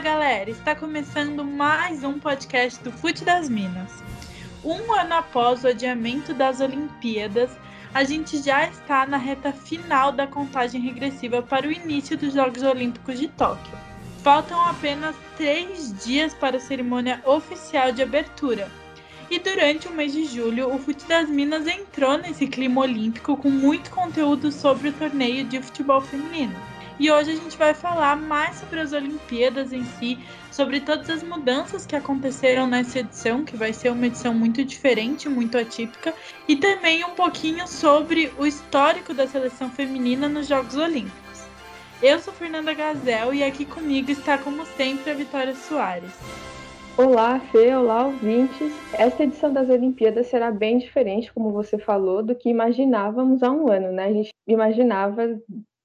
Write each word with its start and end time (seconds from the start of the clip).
Galera, 0.00 0.48
está 0.48 0.74
começando 0.74 1.44
mais 1.44 2.02
um 2.02 2.18
podcast 2.18 2.82
do 2.82 2.90
Fute 2.90 3.22
das 3.22 3.50
Minas. 3.50 4.02
Um 4.64 4.90
ano 4.94 5.12
após 5.12 5.62
o 5.62 5.68
adiamento 5.68 6.32
das 6.32 6.62
Olimpíadas, 6.62 7.50
a 7.92 8.02
gente 8.02 8.42
já 8.42 8.66
está 8.66 9.04
na 9.04 9.18
reta 9.18 9.52
final 9.52 10.10
da 10.10 10.26
contagem 10.26 10.80
regressiva 10.80 11.42
para 11.42 11.68
o 11.68 11.72
início 11.72 12.16
dos 12.16 12.32
Jogos 12.32 12.62
Olímpicos 12.62 13.20
de 13.20 13.28
Tóquio. 13.28 13.76
Faltam 14.22 14.58
apenas 14.64 15.14
três 15.36 15.92
dias 16.02 16.32
para 16.32 16.56
a 16.56 16.60
cerimônia 16.60 17.20
oficial 17.26 17.92
de 17.92 18.02
abertura. 18.02 18.70
E 19.30 19.38
durante 19.38 19.86
o 19.86 19.92
mês 19.92 20.14
de 20.14 20.24
julho, 20.24 20.74
o 20.74 20.78
Fute 20.78 21.04
das 21.04 21.28
Minas 21.28 21.66
entrou 21.66 22.16
nesse 22.16 22.46
clima 22.46 22.80
olímpico 22.80 23.36
com 23.36 23.50
muito 23.50 23.90
conteúdo 23.90 24.50
sobre 24.50 24.88
o 24.88 24.92
torneio 24.94 25.44
de 25.44 25.60
futebol 25.60 26.00
feminino. 26.00 26.69
E 27.00 27.10
hoje 27.10 27.30
a 27.30 27.34
gente 27.34 27.56
vai 27.56 27.72
falar 27.72 28.14
mais 28.14 28.56
sobre 28.56 28.78
as 28.78 28.92
Olimpíadas 28.92 29.72
em 29.72 29.86
si, 29.86 30.18
sobre 30.52 30.80
todas 30.80 31.08
as 31.08 31.22
mudanças 31.22 31.86
que 31.86 31.96
aconteceram 31.96 32.66
nessa 32.66 32.98
edição, 32.98 33.42
que 33.42 33.56
vai 33.56 33.72
ser 33.72 33.88
uma 33.88 34.06
edição 34.06 34.34
muito 34.34 34.62
diferente, 34.62 35.26
muito 35.26 35.56
atípica, 35.56 36.12
e 36.46 36.56
também 36.56 37.02
um 37.02 37.14
pouquinho 37.14 37.66
sobre 37.66 38.30
o 38.38 38.44
histórico 38.44 39.14
da 39.14 39.26
seleção 39.26 39.70
feminina 39.70 40.28
nos 40.28 40.46
Jogos 40.46 40.76
Olímpicos. 40.76 41.46
Eu 42.02 42.18
sou 42.18 42.34
Fernanda 42.34 42.74
Gazel 42.74 43.32
e 43.32 43.42
aqui 43.42 43.64
comigo 43.64 44.10
está, 44.10 44.36
como 44.36 44.66
sempre, 44.66 45.10
a 45.10 45.14
Vitória 45.14 45.54
Soares. 45.54 46.12
Olá, 46.98 47.40
Fê, 47.50 47.74
olá, 47.74 48.08
ouvintes. 48.08 48.74
Esta 48.92 49.22
edição 49.22 49.50
das 49.50 49.70
Olimpíadas 49.70 50.26
será 50.26 50.50
bem 50.50 50.76
diferente, 50.76 51.32
como 51.32 51.50
você 51.50 51.78
falou, 51.78 52.22
do 52.22 52.34
que 52.34 52.50
imaginávamos 52.50 53.42
há 53.42 53.50
um 53.50 53.72
ano, 53.72 53.90
né? 53.90 54.04
A 54.04 54.12
gente 54.12 54.28
imaginava 54.46 55.40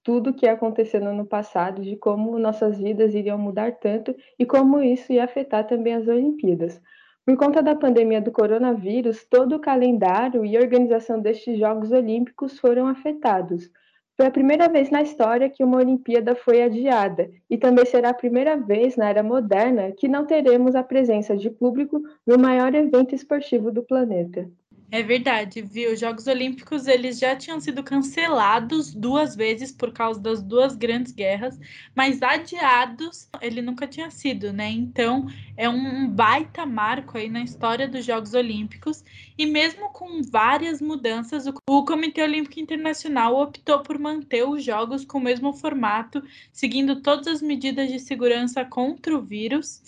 tudo 0.05 0.29
o 0.29 0.33
que 0.33 0.47
aconteceu 0.47 1.01
no 1.01 1.09
ano 1.09 1.25
passado, 1.25 1.81
de 1.81 1.97
como 1.97 2.37
nossas 2.37 2.77
vidas 2.77 3.15
iriam 3.15 3.39
mudar 3.39 3.71
tanto 3.71 4.15
e 4.37 4.45
como 4.45 4.79
isso 4.79 5.11
ia 5.11 5.23
afetar 5.23 5.65
também 5.65 5.95
as 5.95 6.07
Olimpíadas. 6.07 6.79
Por 7.25 7.35
conta 7.35 7.63
da 7.63 7.75
pandemia 7.75 8.21
do 8.21 8.31
coronavírus, 8.31 9.25
todo 9.25 9.55
o 9.55 9.59
calendário 9.59 10.45
e 10.45 10.59
organização 10.59 11.19
destes 11.19 11.57
Jogos 11.57 11.91
Olímpicos 11.91 12.59
foram 12.59 12.85
afetados. 12.85 13.67
Foi 14.15 14.27
a 14.27 14.31
primeira 14.31 14.69
vez 14.69 14.91
na 14.91 15.01
história 15.01 15.49
que 15.49 15.63
uma 15.63 15.77
Olimpíada 15.77 16.35
foi 16.35 16.61
adiada, 16.61 17.27
e 17.49 17.57
também 17.57 17.83
será 17.83 18.11
a 18.11 18.13
primeira 18.13 18.55
vez 18.55 18.95
na 18.95 19.09
era 19.09 19.23
moderna 19.23 19.91
que 19.91 20.07
não 20.07 20.23
teremos 20.23 20.75
a 20.75 20.83
presença 20.83 21.35
de 21.35 21.49
público 21.49 21.99
no 22.27 22.37
maior 22.37 22.75
evento 22.75 23.15
esportivo 23.15 23.71
do 23.71 23.81
planeta. 23.81 24.47
É 24.95 25.03
verdade, 25.03 25.61
viu? 25.61 25.91
Os 25.91 25.99
Jogos 25.99 26.25
Olímpicos 26.25 26.87
eles 26.87 27.19
já 27.19 27.35
tinham 27.35 27.59
sido 27.59 27.83
cancelados 27.83 28.93
duas 28.93 29.35
vezes 29.35 29.69
por 29.69 29.91
causa 29.91 30.21
das 30.21 30.41
duas 30.41 30.73
grandes 30.73 31.11
guerras, 31.11 31.59
mas 31.93 32.23
adiados 32.23 33.27
ele 33.41 33.61
nunca 33.61 33.85
tinha 33.87 34.09
sido, 34.09 34.53
né? 34.53 34.69
Então 34.69 35.27
é 35.57 35.67
um 35.67 36.09
baita 36.09 36.65
marco 36.65 37.17
aí 37.17 37.29
na 37.29 37.43
história 37.43 37.89
dos 37.89 38.05
Jogos 38.05 38.33
Olímpicos 38.33 39.03
e 39.37 39.45
mesmo 39.45 39.89
com 39.89 40.21
várias 40.23 40.79
mudanças, 40.79 41.45
o 41.69 41.83
Comitê 41.83 42.23
Olímpico 42.23 42.61
Internacional 42.61 43.35
optou 43.35 43.83
por 43.83 43.99
manter 43.99 44.47
os 44.47 44.63
jogos 44.63 45.03
com 45.03 45.17
o 45.17 45.21
mesmo 45.21 45.51
formato, 45.51 46.23
seguindo 46.53 47.01
todas 47.01 47.27
as 47.27 47.41
medidas 47.41 47.89
de 47.89 47.99
segurança 47.99 48.63
contra 48.63 49.13
o 49.13 49.21
vírus. 49.21 49.81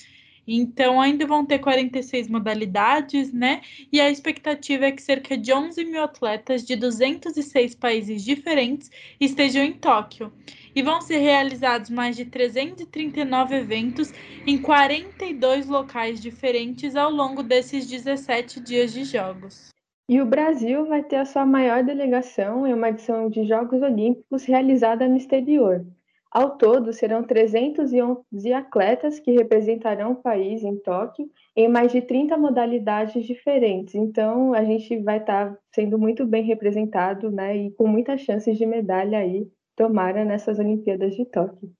Então, 0.48 1.02
ainda 1.02 1.28
vão 1.28 1.46
ter 1.46 1.60
46 1.60 2.30
modalidades, 2.30 3.34
né? 3.34 3.62
E 3.92 4.00
a 4.00 4.10
expectativa 4.10 4.86
é 4.86 4.92
que 4.92 5.02
cerca 5.02 5.38
de 5.38 5.52
11 5.52 5.84
mil 5.84 6.02
atletas 6.02 6.64
de 6.64 6.76
206 6.76 7.76
países 7.76 8.24
diferentes 8.24 8.90
estejam 9.20 9.64
em 9.64 9.74
Tóquio. 9.74 10.32
E 10.74 10.82
vão 10.82 11.02
ser 11.02 11.18
realizados 11.18 11.90
mais 11.90 12.16
de 12.16 12.26
339 12.26 13.56
eventos 13.56 14.14
em 14.46 14.58
42 14.58 15.68
locais 15.68 16.22
diferentes 16.22 16.96
ao 16.96 17.12
longo 17.12 17.44
desses 17.44 17.88
17 17.88 18.62
dias 18.62 18.94
de 18.94 19.04
jogos. 19.04 19.76
E 20.10 20.22
o 20.22 20.26
Brasil 20.26 20.86
vai 20.86 21.04
ter 21.04 21.18
a 21.18 21.26
sua 21.26 21.46
maior 21.46 21.84
delegação 21.84 22.66
em 22.66 22.74
uma 22.74 22.88
edição 22.88 23.30
de 23.30 23.46
Jogos 23.46 23.82
Olímpicos 23.82 24.46
realizada 24.46 25.06
no 25.06 25.18
exterior. 25.18 25.86
Ao 26.32 26.58
todo, 26.58 26.92
serão 26.92 27.24
311 27.24 28.54
atletas 28.54 29.20
que 29.20 29.32
representarão 29.32 30.12
o 30.12 30.22
país 30.22 30.64
em 30.64 30.78
Tóquio 30.78 31.30
em 31.56 31.68
mais 31.68 31.92
de 31.92 32.02
30 32.02 32.38
modalidades 32.38 33.26
diferentes. 33.26 33.96
Então, 33.96 34.54
a 34.54 34.64
gente 34.64 35.00
vai 35.00 35.18
estar 35.18 35.54
tá 35.54 35.60
sendo 35.74 35.98
muito 35.98 36.26
bem 36.26 36.44
representado, 36.44 37.32
né, 37.32 37.56
e 37.56 37.72
com 37.72 37.88
muitas 37.88 38.22
chances 38.22 38.58
de 38.58 38.66
medalha 38.66 39.20
aí, 39.20 39.48
tomara 39.76 40.26
nessas 40.26 40.60
Olimpíadas 40.60 41.16
de 41.16 41.26
Tóquio. 41.26 41.72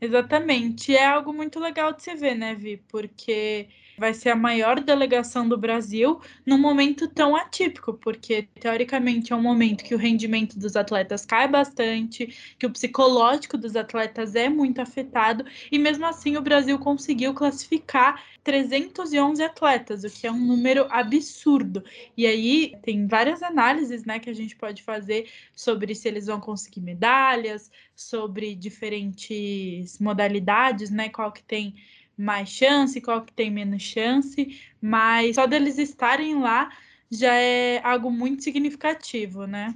Exatamente. 0.00 0.94
É 0.94 1.06
algo 1.06 1.32
muito 1.32 1.58
legal 1.58 1.92
de 1.92 2.02
se 2.02 2.14
ver, 2.14 2.34
né, 2.34 2.54
Vi? 2.54 2.76
Porque 2.76 3.68
vai 3.98 4.12
ser 4.14 4.30
a 4.30 4.36
maior 4.36 4.80
delegação 4.80 5.48
do 5.48 5.56
Brasil 5.56 6.20
num 6.44 6.58
momento 6.58 7.08
tão 7.08 7.34
atípico, 7.34 7.94
porque 7.94 8.48
teoricamente 8.60 9.32
é 9.32 9.36
um 9.36 9.42
momento 9.42 9.84
que 9.84 9.94
o 9.94 9.98
rendimento 9.98 10.58
dos 10.58 10.76
atletas 10.76 11.24
cai 11.24 11.48
bastante, 11.48 12.34
que 12.58 12.66
o 12.66 12.70
psicológico 12.70 13.56
dos 13.56 13.76
atletas 13.76 14.34
é 14.34 14.48
muito 14.48 14.80
afetado, 14.80 15.44
e 15.70 15.78
mesmo 15.78 16.06
assim 16.06 16.36
o 16.36 16.42
Brasil 16.42 16.78
conseguiu 16.78 17.34
classificar 17.34 18.22
311 18.44 19.42
atletas, 19.42 20.04
o 20.04 20.10
que 20.10 20.26
é 20.26 20.30
um 20.30 20.38
número 20.38 20.86
absurdo. 20.88 21.82
E 22.16 22.26
aí 22.26 22.76
tem 22.82 23.06
várias 23.06 23.42
análises, 23.42 24.04
né, 24.04 24.20
que 24.20 24.30
a 24.30 24.34
gente 24.34 24.54
pode 24.54 24.82
fazer 24.82 25.28
sobre 25.54 25.94
se 25.94 26.06
eles 26.06 26.26
vão 26.26 26.40
conseguir 26.40 26.80
medalhas, 26.80 27.70
sobre 27.94 28.54
diferentes 28.54 29.98
modalidades, 29.98 30.90
né, 30.90 31.08
qual 31.08 31.32
que 31.32 31.42
tem 31.42 31.74
mais 32.16 32.48
chance, 32.48 33.00
qual 33.00 33.22
que 33.22 33.32
tem 33.32 33.50
menos 33.50 33.82
chance, 33.82 34.58
mas 34.80 35.36
só 35.36 35.46
deles 35.46 35.78
estarem 35.78 36.40
lá 36.40 36.70
já 37.10 37.34
é 37.34 37.80
algo 37.84 38.10
muito 38.10 38.42
significativo, 38.42 39.46
né? 39.46 39.74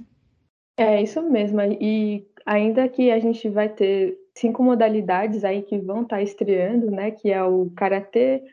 É 0.77 1.01
isso 1.01 1.21
mesmo. 1.21 1.61
E 1.61 2.25
ainda 2.45 2.87
que 2.89 3.11
a 3.11 3.19
gente 3.19 3.47
vai 3.49 3.69
ter 3.69 4.17
cinco 4.35 4.63
modalidades 4.63 5.43
aí 5.43 5.61
que 5.61 5.77
vão 5.77 6.01
estar 6.01 6.17
tá 6.17 6.21
estreando, 6.21 6.89
né? 6.89 7.11
Que 7.11 7.31
é 7.31 7.43
o 7.43 7.69
karatê, 7.75 8.43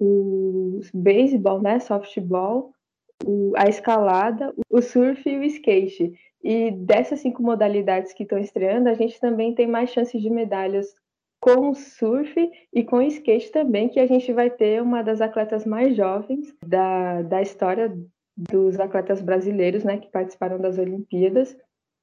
o 0.00 0.80
beisebol, 0.94 1.60
né? 1.60 1.78
Softball, 1.80 2.72
o, 3.24 3.52
a 3.56 3.68
escalada, 3.68 4.54
o 4.70 4.80
surf 4.80 5.28
e 5.28 5.38
o 5.38 5.44
skate. 5.44 6.12
E 6.42 6.70
dessas 6.72 7.20
cinco 7.20 7.42
modalidades 7.42 8.12
que 8.12 8.24
estão 8.24 8.38
estreando, 8.38 8.88
a 8.88 8.94
gente 8.94 9.20
também 9.20 9.54
tem 9.54 9.66
mais 9.66 9.90
chances 9.90 10.20
de 10.20 10.28
medalhas 10.28 10.92
com 11.42 11.70
o 11.70 11.74
surf 11.74 12.32
e 12.72 12.84
com 12.84 12.98
o 12.98 13.02
skate 13.02 13.50
também, 13.50 13.88
que 13.88 13.98
a 13.98 14.06
gente 14.06 14.32
vai 14.32 14.48
ter 14.48 14.80
uma 14.80 15.02
das 15.02 15.20
atletas 15.20 15.66
mais 15.66 15.96
jovens 15.96 16.54
da, 16.64 17.20
da 17.22 17.42
história 17.42 17.92
dos 18.36 18.78
atletas 18.78 19.20
brasileiros, 19.20 19.82
né, 19.82 19.98
que 19.98 20.08
participaram 20.08 20.60
das 20.60 20.78
Olimpíadas, 20.78 21.56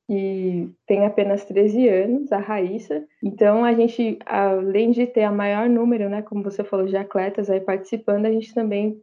e 0.10 0.70
tem 0.86 1.06
apenas 1.06 1.46
13 1.46 1.88
anos, 1.88 2.32
a 2.34 2.38
Raíssa. 2.38 3.06
Então, 3.24 3.64
a 3.64 3.74
gente, 3.74 4.20
além 4.26 4.92
de 4.92 5.08
ter 5.08 5.24
a 5.24 5.32
maior 5.32 5.70
número, 5.70 6.10
né, 6.10 6.22
como 6.22 6.44
você 6.44 6.62
falou, 6.62 6.86
de 6.86 6.98
atletas 6.98 7.50
aí 7.50 7.62
participando, 7.62 8.26
a 8.26 8.32
gente 8.32 8.54
também, 8.54 9.00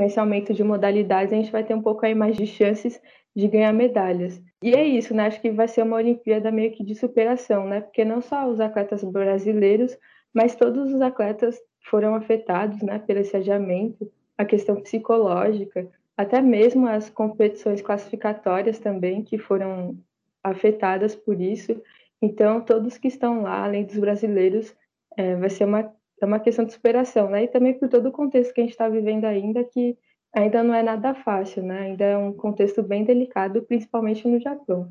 com 0.00 0.04
esse 0.06 0.18
aumento 0.18 0.54
de 0.54 0.64
modalidades, 0.64 1.30
a 1.30 1.36
gente 1.36 1.52
vai 1.52 1.62
ter 1.62 1.74
um 1.74 1.82
pouco 1.82 2.06
aí 2.06 2.14
mais 2.14 2.34
de 2.34 2.46
chances 2.46 2.98
de 3.36 3.46
ganhar 3.46 3.70
medalhas. 3.70 4.42
E 4.62 4.72
é 4.72 4.82
isso, 4.82 5.12
né? 5.12 5.26
Acho 5.26 5.38
que 5.42 5.50
vai 5.50 5.68
ser 5.68 5.82
uma 5.82 5.98
Olimpíada 5.98 6.50
meio 6.50 6.72
que 6.72 6.82
de 6.82 6.94
superação, 6.94 7.66
né? 7.66 7.82
Porque 7.82 8.02
não 8.02 8.22
só 8.22 8.48
os 8.48 8.60
atletas 8.60 9.04
brasileiros, 9.04 9.94
mas 10.32 10.56
todos 10.56 10.90
os 10.94 11.02
atletas 11.02 11.60
foram 11.82 12.14
afetados, 12.14 12.80
né, 12.80 12.98
pelo 12.98 13.20
esse 13.20 13.36
adiamento, 13.36 14.10
a 14.38 14.44
questão 14.46 14.80
psicológica, 14.80 15.86
até 16.16 16.40
mesmo 16.40 16.86
as 16.86 17.10
competições 17.10 17.82
classificatórias 17.82 18.78
também 18.78 19.22
que 19.22 19.36
foram 19.36 19.98
afetadas 20.42 21.14
por 21.14 21.38
isso. 21.42 21.78
Então, 22.22 22.62
todos 22.62 22.96
que 22.96 23.08
estão 23.08 23.42
lá, 23.42 23.64
além 23.64 23.84
dos 23.84 23.98
brasileiros, 23.98 24.74
é, 25.14 25.36
vai 25.36 25.50
ser 25.50 25.64
uma, 25.64 25.92
é 26.20 26.26
uma 26.26 26.40
questão 26.40 26.64
de 26.64 26.72
superação, 26.72 27.30
né? 27.30 27.44
E 27.44 27.48
também 27.48 27.74
por 27.74 27.88
todo 27.88 28.08
o 28.08 28.12
contexto 28.12 28.52
que 28.52 28.60
a 28.60 28.64
gente 28.64 28.72
está 28.72 28.88
vivendo 28.88 29.24
ainda, 29.24 29.64
que 29.64 29.96
ainda 30.32 30.62
não 30.62 30.74
é 30.74 30.82
nada 30.82 31.14
fácil, 31.14 31.62
né? 31.62 31.80
Ainda 31.82 32.04
é 32.04 32.16
um 32.16 32.32
contexto 32.32 32.82
bem 32.82 33.04
delicado, 33.04 33.62
principalmente 33.62 34.26
no 34.28 34.38
Japão. 34.40 34.90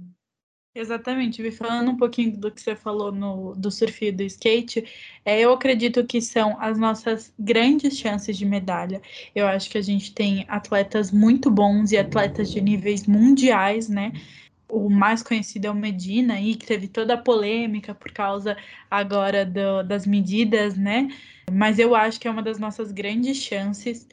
Exatamente, 0.74 1.42
me 1.42 1.52
falando 1.52 1.90
um 1.90 1.98
pouquinho 1.98 2.38
do 2.38 2.52
que 2.52 2.62
você 2.62 2.76
falou 2.76 3.12
no, 3.12 3.56
do 3.56 3.72
surf 3.72 4.06
e 4.06 4.12
do 4.12 4.22
skate, 4.22 4.86
é, 5.26 5.42
eu 5.42 5.52
acredito 5.52 6.06
que 6.06 6.22
são 6.22 6.56
as 6.62 6.78
nossas 6.78 7.34
grandes 7.40 7.98
chances 7.98 8.38
de 8.38 8.46
medalha. 8.46 9.02
Eu 9.34 9.48
acho 9.48 9.70
que 9.70 9.80
a 9.80 9.82
gente 9.82 10.14
tem 10.14 10.46
atletas 10.48 11.12
muito 11.12 11.50
bons 11.50 11.92
e 11.92 11.98
atletas 11.98 12.52
de 12.52 12.62
níveis 12.62 13.08
mundiais, 13.08 13.90
né? 13.90 14.14
O 14.70 14.90
mais 14.90 15.24
conhecido 15.24 15.66
é 15.66 15.72
o 15.72 15.76
Medina, 15.76 16.36
aí, 16.36 16.56
que 16.56 16.66
teve 16.66 16.88
toda 16.88 17.16
a 17.16 17.18
polêmica 17.18 17.94
por 17.96 18.12
causa 18.12 18.56
agora 18.90 19.46
do, 19.46 19.84
das 19.84 20.06
medidas, 20.06 20.78
né? 20.78 21.10
Mas 21.52 21.80
eu 21.80 21.96
acho 21.96 22.20
que 22.20 22.28
é 22.28 22.32
uma 22.32 22.44
das 22.44 22.60
nossas 22.60 22.92
grandes 22.92 23.38
chances. 23.38 24.08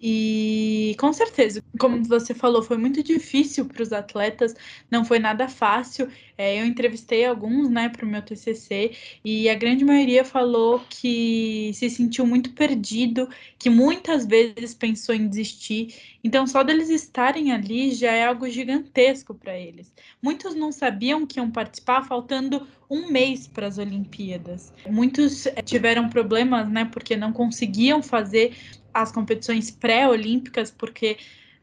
E 0.00 0.94
com 0.98 1.12
certeza, 1.12 1.64
como 1.78 2.04
você 2.04 2.34
falou, 2.34 2.62
foi 2.62 2.76
muito 2.76 3.02
difícil 3.02 3.64
para 3.64 3.82
os 3.82 3.92
atletas, 3.92 4.54
não 4.90 5.04
foi 5.04 5.18
nada 5.18 5.48
fácil. 5.48 6.08
É, 6.36 6.60
eu 6.60 6.66
entrevistei 6.66 7.24
alguns, 7.24 7.70
né, 7.70 7.88
para 7.88 8.04
o 8.04 8.08
meu 8.08 8.20
TCC, 8.20 8.92
e 9.24 9.48
a 9.48 9.54
grande 9.54 9.84
maioria 9.86 10.22
falou 10.22 10.84
que 10.90 11.70
se 11.74 11.88
sentiu 11.88 12.26
muito 12.26 12.52
perdido, 12.52 13.26
que 13.58 13.70
muitas 13.70 14.26
vezes 14.26 14.74
pensou 14.74 15.14
em 15.14 15.28
desistir. 15.28 15.94
Então, 16.22 16.46
só 16.46 16.62
deles 16.62 16.90
estarem 16.90 17.52
ali 17.52 17.92
já 17.92 18.12
é 18.12 18.26
algo 18.26 18.48
gigantesco 18.50 19.34
para 19.34 19.58
eles. 19.58 19.94
Muitos 20.20 20.54
não 20.54 20.70
sabiam 20.72 21.26
que 21.26 21.38
iam 21.38 21.50
participar, 21.50 22.02
faltando 22.02 22.66
um 22.90 23.10
mês 23.10 23.46
para 23.46 23.66
as 23.66 23.78
Olimpíadas. 23.78 24.72
Muitos 24.86 25.46
é, 25.46 25.62
tiveram 25.62 26.08
problemas, 26.10 26.68
né, 26.70 26.84
porque 26.84 27.16
não 27.16 27.32
conseguiam 27.32 28.02
fazer 28.02 28.54
as 29.02 29.12
competições 29.12 29.70
pré-olímpicas, 29.70 30.70
porque 30.70 31.16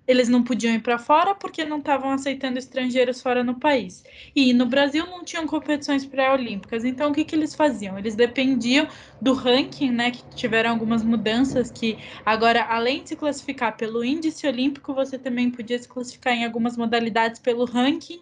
eles 0.06 0.28
não 0.28 0.44
podiam 0.44 0.74
ir 0.76 0.82
para 0.82 1.00
fora 1.00 1.34
porque 1.34 1.64
não 1.64 1.80
estavam 1.80 2.12
aceitando 2.12 2.60
estrangeiros 2.60 3.22
fora 3.22 3.44
no 3.44 3.58
país. 3.60 4.04
E 4.36 4.52
no 4.54 4.66
Brasil 4.66 5.06
não 5.06 5.24
tinham 5.24 5.48
competições 5.48 6.06
pré-olímpicas. 6.06 6.84
Então 6.84 7.12
o 7.12 7.14
que, 7.14 7.24
que 7.24 7.36
eles 7.36 7.56
faziam? 7.56 7.98
Eles 7.98 8.16
dependiam 8.16 8.88
do 9.22 9.34
ranking, 9.34 9.92
né? 9.92 10.12
Que 10.12 10.24
tiveram 10.36 10.72
algumas 10.72 11.04
mudanças 11.04 11.72
que 11.72 12.00
agora, 12.26 12.64
além 12.66 13.04
de 13.04 13.10
se 13.10 13.16
classificar 13.16 13.78
pelo 13.78 14.04
índice 14.04 14.46
olímpico, 14.46 14.94
você 14.94 15.18
também 15.18 15.50
podia 15.50 15.80
se 15.80 15.88
classificar 15.88 16.34
em 16.34 16.44
algumas 16.46 16.76
modalidades 16.76 17.40
pelo 17.40 17.64
ranking, 17.66 18.22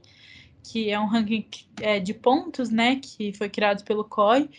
que 0.63 0.89
é 0.91 0.99
um 0.99 1.07
ranking 1.07 1.47
é, 1.81 1.99
de 1.99 2.13
pontos, 2.13 2.69
né? 2.69 2.97
Que 2.97 3.33
foi 3.33 3.49
criado 3.49 3.83
pelo 3.83 4.03
COI. 4.05 4.49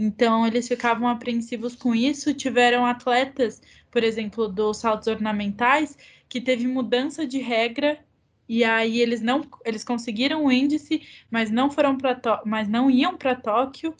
Então 0.00 0.46
eles 0.46 0.68
ficavam 0.68 1.08
apreensivos 1.08 1.74
com 1.74 1.94
isso. 1.94 2.32
Tiveram 2.32 2.86
atletas 2.86 3.60
por 3.90 4.04
exemplo, 4.04 4.48
dos 4.48 4.78
saltos 4.78 5.08
ornamentais, 5.08 5.96
que 6.28 6.40
teve 6.40 6.66
mudança 6.66 7.26
de 7.26 7.38
regra 7.38 7.98
e 8.48 8.64
aí 8.64 9.00
eles 9.00 9.20
não 9.20 9.42
eles 9.64 9.84
conseguiram 9.84 10.44
o 10.44 10.52
índice, 10.52 11.02
mas 11.30 11.50
não 11.50 11.70
foram 11.70 11.96
para 11.98 12.42
mas 12.46 12.68
não 12.68 12.90
iam 12.90 13.16
para 13.16 13.34
Tóquio. 13.34 13.94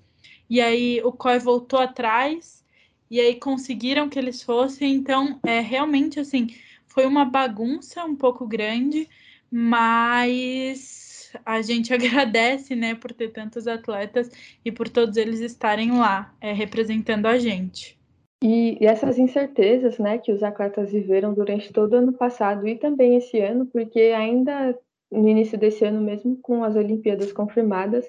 E 0.49 0.61
aí 0.61 1.01
o 1.05 1.13
COI 1.13 1.39
voltou 1.39 1.79
atrás 1.79 2.65
e 3.11 3.21
aí 3.21 3.35
conseguiram 3.37 4.09
que 4.09 4.19
eles 4.19 4.43
fossem. 4.43 4.95
Então, 4.95 5.39
é 5.45 5.61
realmente 5.61 6.21
assim, 6.21 6.49
foi 6.87 7.07
uma 7.07 7.25
bagunça 7.25 8.05
um 8.05 8.17
pouco 8.17 8.47
grande, 8.47 9.09
mas 9.51 11.08
a 11.45 11.63
gente 11.63 11.93
agradece, 11.95 12.75
né, 12.75 12.95
por 12.95 13.13
ter 13.13 13.29
tantos 13.29 13.67
atletas 13.67 14.31
e 14.65 14.73
por 14.73 14.89
todos 14.89 15.17
eles 15.17 15.41
estarem 15.41 15.93
lá, 15.93 16.35
é, 16.41 16.53
representando 16.53 17.27
a 17.27 17.39
gente. 17.39 17.99
E, 18.43 18.79
e 18.81 18.87
essas 18.87 19.19
incertezas, 19.19 19.99
né, 19.99 20.19
que 20.19 20.31
os 20.31 20.43
atletas 20.43 20.93
viveram 20.93 21.35
durante 21.35 21.73
todo 21.73 21.95
o 21.95 21.97
ano 21.97 22.13
passado 22.13 22.69
e 22.69 22.77
também 22.77 23.17
esse 23.17 23.41
ano, 23.41 23.67
porque 23.67 24.01
ainda 24.17 24.79
no 25.11 25.29
início 25.29 25.59
desse 25.59 25.85
ano 25.85 26.01
mesmo, 26.01 26.39
com 26.43 26.63
as 26.63 26.77
Olimpíadas 26.77 27.33
confirmadas, 27.33 28.09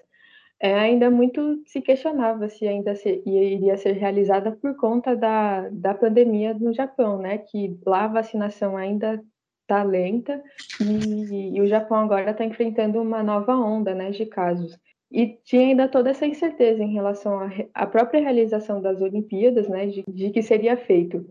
é, 0.60 0.77
ainda 0.77 1.10
muito 1.10 1.62
se 1.65 1.81
questionava 1.81 2.50
se 2.50 2.68
ainda 2.68 2.94
se, 2.94 3.24
iria 3.25 3.77
ser 3.77 3.94
realizada 3.94 4.51
por 4.51 4.75
conta 4.75 5.15
da, 5.15 5.69
da 5.69 5.94
pandemia 5.94 6.54
no 6.54 6.74
Japão, 6.74 7.18
né? 7.18 7.38
Que 7.38 7.80
lá 7.86 8.04
a 8.06 8.10
vacinação 8.10 8.75
ainda 8.75 9.24
está 9.69 9.83
lenta 9.83 10.44
e, 10.81 11.56
e, 11.56 11.62
o 11.62 11.68
Japão 11.68 12.00
agora 12.00 12.31
está 12.31 12.44
enfrentando 12.44 13.00
uma 13.00 13.21
nova 13.21 13.56
onda, 13.56 13.94
né, 13.94 14.10
de 14.10 14.25
casos. 14.25 14.77
E 15.12 15.27
tinha 15.44 15.68
ainda 15.68 15.88
toda 15.88 16.10
essa 16.10 16.25
incerteza 16.25 16.83
em 16.83 16.92
relação 16.92 17.39
à 17.74 17.86
própria 17.86 18.21
realização 18.21 18.81
das 18.81 19.00
Olimpíadas, 19.00 19.69
né, 19.69 19.86
de, 19.86 20.04
de 20.07 20.31
que 20.31 20.42
seria 20.42 20.75
feito. 20.75 21.25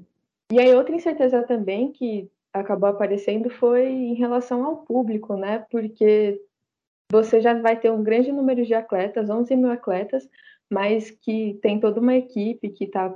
E 0.52 0.58
aí 0.60 0.72
outra 0.74 0.94
incerteza 0.94 1.42
também 1.42 1.90
que 1.92 2.30
acabou 2.52 2.88
aparecendo 2.88 3.50
foi 3.50 3.86
em 3.88 4.14
relação 4.14 4.64
ao 4.64 4.78
público, 4.78 5.36
né, 5.36 5.64
porque 5.70 6.40
você 7.10 7.40
já 7.40 7.60
vai 7.60 7.78
ter 7.78 7.90
um 7.90 8.02
grande 8.02 8.30
número 8.30 8.64
de 8.64 8.74
atletas, 8.74 9.28
11 9.28 9.56
mil 9.56 9.70
atletas, 9.70 10.28
mas 10.70 11.10
que 11.10 11.58
tem 11.62 11.80
toda 11.80 12.00
uma 12.00 12.14
equipe 12.14 12.68
que 12.68 12.84
está 12.84 13.14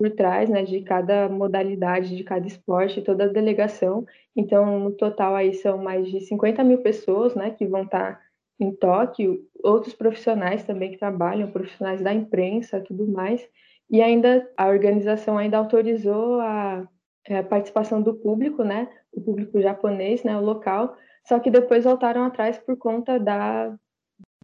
por 0.00 0.10
trás, 0.12 0.48
né, 0.48 0.62
de 0.62 0.80
cada 0.80 1.28
modalidade, 1.28 2.16
de 2.16 2.24
cada 2.24 2.46
esporte, 2.46 3.02
toda 3.02 3.24
a 3.24 3.28
delegação. 3.28 4.06
Então, 4.34 4.80
no 4.80 4.92
total 4.92 5.34
aí 5.34 5.52
são 5.52 5.76
mais 5.76 6.08
de 6.10 6.20
50 6.20 6.64
mil 6.64 6.78
pessoas, 6.78 7.34
né, 7.34 7.50
que 7.50 7.66
vão 7.66 7.82
estar 7.82 8.14
tá 8.14 8.20
em 8.58 8.74
Tóquio, 8.74 9.46
outros 9.62 9.94
profissionais 9.94 10.64
também 10.64 10.92
que 10.92 10.96
trabalham, 10.96 11.50
profissionais 11.50 12.00
da 12.00 12.14
imprensa, 12.14 12.80
tudo 12.80 13.06
mais, 13.06 13.46
e 13.90 14.00
ainda 14.00 14.50
a 14.56 14.68
organização 14.68 15.36
ainda 15.36 15.58
autorizou 15.58 16.40
a, 16.40 16.88
é, 17.28 17.36
a 17.36 17.44
participação 17.44 18.00
do 18.00 18.14
público, 18.14 18.64
né, 18.64 18.88
o 19.12 19.20
público 19.20 19.60
japonês, 19.60 20.24
né, 20.24 20.34
o 20.34 20.42
local, 20.42 20.96
só 21.28 21.38
que 21.38 21.50
depois 21.50 21.84
voltaram 21.84 22.24
atrás 22.24 22.56
por 22.56 22.74
conta 22.78 23.20
da, 23.20 23.76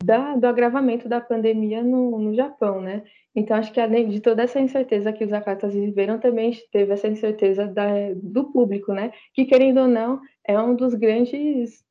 da 0.02 0.37
do 0.37 0.46
agravamento 0.46 1.08
da 1.08 1.20
pandemia 1.20 1.82
no, 1.82 2.19
no 2.19 2.34
Japão, 2.34 2.81
né? 2.81 3.04
Então 3.34 3.56
acho 3.56 3.72
que 3.72 3.81
além 3.81 4.08
de 4.08 4.20
toda 4.20 4.43
essa 4.43 4.60
incerteza 4.60 5.12
que 5.12 5.25
os 5.25 5.32
atletas 5.32 5.75
viveram, 5.75 6.19
também 6.19 6.52
teve 6.72 6.93
essa 6.93 7.08
incerteza 7.08 7.66
da, 7.66 7.87
do 8.14 8.52
público, 8.52 8.93
né? 8.93 9.12
Que 9.34 9.44
querendo 9.44 9.81
ou 9.81 9.88
não 9.88 10.20
é 10.46 10.58
um 10.60 10.75
dos 10.75 10.94
grandes 10.94 11.84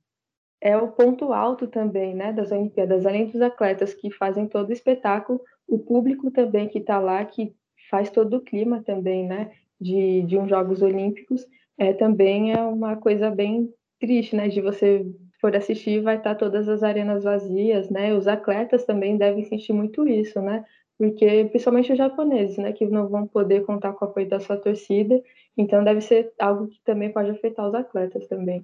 é 0.62 0.76
o 0.76 0.88
ponto 0.88 1.32
alto 1.32 1.68
também, 1.68 2.16
né, 2.16 2.34
das 2.34 2.52
Olimpíadas. 2.52 3.06
Além 3.06 3.28
dos 3.28 3.40
atletas 3.40 3.94
que 3.94 4.10
fazem 4.10 4.48
todo 4.48 4.70
o 4.70 4.74
espetáculo, 4.74 5.40
o 5.68 5.78
público 5.78 6.32
também 6.32 6.68
que 6.68 6.80
está 6.80 6.98
lá, 6.98 7.24
que 7.24 7.54
faz 7.90 8.10
todo 8.10 8.38
o 8.38 8.42
clima 8.42 8.82
também, 8.84 9.28
né, 9.28 9.52
de, 9.80 10.24
de 10.24 10.38
uns 10.38 10.50
Jogos 10.50 10.82
Olímpicos, 10.82 11.46
é, 11.78 11.94
também 11.94 12.54
é 12.54 12.62
uma 12.64 12.96
coisa 12.96 13.30
bem 13.30 13.70
triste, 14.00 14.36
né, 14.36 14.48
de 14.48 14.60
você 14.60 15.06
for 15.46 15.56
assistir 15.56 16.02
vai 16.02 16.18
estar 16.18 16.32
tá 16.32 16.36
todas 16.36 16.68
as 16.68 16.82
arenas 16.82 17.24
vazias, 17.24 17.88
né, 17.92 18.16
os 18.16 18.28
atletas 18.28 18.84
também 18.84 19.16
devem 19.16 19.46
sentir 19.46 19.74
muito 19.74 20.08
isso, 20.08 20.42
né, 20.42 20.66
porque 20.98 21.46
principalmente 21.46 21.92
os 21.92 21.98
japoneses, 22.00 22.58
né, 22.58 22.74
que 22.74 22.88
não 22.88 23.08
vão 23.08 23.28
poder 23.28 23.64
contar 23.64 23.94
com 23.94 24.06
o 24.06 24.08
apoio 24.08 24.28
da 24.28 24.40
sua 24.40 24.58
torcida, 24.58 25.22
então 25.56 25.84
deve 25.84 26.02
ser 26.02 26.34
algo 26.40 26.68
que 26.68 26.80
também 26.84 27.12
pode 27.12 27.30
afetar 27.30 27.68
os 27.68 27.76
atletas 27.76 28.28
também. 28.28 28.64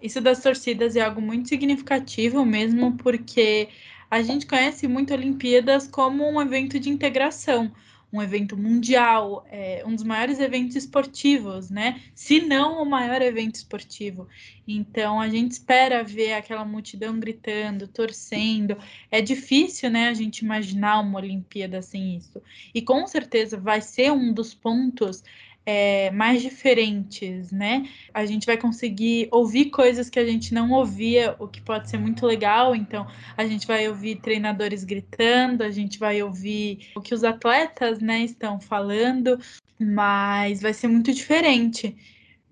Isso 0.00 0.22
das 0.22 0.42
torcidas 0.42 0.96
é 0.96 1.02
algo 1.02 1.20
muito 1.20 1.50
significativo 1.50 2.46
mesmo, 2.46 2.96
porque 2.96 3.68
a 4.10 4.22
gente 4.22 4.46
conhece 4.46 4.88
muito 4.88 5.12
Olimpíadas 5.12 5.86
como 5.86 6.26
um 6.26 6.40
evento 6.40 6.80
de 6.80 6.88
integração, 6.88 7.70
um 8.12 8.20
evento 8.20 8.56
mundial, 8.56 9.46
é, 9.50 9.82
um 9.86 9.94
dos 9.94 10.04
maiores 10.04 10.38
eventos 10.38 10.76
esportivos, 10.76 11.70
né? 11.70 12.02
Se 12.14 12.40
não 12.40 12.82
o 12.82 12.84
maior 12.84 13.22
evento 13.22 13.54
esportivo. 13.54 14.28
Então 14.68 15.20
a 15.20 15.28
gente 15.28 15.52
espera 15.52 16.04
ver 16.04 16.34
aquela 16.34 16.64
multidão 16.64 17.18
gritando, 17.18 17.88
torcendo. 17.88 18.76
É 19.10 19.20
difícil, 19.20 19.90
né, 19.90 20.08
a 20.08 20.14
gente 20.14 20.40
imaginar 20.40 21.00
uma 21.00 21.18
Olimpíada 21.18 21.80
sem 21.80 22.16
isso. 22.16 22.42
E 22.74 22.82
com 22.82 23.06
certeza 23.06 23.56
vai 23.56 23.80
ser 23.80 24.12
um 24.12 24.32
dos 24.32 24.52
pontos 24.52 25.24
é, 25.64 26.10
mais 26.10 26.42
diferentes, 26.42 27.52
né? 27.52 27.88
A 28.12 28.26
gente 28.26 28.46
vai 28.46 28.56
conseguir 28.56 29.28
ouvir 29.30 29.66
coisas 29.66 30.10
que 30.10 30.18
a 30.18 30.24
gente 30.24 30.52
não 30.52 30.70
ouvia, 30.72 31.36
o 31.38 31.46
que 31.46 31.60
pode 31.60 31.88
ser 31.88 31.98
muito 31.98 32.26
legal. 32.26 32.74
Então, 32.74 33.06
a 33.36 33.46
gente 33.46 33.66
vai 33.66 33.88
ouvir 33.88 34.16
treinadores 34.16 34.84
gritando, 34.84 35.62
a 35.62 35.70
gente 35.70 35.98
vai 35.98 36.22
ouvir 36.22 36.90
o 36.96 37.00
que 37.00 37.14
os 37.14 37.22
atletas, 37.22 38.00
né, 38.00 38.24
estão 38.24 38.60
falando, 38.60 39.38
mas 39.78 40.60
vai 40.60 40.74
ser 40.74 40.88
muito 40.88 41.12
diferente. 41.12 41.96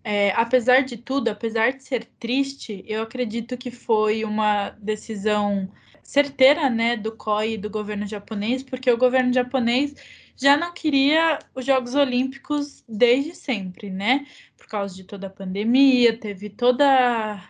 É, 0.02 0.30
apesar 0.32 0.82
de 0.82 0.96
tudo, 0.96 1.28
apesar 1.28 1.72
de 1.72 1.82
ser 1.82 2.06
triste, 2.18 2.84
eu 2.86 3.02
acredito 3.02 3.56
que 3.56 3.70
foi 3.70 4.24
uma 4.24 4.70
decisão 4.80 5.70
certeira, 6.02 6.70
né, 6.70 6.96
do 6.96 7.12
COI 7.12 7.54
e 7.54 7.58
do 7.58 7.68
governo 7.68 8.06
japonês, 8.06 8.62
porque 8.62 8.90
o 8.90 8.96
governo 8.96 9.32
japonês 9.32 9.94
já 10.40 10.56
não 10.56 10.72
queria 10.72 11.38
os 11.54 11.64
Jogos 11.66 11.94
Olímpicos 11.94 12.82
desde 12.88 13.34
sempre, 13.34 13.90
né? 13.90 14.26
Por 14.56 14.66
causa 14.66 14.94
de 14.94 15.04
toda 15.04 15.26
a 15.26 15.30
pandemia, 15.30 16.16
teve 16.16 16.48
toda. 16.48 17.42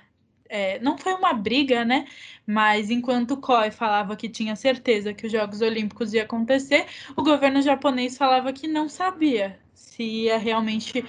É, 0.48 0.80
não 0.80 0.98
foi 0.98 1.14
uma 1.14 1.32
briga, 1.32 1.84
né? 1.84 2.06
Mas 2.44 2.90
enquanto 2.90 3.32
o 3.32 3.40
COI 3.40 3.70
falava 3.70 4.16
que 4.16 4.28
tinha 4.28 4.56
certeza 4.56 5.14
que 5.14 5.26
os 5.26 5.32
Jogos 5.32 5.60
Olímpicos 5.60 6.12
ia 6.12 6.24
acontecer, 6.24 6.86
o 7.16 7.22
governo 7.22 7.62
japonês 7.62 8.18
falava 8.18 8.52
que 8.52 8.66
não 8.66 8.88
sabia 8.88 9.58
se 9.72 10.02
ia 10.02 10.38
realmente 10.38 11.04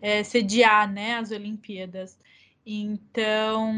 é, 0.00 0.24
sediar 0.24 0.90
né, 0.90 1.16
as 1.16 1.30
Olimpíadas. 1.30 2.18
Então, 2.64 3.74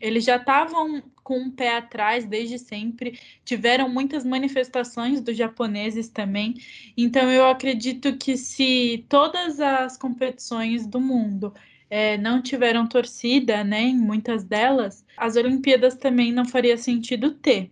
eles 0.00 0.24
já 0.24 0.36
estavam 0.36 1.02
com 1.30 1.38
um 1.38 1.48
pé 1.48 1.76
atrás 1.76 2.24
desde 2.24 2.58
sempre, 2.58 3.16
tiveram 3.44 3.88
muitas 3.88 4.24
manifestações 4.24 5.20
dos 5.20 5.36
japoneses 5.36 6.08
também. 6.08 6.56
Então, 6.96 7.30
eu 7.30 7.46
acredito 7.46 8.16
que 8.16 8.36
se 8.36 9.06
todas 9.08 9.60
as 9.60 9.96
competições 9.96 10.88
do 10.88 11.00
mundo 11.00 11.54
é, 11.88 12.18
não 12.18 12.42
tiveram 12.42 12.84
torcida, 12.84 13.62
né, 13.62 13.82
em 13.82 13.96
muitas 13.96 14.42
delas, 14.42 15.06
as 15.16 15.36
Olimpíadas 15.36 15.94
também 15.94 16.32
não 16.32 16.44
faria 16.44 16.76
sentido 16.76 17.30
ter. 17.30 17.70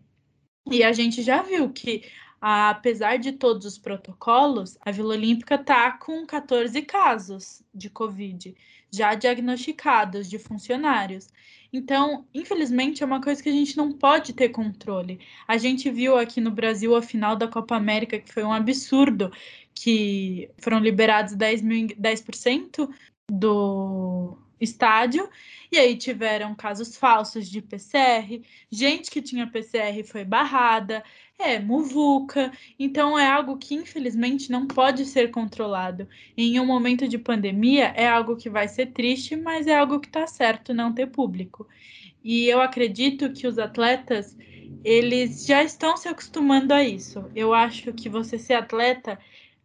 E 0.70 0.84
a 0.84 0.92
gente 0.92 1.20
já 1.20 1.42
viu 1.42 1.68
que 1.72 2.04
apesar 2.40 3.16
de 3.16 3.32
todos 3.32 3.66
os 3.66 3.76
protocolos, 3.76 4.78
a 4.82 4.92
Vila 4.92 5.14
Olímpica 5.14 5.56
está 5.56 5.90
com 5.90 6.24
14 6.24 6.80
casos 6.82 7.60
de 7.74 7.90
Covid 7.90 8.54
já 8.90 9.14
diagnosticados 9.14 10.30
de 10.30 10.38
funcionários. 10.38 11.28
Então, 11.72 12.26
infelizmente, 12.32 13.02
é 13.02 13.06
uma 13.06 13.20
coisa 13.20 13.42
que 13.42 13.48
a 13.48 13.52
gente 13.52 13.76
não 13.76 13.92
pode 13.92 14.32
ter 14.32 14.48
controle. 14.48 15.20
A 15.46 15.58
gente 15.58 15.90
viu 15.90 16.16
aqui 16.16 16.40
no 16.40 16.50
Brasil 16.50 16.96
a 16.96 17.02
final 17.02 17.37
da 17.37 17.46
Copa 17.46 17.76
América, 17.76 18.18
que 18.18 18.32
foi 18.32 18.42
um 18.42 18.52
absurdo, 18.52 19.30
que 19.75 20.50
foram 20.58 20.78
liberados 20.78 21.37
10%, 21.37 21.62
mil, 21.62 21.88
10 21.96 22.25
do 23.30 24.38
estádio, 24.60 25.28
e 25.70 25.78
aí 25.78 25.96
tiveram 25.96 26.54
casos 26.54 26.96
falsos 26.96 27.48
de 27.48 27.60
PCR, 27.62 28.42
gente 28.70 29.10
que 29.10 29.22
tinha 29.22 29.46
PCR 29.46 30.02
foi 30.02 30.25
barrada, 30.25 31.04
é 31.38 31.59
muvuca, 31.59 32.52
então 32.78 33.18
é 33.18 33.26
algo 33.26 33.57
que 33.57 33.75
infelizmente 33.75 34.50
não 34.50 34.66
pode 34.66 35.04
ser 35.07 35.30
controlado. 35.30 36.09
Em 36.37 36.59
um 36.59 36.66
momento 36.66 37.07
de 37.07 37.16
pandemia 37.18 37.92
é 37.97 38.09
algo 38.09 38.37
que 38.37 38.50
vai 38.50 38.68
ser 38.68 38.87
triste, 38.87 39.37
mas 39.37 39.66
é 39.66 39.76
algo 39.76 40.00
que 40.00 40.09
está 40.09 40.26
certo 40.26 40.75
não 40.75 40.92
ter 40.92 41.07
público. 41.07 41.66
E 42.23 42.47
eu 42.47 42.61
acredito 42.61 43.33
que 43.33 43.47
os 43.47 43.59
atletas 43.59 44.37
eles 44.85 45.45
já 45.47 45.62
estão 45.62 45.97
se 45.97 46.09
acostumando 46.09 46.73
a 46.75 46.83
isso. 46.83 47.25
Eu 47.35 47.54
acho 47.54 47.92
que 47.92 48.09
você 48.09 48.38
ser 48.38 48.54
atleta 48.54 49.18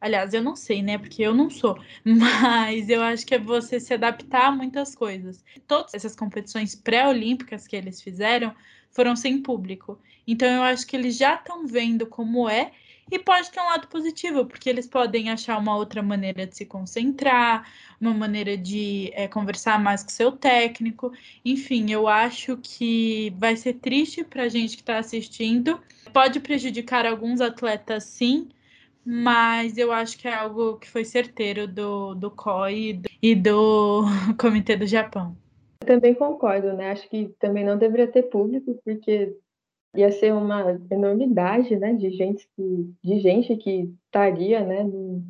Aliás, 0.03 0.33
eu 0.33 0.43
não 0.43 0.53
sei, 0.53 0.83
né? 0.83 0.97
Porque 0.97 1.21
eu 1.23 1.33
não 1.33 1.49
sou. 1.49 1.79
Mas 2.03 2.89
eu 2.89 3.01
acho 3.01 3.25
que 3.25 3.35
é 3.35 3.39
você 3.39 3.79
se 3.79 3.93
adaptar 3.93 4.47
a 4.47 4.51
muitas 4.51 4.93
coisas. 4.93 5.41
Todas 5.65 5.93
essas 5.93 6.13
competições 6.13 6.75
pré-olímpicas 6.75 7.65
que 7.65 7.73
eles 7.73 8.01
fizeram 8.01 8.53
foram 8.93 9.15
sem 9.15 9.41
público. 9.41 9.99
Então 10.25 10.47
eu 10.47 10.63
acho 10.63 10.87
que 10.87 10.95
eles 10.95 11.17
já 11.17 11.35
estão 11.35 11.67
vendo 11.67 12.05
como 12.05 12.47
é 12.47 12.71
e 13.11 13.19
pode 13.19 13.51
ter 13.51 13.59
um 13.59 13.65
lado 13.65 13.87
positivo, 13.87 14.45
porque 14.45 14.69
eles 14.69 14.87
podem 14.87 15.29
achar 15.29 15.57
uma 15.57 15.75
outra 15.75 16.01
maneira 16.01 16.47
de 16.47 16.55
se 16.55 16.65
concentrar, 16.65 17.69
uma 17.99 18.13
maneira 18.13 18.57
de 18.57 19.11
é, 19.13 19.27
conversar 19.27 19.79
mais 19.79 20.03
com 20.03 20.09
seu 20.09 20.31
técnico. 20.31 21.11
Enfim, 21.43 21.91
eu 21.91 22.07
acho 22.07 22.57
que 22.57 23.33
vai 23.37 23.57
ser 23.57 23.73
triste 23.73 24.23
para 24.23 24.43
a 24.43 24.49
gente 24.49 24.77
que 24.77 24.81
está 24.81 24.97
assistindo. 24.97 25.79
Pode 26.13 26.39
prejudicar 26.39 27.05
alguns 27.05 27.41
atletas, 27.41 28.05
sim, 28.05 28.47
mas 29.05 29.77
eu 29.77 29.91
acho 29.91 30.17
que 30.17 30.27
é 30.27 30.33
algo 30.33 30.77
que 30.77 30.89
foi 30.89 31.03
certeiro 31.03 31.67
do, 31.67 32.15
do 32.15 32.31
COI 32.31 33.01
e 33.21 33.35
do 33.35 34.05
Comitê 34.39 34.77
do 34.77 34.87
Japão. 34.87 35.37
Também 35.85 36.13
concordo, 36.13 36.73
né? 36.73 36.91
Acho 36.91 37.09
que 37.09 37.29
também 37.39 37.65
não 37.65 37.77
deveria 37.77 38.07
ter 38.07 38.23
público, 38.23 38.79
porque 38.83 39.35
ia 39.95 40.11
ser 40.11 40.33
uma 40.33 40.79
enormidade, 40.89 41.75
né, 41.77 41.93
de 41.93 42.09
gente 42.09 42.49
que, 42.55 42.93
de 43.03 43.19
gente 43.19 43.55
que 43.57 43.93
estaria, 44.05 44.65
né, 44.65 44.83
no, 44.83 45.23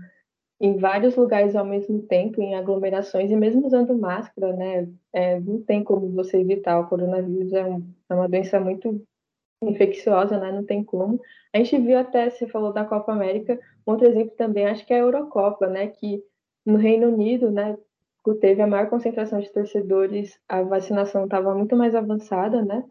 em 0.60 0.78
vários 0.78 1.16
lugares 1.18 1.54
ao 1.56 1.66
mesmo 1.66 2.02
tempo, 2.04 2.42
em 2.42 2.56
aglomerações, 2.56 3.30
e 3.30 3.36
mesmo 3.36 3.68
usando 3.68 3.98
máscara, 3.98 4.54
né, 4.54 4.88
é, 5.12 5.40
não 5.40 5.62
tem 5.62 5.84
como 5.84 6.10
você 6.12 6.38
evitar. 6.38 6.80
O 6.80 6.88
coronavírus 6.88 7.52
é, 7.52 7.66
um, 7.66 7.84
é 8.10 8.14
uma 8.16 8.30
doença 8.30 8.60
muito 8.60 9.06
infecciosa, 9.62 10.40
né? 10.40 10.52
Não 10.52 10.66
tem 10.66 10.84
como. 10.84 11.20
A 11.54 11.58
gente 11.58 11.78
viu 11.80 11.98
até, 11.98 12.30
você 12.30 12.48
falou 12.48 12.74
da 12.74 12.86
Copa 12.86 13.12
América, 13.12 13.60
outro 13.86 14.08
exemplo 14.08 14.36
também, 14.36 14.66
acho 14.66 14.86
que 14.86 14.94
é 14.94 14.98
a 14.98 15.00
Eurocopa, 15.00 15.68
né? 15.68 15.88
Que 15.88 16.24
no 16.66 16.78
Reino 16.78 17.08
Unido, 17.08 17.52
né? 17.52 17.78
Teve 18.39 18.62
a 18.62 18.68
maior 18.68 18.89
concentração 18.89 19.39
de 19.39 19.51
torcedores, 19.51 20.39
a 20.48 20.62
vacinação 20.62 21.25
estava 21.25 21.53
muito 21.53 21.75
mais 21.75 21.94
avançada, 21.94 22.62
né? 22.63 22.84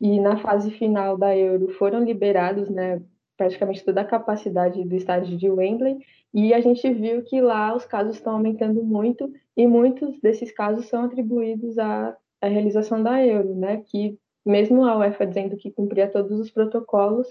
E 0.00 0.18
na 0.18 0.38
fase 0.38 0.70
final 0.72 1.16
da 1.16 1.36
Euro 1.36 1.68
foram 1.74 2.02
liberados, 2.02 2.68
né? 2.68 3.00
Praticamente 3.36 3.84
toda 3.84 4.00
a 4.00 4.04
capacidade 4.04 4.84
do 4.84 4.94
estádio 4.96 5.36
de 5.36 5.48
Wembley, 5.48 5.98
e 6.34 6.52
a 6.52 6.60
gente 6.60 6.92
viu 6.92 7.22
que 7.22 7.40
lá 7.40 7.74
os 7.74 7.84
casos 7.84 8.16
estão 8.16 8.34
aumentando 8.34 8.82
muito, 8.82 9.32
e 9.56 9.66
muitos 9.66 10.18
desses 10.20 10.50
casos 10.50 10.86
são 10.86 11.04
atribuídos 11.04 11.78
à, 11.78 12.16
à 12.40 12.48
realização 12.48 13.02
da 13.02 13.24
Euro, 13.24 13.54
né? 13.54 13.82
Que 13.86 14.18
mesmo 14.44 14.84
a 14.84 14.98
UEFA 14.98 15.26
dizendo 15.26 15.56
que 15.56 15.70
cumpria 15.70 16.10
todos 16.10 16.38
os 16.40 16.50
protocolos, 16.50 17.28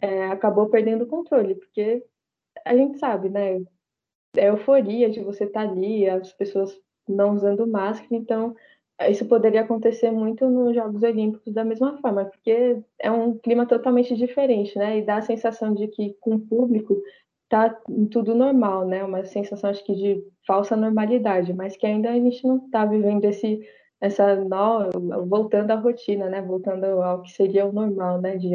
é, 0.00 0.26
acabou 0.26 0.68
perdendo 0.68 1.04
o 1.04 1.08
controle, 1.08 1.54
porque 1.54 2.04
a 2.64 2.76
gente 2.76 2.98
sabe, 2.98 3.28
né? 3.28 3.62
É 4.36 4.48
euforia 4.48 5.08
de 5.10 5.20
você 5.20 5.44
estar 5.44 5.64
tá 5.64 5.70
ali, 5.70 6.08
as 6.08 6.32
pessoas 6.32 6.78
não 7.12 7.34
usando 7.34 7.66
máscara, 7.66 8.14
então 8.14 8.54
isso 9.08 9.24
poderia 9.26 9.60
acontecer 9.60 10.10
muito 10.10 10.48
nos 10.48 10.74
Jogos 10.74 11.02
Olímpicos 11.02 11.52
da 11.52 11.64
mesma 11.64 11.96
forma, 11.98 12.24
porque 12.24 12.78
é 12.98 13.10
um 13.10 13.38
clima 13.38 13.64
totalmente 13.64 14.16
diferente, 14.16 14.76
né? 14.76 14.98
E 14.98 15.02
dá 15.02 15.16
a 15.18 15.22
sensação 15.22 15.72
de 15.72 15.86
que 15.86 16.16
com 16.20 16.34
o 16.34 16.40
público 16.40 17.00
tá 17.48 17.70
tudo 18.10 18.34
normal, 18.34 18.86
né? 18.86 19.04
Uma 19.04 19.24
sensação 19.24 19.70
acho 19.70 19.84
que 19.84 19.94
de 19.94 20.22
falsa 20.46 20.76
normalidade, 20.76 21.52
mas 21.52 21.76
que 21.76 21.86
ainda 21.86 22.10
a 22.10 22.14
gente 22.14 22.44
não 22.46 22.56
está 22.58 22.84
vivendo 22.84 23.24
esse 23.24 23.60
essa 24.00 24.36
no, 24.36 25.26
voltando 25.26 25.70
à 25.70 25.74
rotina, 25.74 26.28
né? 26.28 26.42
Voltando 26.42 26.84
ao 26.84 27.22
que 27.22 27.32
seria 27.32 27.66
o 27.66 27.72
normal, 27.72 28.20
né, 28.20 28.36
de 28.36 28.48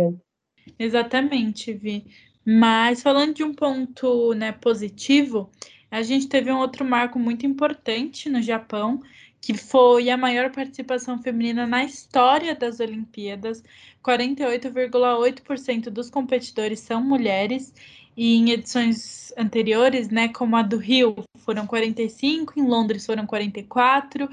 Exatamente, 0.80 1.74
Vi. 1.74 2.06
Mas 2.46 3.02
falando 3.02 3.34
de 3.34 3.44
um 3.44 3.54
ponto, 3.54 4.34
né, 4.34 4.52
positivo, 4.52 5.50
a 5.94 6.02
gente 6.02 6.28
teve 6.28 6.52
um 6.52 6.58
outro 6.58 6.84
marco 6.84 7.20
muito 7.20 7.46
importante 7.46 8.28
no 8.28 8.42
Japão, 8.42 9.00
que 9.40 9.56
foi 9.56 10.10
a 10.10 10.18
maior 10.18 10.50
participação 10.50 11.22
feminina 11.22 11.68
na 11.68 11.84
história 11.84 12.56
das 12.56 12.80
Olimpíadas. 12.80 13.64
48,8% 14.04 15.92
dos 15.92 16.10
competidores 16.10 16.80
são 16.80 17.00
mulheres 17.00 17.72
e 18.18 18.38
em 18.38 18.50
edições 18.50 19.32
anteriores, 19.38 20.10
né, 20.10 20.30
como 20.30 20.56
a 20.56 20.64
do 20.64 20.78
Rio, 20.78 21.16
foram 21.38 21.68
45, 21.68 22.60
em 22.60 22.66
Londres 22.66 23.06
foram 23.06 23.28
44, 23.28 24.28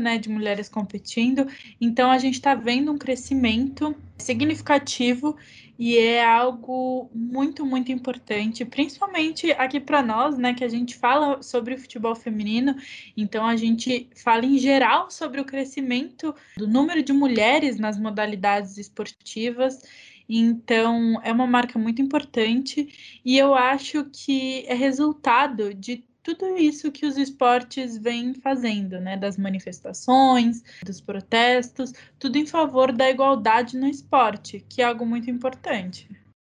né, 0.00 0.18
de 0.18 0.28
mulheres 0.28 0.68
competindo. 0.68 1.46
Então 1.80 2.10
a 2.10 2.18
gente 2.18 2.34
está 2.34 2.56
vendo 2.56 2.90
um 2.90 2.98
crescimento 2.98 3.94
significativo 4.18 5.36
e 5.78 5.96
é 5.96 6.24
algo 6.24 7.10
muito, 7.14 7.64
muito 7.64 7.90
importante, 7.90 8.64
principalmente 8.64 9.50
aqui 9.52 9.80
para 9.80 10.02
nós, 10.02 10.38
né, 10.38 10.54
que 10.54 10.64
a 10.64 10.68
gente 10.68 10.96
fala 10.96 11.42
sobre 11.42 11.74
o 11.74 11.78
futebol 11.78 12.14
feminino, 12.14 12.76
então 13.16 13.46
a 13.46 13.56
gente 13.56 14.08
fala 14.14 14.44
em 14.44 14.58
geral 14.58 15.10
sobre 15.10 15.40
o 15.40 15.44
crescimento 15.44 16.34
do 16.56 16.68
número 16.68 17.02
de 17.02 17.12
mulheres 17.12 17.78
nas 17.78 17.98
modalidades 17.98 18.78
esportivas. 18.78 19.82
Então, 20.28 21.20
é 21.24 21.32
uma 21.32 21.46
marca 21.46 21.78
muito 21.78 22.00
importante 22.00 23.20
e 23.24 23.36
eu 23.36 23.54
acho 23.54 24.04
que 24.04 24.64
é 24.66 24.74
resultado 24.74 25.74
de 25.74 26.04
tudo 26.22 26.56
isso 26.56 26.92
que 26.92 27.04
os 27.04 27.16
esportes 27.16 27.98
vêm 27.98 28.34
fazendo, 28.34 29.00
né? 29.00 29.16
Das 29.16 29.36
manifestações, 29.36 30.62
dos 30.84 31.00
protestos, 31.00 31.92
tudo 32.18 32.38
em 32.38 32.46
favor 32.46 32.92
da 32.92 33.10
igualdade 33.10 33.76
no 33.76 33.86
esporte, 33.86 34.60
que 34.68 34.80
é 34.80 34.84
algo 34.84 35.04
muito 35.04 35.30
importante. 35.30 36.08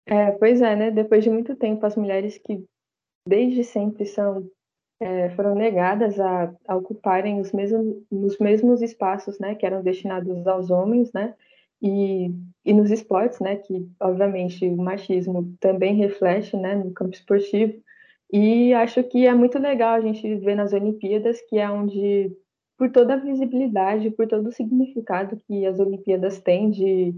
É, 0.06 0.30
pois 0.32 0.62
é, 0.62 0.76
né? 0.76 0.90
Depois 0.90 1.24
de 1.24 1.30
muito 1.30 1.56
tempo, 1.56 1.84
as 1.84 1.96
mulheres 1.96 2.38
que 2.38 2.64
desde 3.28 3.64
sempre 3.64 4.06
são 4.06 4.48
é, 5.00 5.28
foram 5.30 5.54
negadas 5.54 6.18
a, 6.18 6.54
a 6.66 6.76
ocuparem 6.76 7.40
os 7.40 7.52
mesmos, 7.52 8.02
os 8.10 8.38
mesmos 8.38 8.80
espaços, 8.80 9.38
né? 9.38 9.54
Que 9.54 9.66
eram 9.66 9.82
destinados 9.82 10.46
aos 10.46 10.70
homens, 10.70 11.12
né? 11.12 11.34
E, 11.82 12.30
e 12.64 12.72
nos 12.72 12.90
esportes, 12.90 13.40
né? 13.40 13.56
Que 13.56 13.86
obviamente 14.00 14.66
o 14.66 14.76
machismo 14.76 15.54
também 15.60 15.96
reflete, 15.96 16.56
né? 16.56 16.76
No 16.76 16.92
campo 16.92 17.14
esportivo 17.14 17.84
e 18.32 18.74
acho 18.74 19.02
que 19.04 19.26
é 19.26 19.34
muito 19.34 19.58
legal 19.58 19.94
a 19.94 20.00
gente 20.00 20.34
ver 20.36 20.56
nas 20.56 20.72
Olimpíadas, 20.72 21.40
que 21.48 21.58
é 21.58 21.70
onde, 21.70 22.30
por 22.76 22.90
toda 22.90 23.14
a 23.14 23.18
visibilidade, 23.18 24.10
por 24.10 24.26
todo 24.26 24.48
o 24.48 24.52
significado 24.52 25.40
que 25.46 25.64
as 25.64 25.78
Olimpíadas 25.78 26.40
têm 26.40 26.70
de, 26.70 27.14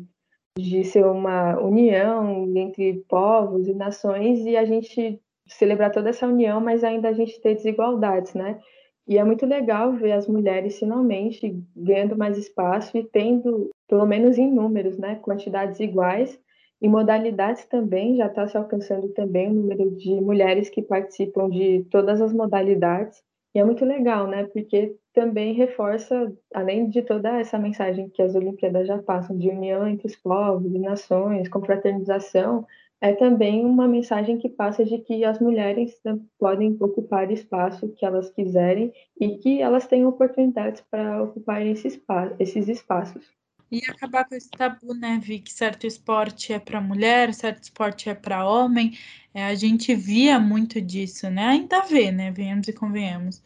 de 0.59 0.85
ser 0.85 1.07
uma 1.07 1.59
união 1.61 2.47
entre 2.57 3.05
povos 3.09 3.67
e 3.67 3.75
nações, 3.75 4.41
e 4.41 4.57
a 4.57 4.65
gente 4.65 5.21
celebrar 5.49 5.91
toda 5.91 6.11
essa 6.11 6.27
união, 6.27 6.61
mas 6.61 6.85
ainda 6.85 7.09
a 7.09 7.13
gente 7.13 7.41
ter 7.41 7.55
desigualdades, 7.55 8.35
né? 8.35 8.61
E 9.07 9.17
é 9.17 9.25
muito 9.25 9.47
legal 9.47 9.95
ver 9.95 10.13
as 10.13 10.29
mulheres 10.29 10.79
finalmente 10.79 11.59
ganhando 11.75 12.15
mais 12.15 12.37
espaço 12.37 12.99
e 12.99 13.05
tendo, 13.05 13.71
pelo 13.89 14.05
menos 14.05 14.37
em 14.37 14.53
números, 14.53 14.99
né, 14.99 15.17
quantidades 15.23 15.81
iguais 15.81 16.39
em 16.81 16.89
modalidades 16.89 17.65
também 17.67 18.17
já 18.17 18.27
está 18.27 18.47
se 18.47 18.57
alcançando 18.57 19.09
também 19.11 19.49
o 19.49 19.55
número 19.55 19.91
de 19.97 20.21
mulheres 20.21 20.69
que 20.69 20.81
participam 20.83 21.51
de 21.51 21.85
todas 21.91 22.21
as 22.21 22.33
modalidades. 22.33 23.23
E 23.55 23.59
é 23.59 23.65
muito 23.65 23.85
legal, 23.85 24.27
né? 24.29 24.45
Porque 24.45 24.95
também 25.13 25.55
reforça, 25.55 26.33
além 26.55 26.89
de 26.89 27.03
toda 27.03 27.41
essa 27.41 27.59
mensagem 27.59 28.09
que 28.09 28.23
as 28.23 28.35
Olimpíadas 28.35 28.87
já 28.87 29.03
passam 29.03 29.37
de 29.37 29.49
união 29.49 29.89
entre 29.89 30.07
os 30.07 30.15
povos 30.15 30.73
e 30.73 30.79
nações, 30.79 31.49
confraternização, 31.49 32.65
é 33.01 33.13
também 33.15 33.65
uma 33.65 33.87
mensagem 33.89 34.39
que 34.39 34.49
passa 34.49 34.85
de 34.85 34.99
que 34.99 35.25
as 35.25 35.39
mulheres 35.41 36.01
podem 36.39 36.77
ocupar 36.81 37.31
espaço 37.31 37.93
que 37.95 38.05
elas 38.05 38.31
quiserem 38.31 38.93
e 39.21 39.39
que 39.39 39.61
elas 39.61 39.87
têm 39.87 40.05
oportunidades 40.05 40.81
para 40.91 41.23
ocupar 41.23 41.65
esses 41.65 42.69
espaços. 42.69 43.38
E 43.71 43.83
acabar 43.89 44.25
com 44.25 44.35
esse 44.35 44.51
tabu, 44.51 44.95
né, 44.95 45.21
Vi, 45.23 45.41
que 45.41 45.53
certo 45.53 45.87
esporte 45.87 46.53
é 46.53 46.59
para 46.59 46.81
mulher, 46.81 47.35
certo 47.35 47.65
esporte 47.65 48.09
é 48.09 48.15
para 48.15 48.49
homem. 48.49 48.99
É, 49.35 49.45
a 49.47 49.55
gente 49.55 49.95
via 49.95 50.39
muito 50.39 50.81
disso, 50.81 51.29
né? 51.31 51.49
Ainda 51.49 51.83
vê, 51.83 52.11
né? 52.11 52.31
Venhamos 52.31 52.67
e 52.69 52.73
convenhamos. 52.73 53.43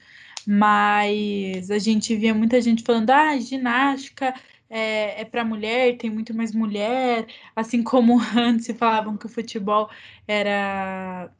Mas 0.47 1.71
a 1.71 1.79
gente 1.79 2.17
via 2.17 2.35
muita 2.35 2.61
gente 2.61 2.83
falando, 2.85 3.11
ah, 3.11 3.37
ginástica 3.39 4.35
é, 4.73 5.21
é 5.21 5.25
para 5.25 5.45
mulher, 5.45 5.99
tem 5.99 6.11
muito 6.11 6.35
mais 6.35 6.55
mulher, 6.55 7.27
assim 7.55 7.83
como 7.83 8.19
antes 8.37 8.67
falavam 8.77 9.17
que 9.19 9.27
o 9.27 9.29
futebol 9.29 9.91
era 10.27 11.31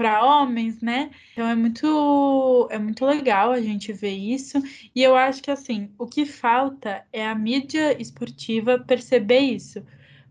para 0.00 0.24
homens, 0.24 0.80
né? 0.80 1.10
Então 1.34 1.46
é 1.46 1.54
muito 1.54 2.66
é 2.70 2.78
muito 2.78 3.04
legal 3.04 3.52
a 3.52 3.60
gente 3.60 3.92
ver 3.92 4.16
isso. 4.16 4.56
E 4.94 5.02
eu 5.02 5.14
acho 5.14 5.42
que 5.42 5.50
assim, 5.50 5.90
o 5.98 6.06
que 6.06 6.24
falta 6.24 7.04
é 7.12 7.28
a 7.28 7.34
mídia 7.34 8.00
esportiva 8.00 8.78
perceber 8.78 9.40
isso, 9.40 9.84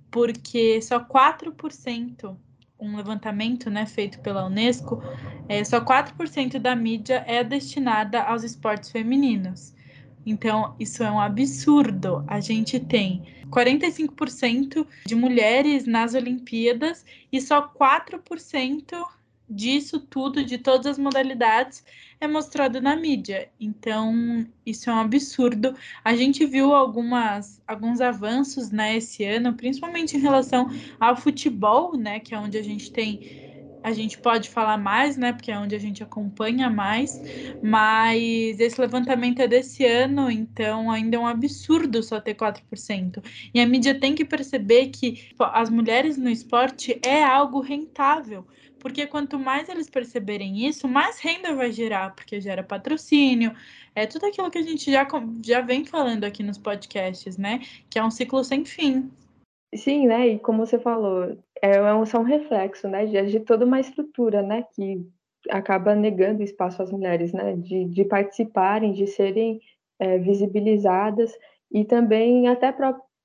porque 0.10 0.82
só 0.82 1.00
4% 1.00 2.36
um 2.80 2.98
levantamento 2.98 3.70
né, 3.70 3.86
feito 3.86 4.20
pela 4.22 4.48
Unesco, 4.48 5.04
é, 5.48 5.64
só 5.64 5.80
4% 5.82 6.58
da 6.58 6.76
mídia 6.76 7.24
é 7.28 7.44
destinada 7.44 8.24
aos 8.24 8.44
esportes 8.44 8.90
femininos. 8.90 9.76
Então, 10.26 10.76
isso 10.80 11.04
é 11.04 11.12
um 11.12 11.20
absurdo. 11.20 12.24
A 12.26 12.40
gente 12.40 12.80
tem 12.80 13.22
45% 13.50 14.88
de 15.06 15.14
mulheres 15.14 15.86
nas 15.86 16.14
Olimpíadas 16.14 17.06
e 17.32 17.42
só 17.42 17.68
4% 17.68 19.06
disso 19.50 20.00
tudo, 20.00 20.44
de 20.44 20.58
todas 20.58 20.86
as 20.86 20.98
modalidades, 20.98 21.84
é 22.20 22.28
mostrado 22.28 22.82
na 22.82 22.96
mídia. 22.96 23.50
Então, 23.60 24.46
isso 24.66 24.90
é 24.90 24.94
um 24.94 25.00
absurdo. 25.00 25.76
A 26.04 26.16
gente 26.16 26.46
viu 26.46 26.74
algumas, 26.74 27.62
alguns 27.68 28.02
avanços 28.02 28.72
né, 28.72 28.98
esse 28.98 29.24
ano, 29.24 29.54
principalmente 29.54 30.16
em 30.18 30.20
relação 30.20 30.68
ao 31.00 31.16
futebol, 31.16 31.98
né, 31.98 32.20
que 32.20 32.36
é 32.36 32.40
onde 32.40 32.58
a 32.58 32.64
gente 32.64 32.92
tem 32.92 33.22
a 33.82 33.92
gente 33.94 34.20
pode 34.20 34.50
falar 34.50 34.78
mais, 34.78 35.18
né? 35.18 35.32
Porque 35.34 35.52
é 35.52 35.58
onde 35.58 35.76
a 35.76 35.80
gente 35.80 36.04
acompanha 36.04 36.70
mais, 36.70 37.22
mas 37.62 38.60
esse 38.60 38.80
levantamento 38.80 39.40
é 39.42 39.48
desse 39.48 39.86
ano, 39.86 40.30
então 40.30 40.92
ainda 40.92 41.16
é 41.18 41.20
um 41.20 41.28
absurdo 41.28 42.04
só 42.04 42.20
ter 42.20 42.36
4%. 42.36 43.24
E 43.54 43.60
a 43.60 43.66
mídia 43.66 43.98
tem 44.00 44.16
que 44.16 44.26
perceber 44.26 44.88
que 44.90 45.30
as 45.40 45.70
mulheres 45.70 46.18
no 46.18 46.30
esporte 46.30 47.00
é 47.04 47.24
algo 47.24 47.62
rentável. 47.62 48.46
Porque 48.80 49.06
quanto 49.06 49.38
mais 49.38 49.70
eles 49.70 49.90
perceberem 49.90 50.66
isso, 50.66 50.88
mais 50.88 51.20
renda 51.20 51.54
vai 51.54 51.72
gerar, 51.72 52.16
porque 52.16 52.40
gera 52.40 52.64
patrocínio, 52.64 53.54
é 53.94 54.06
tudo 54.06 54.26
aquilo 54.26 54.50
que 54.50 54.58
a 54.58 54.64
gente 54.64 54.92
já, 54.92 55.08
já 55.44 55.62
vem 55.62 55.86
falando 55.86 56.24
aqui 56.24 56.42
nos 56.42 56.58
podcasts, 56.58 57.38
né? 57.38 57.60
Que 57.90 58.00
é 58.00 58.04
um 58.04 58.12
ciclo 58.12 58.44
sem 58.44 58.66
fim. 58.66 59.12
Sim, 59.76 60.08
né? 60.08 60.28
E 60.28 60.40
como 60.40 60.66
você 60.66 60.80
falou, 60.80 61.38
é 61.62 61.94
um, 61.94 62.06
são 62.06 62.22
um 62.22 62.26
reflexo, 62.26 62.88
né? 62.88 63.06
De, 63.06 63.26
de 63.28 63.40
toda 63.42 63.66
uma 63.66 63.80
estrutura, 63.80 64.42
né? 64.42 64.64
Que 64.74 65.06
acaba 65.50 65.96
negando 65.96 66.42
espaço 66.42 66.82
às 66.82 66.92
mulheres, 66.92 67.34
né? 67.34 67.56
De, 67.56 67.86
de 67.86 68.06
participarem, 68.06 68.94
de 68.94 69.06
serem 69.06 69.60
é, 70.00 70.18
visibilizadas 70.18 71.38
e 71.72 71.86
também 71.86 72.48
até 72.48 72.72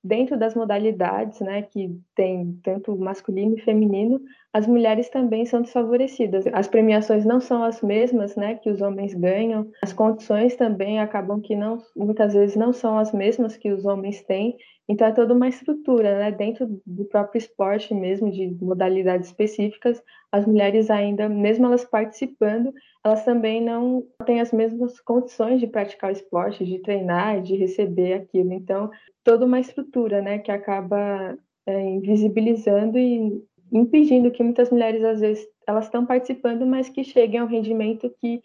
dentro 0.05 0.37
das 0.37 0.53
modalidades, 0.53 1.39
né, 1.39 1.63
que 1.63 1.99
tem 2.15 2.59
tanto 2.63 2.95
masculino 2.95 3.57
e 3.57 3.61
feminino, 3.61 4.21
as 4.53 4.67
mulheres 4.67 5.09
também 5.09 5.47
são 5.47 5.63
desfavorecidas. 5.63 6.45
As 6.53 6.67
premiações 6.67 7.25
não 7.25 7.41
são 7.41 7.63
as 7.63 7.81
mesmas, 7.81 8.35
né, 8.35 8.53
que 8.53 8.69
os 8.69 8.81
homens 8.81 9.15
ganham. 9.15 9.67
As 9.81 9.91
condições 9.91 10.55
também 10.55 10.99
acabam 10.99 11.41
que 11.41 11.55
não, 11.55 11.79
muitas 11.95 12.35
vezes 12.35 12.55
não 12.55 12.71
são 12.71 12.99
as 12.99 13.11
mesmas 13.11 13.57
que 13.57 13.71
os 13.71 13.83
homens 13.83 14.21
têm. 14.21 14.55
Então 14.87 15.07
é 15.07 15.11
toda 15.11 15.33
uma 15.33 15.47
estrutura, 15.47 16.19
né, 16.19 16.31
dentro 16.31 16.79
do 16.85 17.05
próprio 17.05 17.39
esporte 17.39 17.91
mesmo, 17.91 18.31
de 18.31 18.55
modalidades 18.61 19.29
específicas, 19.29 19.99
as 20.31 20.45
mulheres 20.45 20.91
ainda, 20.91 21.27
mesmo 21.27 21.65
elas 21.65 21.83
participando, 21.83 22.71
elas 23.03 23.25
também 23.25 23.59
não 23.59 24.03
têm 24.25 24.39
as 24.39 24.51
mesmas 24.51 24.99
condições 24.99 25.59
de 25.59 25.65
praticar 25.65 26.11
o 26.11 26.13
esporte, 26.13 26.63
de 26.63 26.77
treinar, 26.79 27.41
de 27.41 27.55
receber 27.55 28.13
aquilo. 28.13 28.53
Então 28.53 28.91
toda 29.25 29.43
uma 29.43 29.59
estrutura, 29.59 30.21
né, 30.21 30.37
que 30.37 30.51
acaba 30.51 31.35
é, 31.65 31.81
invisibilizando 31.81 32.97
e 32.97 33.43
impedindo 33.73 34.31
que 34.31 34.43
muitas 34.43 34.69
mulheres 34.69 35.03
às 35.03 35.19
vezes 35.19 35.45
elas 35.67 35.85
estão 35.85 36.05
participando, 36.05 36.65
mas 36.65 36.87
que 36.87 37.03
cheguem 37.03 37.39
ao 37.39 37.47
rendimento 37.47 38.13
que 38.21 38.41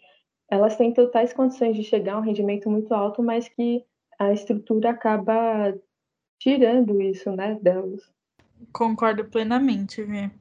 elas 0.49 0.75
têm 0.75 0.91
totais 0.91 1.31
condições 1.31 1.77
de 1.77 1.83
chegar 1.83 2.15
a 2.15 2.17
um 2.17 2.23
rendimento 2.23 2.69
muito 2.69 2.93
alto, 2.93 3.21
mas 3.21 3.47
que 3.47 3.85
a 4.19 4.33
estrutura 4.33 4.89
acaba 4.89 5.73
tirando 6.39 6.99
isso, 6.99 7.31
né, 7.31 7.57
delas. 7.61 8.01
Concordo 8.73 9.23
plenamente, 9.25 10.03
Vê. 10.03 10.31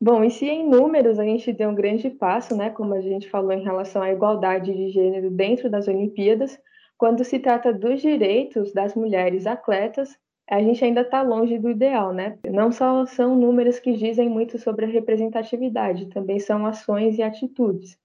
Bom, 0.00 0.22
e 0.22 0.30
se 0.30 0.44
em 0.46 0.68
números 0.68 1.18
a 1.18 1.24
gente 1.24 1.52
deu 1.52 1.70
um 1.70 1.74
grande 1.74 2.10
passo, 2.10 2.54
né, 2.56 2.70
como 2.70 2.92
a 2.92 3.00
gente 3.00 3.30
falou 3.30 3.52
em 3.52 3.62
relação 3.62 4.02
à 4.02 4.12
igualdade 4.12 4.74
de 4.74 4.90
gênero 4.90 5.30
dentro 5.30 5.70
das 5.70 5.88
Olimpíadas, 5.88 6.58
quando 6.98 7.24
se 7.24 7.38
trata 7.38 7.72
dos 7.72 8.00
direitos 8.00 8.72
das 8.72 8.94
mulheres 8.94 9.46
atletas, 9.46 10.16
a 10.48 10.60
gente 10.60 10.84
ainda 10.84 11.00
está 11.00 11.22
longe 11.22 11.58
do 11.58 11.70
ideal, 11.70 12.12
né? 12.12 12.38
Não 12.48 12.70
só 12.70 13.04
são 13.04 13.34
números 13.34 13.78
que 13.78 13.92
dizem 13.92 14.28
muito 14.28 14.58
sobre 14.58 14.84
a 14.84 14.88
representatividade, 14.88 16.06
também 16.06 16.38
são 16.38 16.64
ações 16.64 17.18
e 17.18 17.22
atitudes. 17.22 17.98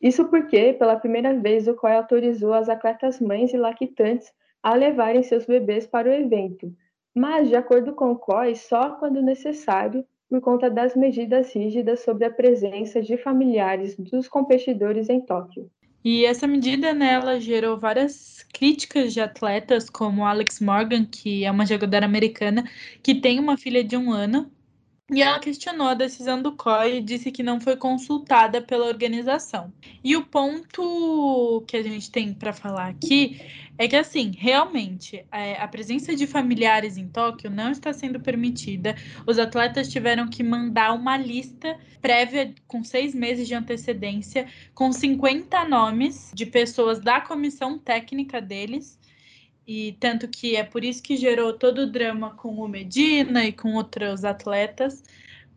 Isso 0.00 0.24
porque, 0.26 0.72
pela 0.72 0.96
primeira 0.96 1.38
vez, 1.38 1.68
o 1.68 1.74
COI 1.74 1.96
autorizou 1.96 2.52
as 2.52 2.68
atletas 2.68 3.20
mães 3.20 3.52
e 3.52 3.56
lactantes 3.56 4.32
a 4.62 4.74
levarem 4.74 5.22
seus 5.22 5.44
bebês 5.44 5.86
para 5.86 6.08
o 6.08 6.12
evento, 6.12 6.72
mas, 7.14 7.48
de 7.48 7.54
acordo 7.54 7.92
com 7.92 8.12
o 8.12 8.18
COI, 8.18 8.54
só 8.54 8.90
quando 8.96 9.22
necessário, 9.22 10.04
por 10.28 10.40
conta 10.40 10.68
das 10.68 10.96
medidas 10.96 11.54
rígidas 11.54 12.00
sobre 12.00 12.24
a 12.24 12.30
presença 12.30 13.00
de 13.00 13.16
familiares 13.16 13.94
dos 13.96 14.26
competidores 14.26 15.08
em 15.08 15.20
Tóquio. 15.20 15.70
E 16.04 16.24
essa 16.26 16.46
medida, 16.46 16.92
né, 16.92 17.40
gerou 17.40 17.78
várias 17.78 18.42
críticas 18.52 19.12
de 19.14 19.20
atletas, 19.20 19.88
como 19.88 20.24
Alex 20.26 20.60
Morgan, 20.60 21.04
que 21.06 21.44
é 21.44 21.50
uma 21.50 21.64
jogadora 21.66 22.04
americana, 22.04 22.62
que 23.02 23.14
tem 23.14 23.40
uma 23.40 23.56
filha 23.56 23.82
de 23.82 23.96
um 23.96 24.12
ano, 24.12 24.53
e 25.10 25.20
ela 25.20 25.38
questionou 25.38 25.88
a 25.88 25.94
decisão 25.94 26.40
do 26.40 26.56
COI 26.56 26.96
e 26.96 27.02
disse 27.02 27.30
que 27.30 27.42
não 27.42 27.60
foi 27.60 27.76
consultada 27.76 28.62
pela 28.62 28.86
organização. 28.86 29.70
E 30.02 30.16
o 30.16 30.24
ponto 30.24 31.62
que 31.68 31.76
a 31.76 31.82
gente 31.82 32.10
tem 32.10 32.32
para 32.32 32.54
falar 32.54 32.88
aqui 32.88 33.38
é 33.76 33.86
que, 33.86 33.96
assim, 33.96 34.32
realmente, 34.34 35.22
é, 35.30 35.60
a 35.60 35.68
presença 35.68 36.16
de 36.16 36.26
familiares 36.26 36.96
em 36.96 37.06
Tóquio 37.06 37.50
não 37.50 37.70
está 37.70 37.92
sendo 37.92 38.18
permitida. 38.18 38.96
Os 39.26 39.38
atletas 39.38 39.88
tiveram 39.88 40.26
que 40.26 40.42
mandar 40.42 40.94
uma 40.94 41.18
lista 41.18 41.78
prévia 42.00 42.54
com 42.66 42.82
seis 42.82 43.14
meses 43.14 43.46
de 43.46 43.54
antecedência, 43.54 44.46
com 44.74 44.90
50 44.90 45.68
nomes 45.68 46.30
de 46.32 46.46
pessoas 46.46 46.98
da 46.98 47.20
comissão 47.20 47.78
técnica 47.78 48.40
deles 48.40 48.98
e 49.66 49.92
tanto 50.00 50.28
que 50.28 50.56
é 50.56 50.62
por 50.62 50.84
isso 50.84 51.02
que 51.02 51.16
gerou 51.16 51.52
todo 51.52 51.82
o 51.82 51.90
drama 51.90 52.34
com 52.34 52.56
o 52.56 52.68
Medina 52.68 53.44
e 53.44 53.52
com 53.52 53.74
outros 53.74 54.24
atletas. 54.24 55.02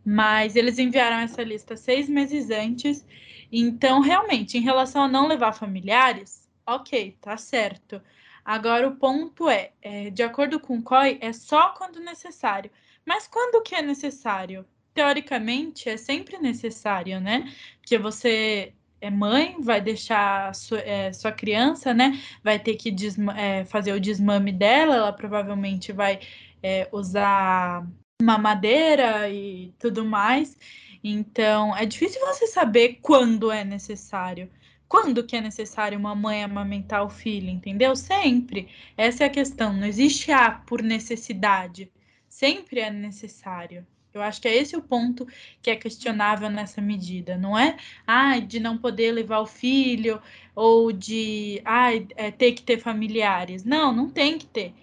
Mas 0.04 0.56
eles 0.56 0.78
enviaram 0.78 1.18
essa 1.18 1.42
lista 1.42 1.76
seis 1.76 2.08
meses 2.08 2.50
antes. 2.50 3.04
Então, 3.52 4.00
realmente, 4.00 4.56
em 4.56 4.62
relação 4.62 5.02
a 5.02 5.08
não 5.08 5.26
levar 5.26 5.52
familiares, 5.52 6.48
ok, 6.66 7.16
tá 7.20 7.36
certo. 7.36 8.00
Agora, 8.44 8.88
o 8.88 8.96
ponto 8.96 9.48
é, 9.48 9.72
é 9.82 10.10
de 10.10 10.22
acordo 10.22 10.58
com 10.58 10.78
o 10.78 10.82
COI, 10.82 11.18
é 11.20 11.32
só 11.32 11.70
quando 11.70 12.00
necessário. 12.00 12.70
Mas 13.04 13.26
quando 13.26 13.62
que 13.62 13.74
é 13.74 13.82
necessário? 13.82 14.64
Teoricamente, 14.94 15.88
é 15.88 15.96
sempre 15.98 16.38
necessário, 16.38 17.20
né? 17.20 17.52
Porque 17.80 17.98
você 17.98 18.72
é 19.00 19.10
mãe, 19.10 19.56
vai 19.60 19.80
deixar 19.80 20.54
sua, 20.54 20.80
é, 20.80 21.12
sua 21.12 21.32
criança, 21.32 21.94
né? 21.94 22.20
Vai 22.42 22.58
ter 22.58 22.76
que 22.76 22.94
é, 23.36 23.64
fazer 23.64 23.92
o 23.92 24.00
desmame 24.00 24.52
dela, 24.52 24.96
ela 24.96 25.12
provavelmente 25.12 25.92
vai 25.92 26.20
é, 26.62 26.88
usar 26.92 27.86
mamadeira 28.20 29.28
e 29.30 29.72
tudo 29.78 30.04
mais. 30.04 30.56
Então, 31.02 31.76
é 31.76 31.86
difícil 31.86 32.20
você 32.20 32.46
saber 32.46 32.98
quando 33.00 33.50
é 33.50 33.64
necessário. 33.64 34.50
Quando 34.88 35.24
que 35.24 35.36
é 35.36 35.40
necessário 35.40 35.98
uma 35.98 36.14
mãe 36.14 36.42
amamentar 36.42 37.04
o 37.04 37.10
filho, 37.10 37.50
entendeu? 37.50 37.94
Sempre. 37.94 38.68
Essa 38.96 39.24
é 39.24 39.26
a 39.26 39.30
questão. 39.30 39.72
Não 39.72 39.86
existe 39.86 40.32
A 40.32 40.50
por 40.50 40.82
necessidade. 40.82 41.92
Sempre 42.28 42.80
é 42.80 42.90
necessário. 42.90 43.86
Eu 44.12 44.22
acho 44.22 44.40
que 44.40 44.48
é 44.48 44.56
esse 44.56 44.76
o 44.76 44.82
ponto 44.82 45.26
que 45.62 45.70
é 45.70 45.76
questionável 45.76 46.50
nessa 46.50 46.80
medida, 46.80 47.36
não 47.36 47.58
é? 47.58 47.76
Ah, 48.06 48.38
de 48.38 48.58
não 48.58 48.78
poder 48.78 49.12
levar 49.12 49.40
o 49.40 49.46
filho 49.46 50.20
ou 50.54 50.92
de 50.92 51.60
ah, 51.64 51.90
é, 52.16 52.30
ter 52.30 52.52
que 52.52 52.62
ter 52.62 52.78
familiares. 52.78 53.64
Não, 53.64 53.92
não 53.92 54.08
tem 54.10 54.38
que 54.38 54.46
ter. 54.46 54.74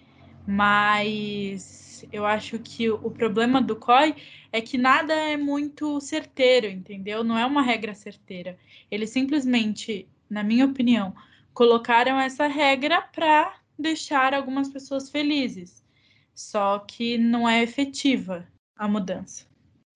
Mas 0.47 2.05
eu 2.11 2.25
acho 2.25 2.59
que 2.59 2.89
o, 2.89 3.09
problema 3.11 3.61
do 3.61 3.75
COI 3.75 4.15
é 4.51 4.61
que 4.61 4.77
nada 4.77 5.13
é 5.13 5.37
muito 5.37 5.99
certeiro, 5.99 6.67
entendeu? 6.67 7.23
Não 7.23 7.37
é 7.37 7.45
uma 7.45 7.61
regra 7.61 7.95
certeira. 7.95 8.57
Eles 8.91 9.09
simplesmente, 9.09 10.07
na 10.29 10.43
minha 10.43 10.65
opinião, 10.65 11.15
colocaram 11.53 12.19
essa 12.19 12.47
regra 12.47 13.01
para 13.01 13.55
deixar 13.77 14.33
algumas 14.33 14.69
pessoas 14.69 15.09
felizes 15.09 15.83
só 16.35 16.79
que 16.79 17.17
não 17.17 17.47
é 17.47 17.63
efetiva 17.63 18.45
a 18.75 18.87
mudança. 18.87 19.45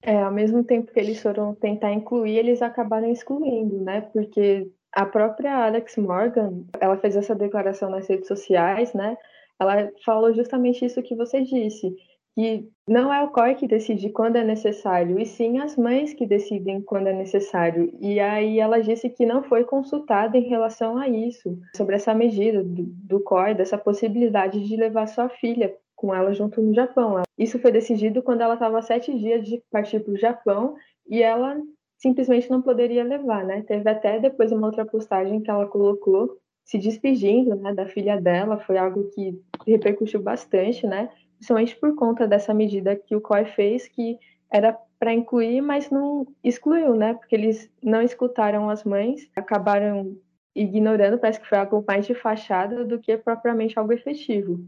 É, 0.02 0.22
ao 0.22 0.32
mesmo 0.32 0.64
tempo 0.64 0.92
que 0.92 1.00
eles 1.00 1.22
foram 1.22 1.54
tentar 1.54 1.92
incluir, 1.92 2.38
eles 2.38 2.62
acabaram 2.62 3.12
excluindo, 3.12 3.82
né? 3.82 4.02
Porque 4.02 4.72
a 4.94 5.06
própria 5.06 5.66
Alex 5.66 5.98
Morgan, 5.98 6.64
ela 6.80 6.98
fez 6.98 7.16
essa 7.16 7.36
declaração 7.36 7.90
nas 7.90 8.08
redes 8.08 8.28
sociais, 8.28 8.94
né? 8.94 9.18
Ela 9.60 9.92
falou 10.06 10.34
justamente 10.34 10.86
isso 10.86 11.04
que 11.04 11.16
você 11.16 11.42
disse, 11.42 11.94
que 12.34 12.70
não 12.88 13.14
é 13.14 13.22
o 13.22 13.30
COI 13.30 13.56
que 13.56 13.68
decide 13.68 14.10
quando 14.10 14.38
é 14.38 14.44
necessário, 14.44 15.20
e 15.20 15.26
sim 15.26 15.60
as 15.60 15.76
mães 15.76 16.14
que 16.14 16.26
decidem 16.26 16.82
quando 16.82 17.08
é 17.08 17.14
necessário. 17.14 17.92
E 18.00 18.22
aí 18.22 18.60
ela 18.60 18.82
disse 18.82 19.10
que 19.10 19.26
não 19.26 19.44
foi 19.44 19.66
consultada 19.66 20.38
em 20.38 20.48
relação 20.48 20.98
a 20.98 21.10
isso, 21.10 21.60
sobre 21.76 21.98
essa 21.98 22.14
medida 22.14 22.64
do, 22.64 22.84
do 22.86 23.20
COI, 23.20 23.54
dessa 23.54 23.78
possibilidade 23.78 24.66
de 24.66 24.76
levar 24.78 25.08
sua 25.08 25.28
filha 25.28 25.76
com 26.00 26.16
ela 26.16 26.34
junto 26.34 26.62
no 26.62 26.74
Japão. 26.74 27.22
Isso 27.38 27.60
foi 27.60 27.74
decidido 27.74 28.24
quando 28.24 28.40
ela 28.40 28.54
estava 28.54 28.82
sete 28.82 29.14
dias 29.18 29.46
de 29.46 29.62
partir 29.70 30.00
para 30.00 30.14
o 30.14 30.18
Japão 30.18 30.76
e 31.06 31.22
ela 31.22 31.62
simplesmente 31.98 32.50
não 32.50 32.62
poderia 32.62 33.04
levar, 33.04 33.44
né? 33.44 33.64
Teve 33.68 33.90
até 33.90 34.18
depois 34.18 34.50
uma 34.54 34.68
outra 34.68 34.86
postagem 34.86 35.42
que 35.42 35.52
ela 35.52 35.68
colocou 35.68 36.38
se 36.64 36.78
despedindo, 36.78 37.56
né, 37.56 37.74
da 37.74 37.88
filha 37.88 38.22
dela, 38.22 38.60
foi 38.60 38.78
algo 38.78 39.10
que 39.10 39.38
repercutiu 39.68 40.22
bastante, 40.22 40.88
né? 40.88 41.10
Principalmente 41.36 41.76
por 41.76 41.94
conta 41.96 42.28
dessa 42.28 42.54
medida 42.54 42.96
que 42.96 43.16
o 43.16 43.22
COI 43.22 43.46
fez, 43.46 43.88
que 43.88 44.18
era 44.50 44.78
para 44.98 45.14
incluir, 45.14 45.62
mas 45.62 45.90
não 45.90 46.26
excluiu, 46.44 46.96
né? 46.96 47.14
Porque 47.14 47.36
eles 47.36 47.70
não 47.84 48.02
escutaram 48.02 48.70
as 48.70 48.84
mães, 48.86 49.30
acabaram 49.36 50.16
ignorando, 50.56 51.20
parece 51.20 51.42
que 51.42 51.50
foi 51.50 51.58
algo 51.58 51.84
mais 51.86 52.06
de 52.06 52.14
fachada 52.14 52.86
do 52.86 53.00
que 53.00 53.18
propriamente 53.18 53.78
algo 53.78 53.92
efetivo. 53.92 54.60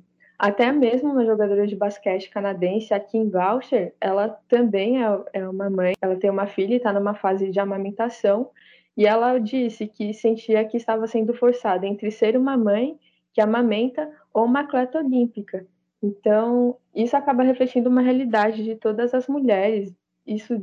Até 0.42 0.72
mesmo 0.72 1.12
uma 1.12 1.24
jogadora 1.24 1.68
de 1.68 1.76
basquete 1.76 2.32
canadense, 2.32 2.96
a 2.96 3.00
Kim 3.00 3.30
Voucher, 3.30 3.94
ela 4.02 4.28
também 4.50 5.00
é, 5.00 5.24
é 5.34 5.48
uma 5.48 5.70
mãe, 5.70 5.94
ela 6.02 6.16
tem 6.16 6.32
uma 6.32 6.48
filha 6.48 6.74
e 6.74 6.78
está 6.78 6.92
numa 6.92 7.14
fase 7.14 7.52
de 7.52 7.60
amamentação, 7.60 8.50
e 8.98 9.06
ela 9.06 9.38
disse 9.38 9.86
que 9.86 10.12
sentia 10.16 10.66
que 10.66 10.78
estava 10.78 11.06
sendo 11.06 11.32
forçada 11.36 11.86
entre 11.86 12.10
ser 12.10 12.36
uma 12.36 12.58
mãe 12.58 13.00
que 13.32 13.40
amamenta 13.40 14.12
ou 14.34 14.46
uma 14.46 14.62
atleta 14.62 14.98
olímpica. 14.98 15.68
Então, 16.02 16.76
isso 16.96 17.16
acaba 17.16 17.44
refletindo 17.44 17.88
uma 17.88 18.02
realidade 18.02 18.64
de 18.64 18.76
todas 18.76 19.14
as 19.14 19.28
mulheres, 19.28 19.94
isso 20.26 20.60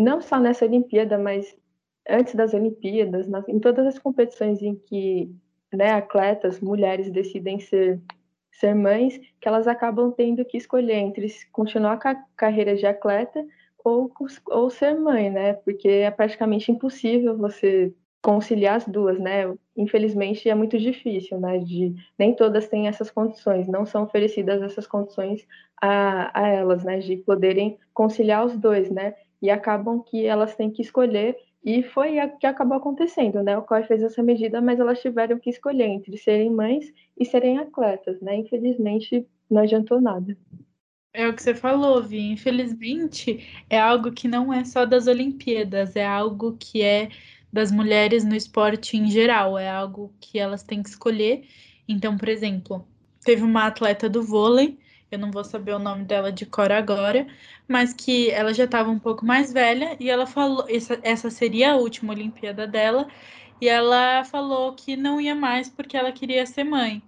não 0.00 0.22
só 0.22 0.40
nessa 0.40 0.64
Olimpíada, 0.64 1.18
mas 1.18 1.54
antes 2.08 2.34
das 2.34 2.54
Olimpíadas, 2.54 3.28
em 3.48 3.58
todas 3.58 3.86
as 3.86 3.98
competições 3.98 4.62
em 4.62 4.76
que 4.76 5.30
né, 5.70 5.90
atletas, 5.90 6.58
mulheres 6.58 7.10
decidem 7.10 7.60
ser 7.60 8.00
ser 8.58 8.74
mães, 8.74 9.18
que 9.40 9.48
elas 9.48 9.68
acabam 9.68 10.12
tendo 10.12 10.44
que 10.44 10.56
escolher 10.56 10.96
entre 10.96 11.28
continuar 11.52 11.98
com 12.00 12.08
a 12.08 12.16
carreira 12.36 12.74
de 12.76 12.86
atleta 12.86 13.44
ou, 13.84 14.10
ou 14.46 14.70
ser 14.70 14.98
mãe, 14.98 15.30
né? 15.30 15.54
Porque 15.54 15.88
é 15.88 16.10
praticamente 16.10 16.70
impossível 16.70 17.36
você 17.36 17.94
conciliar 18.20 18.76
as 18.76 18.86
duas, 18.86 19.18
né? 19.18 19.54
Infelizmente 19.76 20.48
é 20.48 20.54
muito 20.54 20.78
difícil, 20.78 21.38
né? 21.40 21.58
De 21.58 21.94
nem 22.18 22.34
todas 22.34 22.68
têm 22.68 22.88
essas 22.88 23.10
condições, 23.10 23.68
não 23.68 23.86
são 23.86 24.02
oferecidas 24.02 24.60
essas 24.60 24.86
condições 24.86 25.46
a, 25.80 26.38
a 26.38 26.48
elas, 26.48 26.84
né? 26.84 26.98
De 26.98 27.16
poderem 27.18 27.78
conciliar 27.94 28.44
os 28.44 28.56
dois, 28.56 28.90
né? 28.90 29.14
E 29.40 29.50
acabam 29.50 30.02
que 30.02 30.26
elas 30.26 30.56
têm 30.56 30.70
que 30.70 30.82
escolher 30.82 31.36
e 31.64 31.82
foi 31.82 32.18
o 32.20 32.38
que 32.38 32.46
acabou 32.46 32.76
acontecendo, 32.78 33.42
né? 33.42 33.56
O 33.58 33.62
COI 33.62 33.84
fez 33.84 34.02
essa 34.02 34.22
medida, 34.22 34.60
mas 34.60 34.78
elas 34.78 35.00
tiveram 35.00 35.38
que 35.38 35.50
escolher 35.50 35.86
entre 35.86 36.16
serem 36.16 36.50
mães 36.50 36.92
e 37.18 37.24
serem 37.24 37.58
atletas, 37.58 38.20
né? 38.20 38.36
Infelizmente, 38.36 39.26
não 39.50 39.62
adiantou 39.62 40.00
nada. 40.00 40.36
É 41.12 41.26
o 41.26 41.34
que 41.34 41.42
você 41.42 41.54
falou, 41.54 42.02
Vi. 42.02 42.30
Infelizmente, 42.30 43.44
é 43.68 43.78
algo 43.78 44.12
que 44.12 44.28
não 44.28 44.52
é 44.52 44.64
só 44.64 44.84
das 44.84 45.06
Olimpíadas, 45.06 45.96
é 45.96 46.06
algo 46.06 46.56
que 46.58 46.82
é 46.82 47.08
das 47.52 47.72
mulheres 47.72 48.24
no 48.24 48.36
esporte 48.36 48.96
em 48.96 49.10
geral, 49.10 49.58
é 49.58 49.68
algo 49.68 50.14
que 50.20 50.38
elas 50.38 50.62
têm 50.62 50.82
que 50.82 50.90
escolher. 50.90 51.44
Então, 51.88 52.16
por 52.16 52.28
exemplo, 52.28 52.86
teve 53.24 53.42
uma 53.42 53.66
atleta 53.66 54.08
do 54.08 54.22
vôlei 54.22 54.78
eu 55.10 55.18
não 55.18 55.30
vou 55.30 55.44
saber 55.44 55.72
o 55.72 55.78
nome 55.78 56.04
dela 56.04 56.30
de 56.30 56.44
cor 56.46 56.70
agora, 56.70 57.26
mas 57.66 57.92
que 57.94 58.30
ela 58.30 58.52
já 58.52 58.64
estava 58.64 58.90
um 58.90 58.98
pouco 58.98 59.24
mais 59.24 59.52
velha 59.52 59.96
e 59.98 60.10
ela 60.10 60.26
falou, 60.26 60.66
essa, 60.68 60.98
essa 61.02 61.30
seria 61.30 61.72
a 61.72 61.76
última 61.76 62.12
Olimpíada 62.12 62.66
dela, 62.66 63.08
e 63.60 63.68
ela 63.68 64.24
falou 64.24 64.74
que 64.74 64.96
não 64.96 65.20
ia 65.20 65.34
mais 65.34 65.68
porque 65.68 65.96
ela 65.96 66.12
queria 66.12 66.46
ser 66.46 66.64
mãe. 66.64 67.02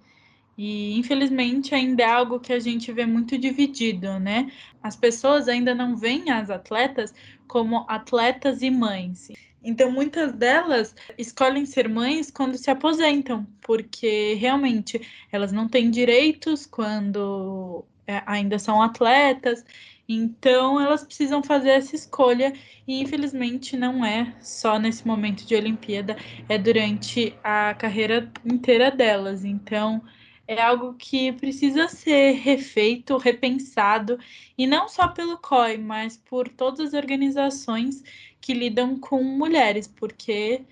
E 0.57 0.99
infelizmente 0.99 1.75
ainda 1.75 2.03
é 2.03 2.07
algo 2.07 2.41
que 2.41 2.53
a 2.53 2.61
gente 2.61 2.93
vê 2.93 3.07
muito 3.07 3.39
dividido, 3.39 4.19
né? 4.19 4.51
As 4.83 4.97
pessoas 4.97 5.49
ainda 5.49 5.75
não 5.75 5.97
veem 5.97 6.31
as 6.31 6.51
atletas 6.51 7.15
como 7.47 7.87
atletas 7.89 8.61
e 8.63 8.71
mães. 8.71 9.31
Então, 9.63 9.91
muitas 9.91 10.33
delas 10.33 10.95
escolhem 11.19 11.67
ser 11.67 11.89
mães 11.89 12.31
quando 12.31 12.57
se 12.57 12.71
aposentam, 12.71 13.47
porque 13.61 14.35
realmente 14.35 15.01
elas 15.31 15.53
não 15.53 15.69
têm 15.69 15.91
direitos 15.91 16.65
quando 16.65 17.85
é, 18.07 18.23
ainda 18.27 18.59
são 18.59 18.83
atletas, 18.83 19.65
então 20.09 20.81
elas 20.81 21.05
precisam 21.05 21.43
fazer 21.43 21.71
essa 21.71 21.95
escolha 21.95 22.53
e 22.87 23.01
infelizmente 23.01 23.77
não 23.77 24.05
é 24.05 24.35
só 24.41 24.79
nesse 24.79 25.07
momento 25.07 25.47
de 25.47 25.55
Olimpíada, 25.55 26.17
é 26.49 26.59
durante 26.59 27.33
a 27.45 27.75
carreira 27.75 28.29
inteira 28.45 28.91
delas. 28.91 29.45
Então 29.45 30.03
é 30.49 30.61
algo 30.61 30.95
que 30.95 31.31
precisa 31.31 31.87
ser 31.87 32.33
refeito, 32.33 33.17
repensado, 33.17 34.19
e 34.59 34.67
não 34.67 34.89
só 34.89 35.07
pelo 35.07 35.39
COI, 35.39 35.79
mas 35.79 36.17
por 36.17 36.49
todas 36.49 36.81
as 36.81 36.95
organizações 36.95 38.03
que 38.41 38.55
lidam 38.55 38.99
com 38.99 39.23
mulheres, 39.23 39.87
porque 39.87 40.63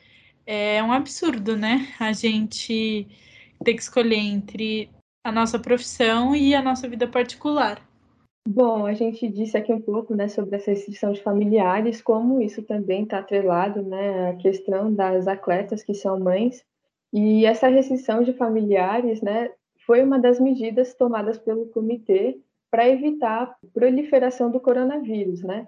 é 0.47 0.83
um 0.83 0.93
absurdo, 0.93 1.57
né? 1.57 1.89
A 2.01 2.13
gente 2.13 3.07
ter 3.63 3.75
que 3.75 3.83
escolher 3.83 4.17
entre 4.17 4.91
a 5.25 5.31
nossa 5.31 5.59
profissão 5.59 6.35
e 6.35 6.55
a 6.55 6.63
nossa 6.63 6.89
vida 6.89 7.07
particular. 7.07 7.87
Bom, 8.51 8.87
a 8.87 8.95
gente 8.95 9.29
disse 9.29 9.59
aqui 9.59 9.71
um 9.71 9.81
pouco 9.81 10.15
né, 10.15 10.27
sobre 10.27 10.57
essa 10.57 10.71
restrição 10.71 11.13
de 11.13 11.23
familiares, 11.23 12.01
como 12.01 12.41
isso 12.41 12.63
também 12.63 13.03
está 13.03 13.19
atrelado 13.19 13.83
né, 13.83 14.31
à 14.31 14.37
questão 14.37 14.91
das 14.91 15.29
atletas 15.29 15.83
que 15.83 15.93
são 15.93 16.19
mães. 16.19 16.65
E 17.13 17.45
essa 17.45 17.69
restrição 17.69 18.23
de 18.23 18.33
familiares 18.33 19.21
né, 19.21 19.51
foi 19.85 20.03
uma 20.03 20.19
das 20.19 20.41
medidas 20.41 20.95
tomadas 20.95 21.37
pelo 21.37 21.67
comitê 21.67 22.41
para 22.71 22.89
evitar 22.89 23.43
a 23.43 23.55
proliferação 23.75 24.51
do 24.51 24.61
coronavírus. 24.61 25.43
Né? 25.43 25.67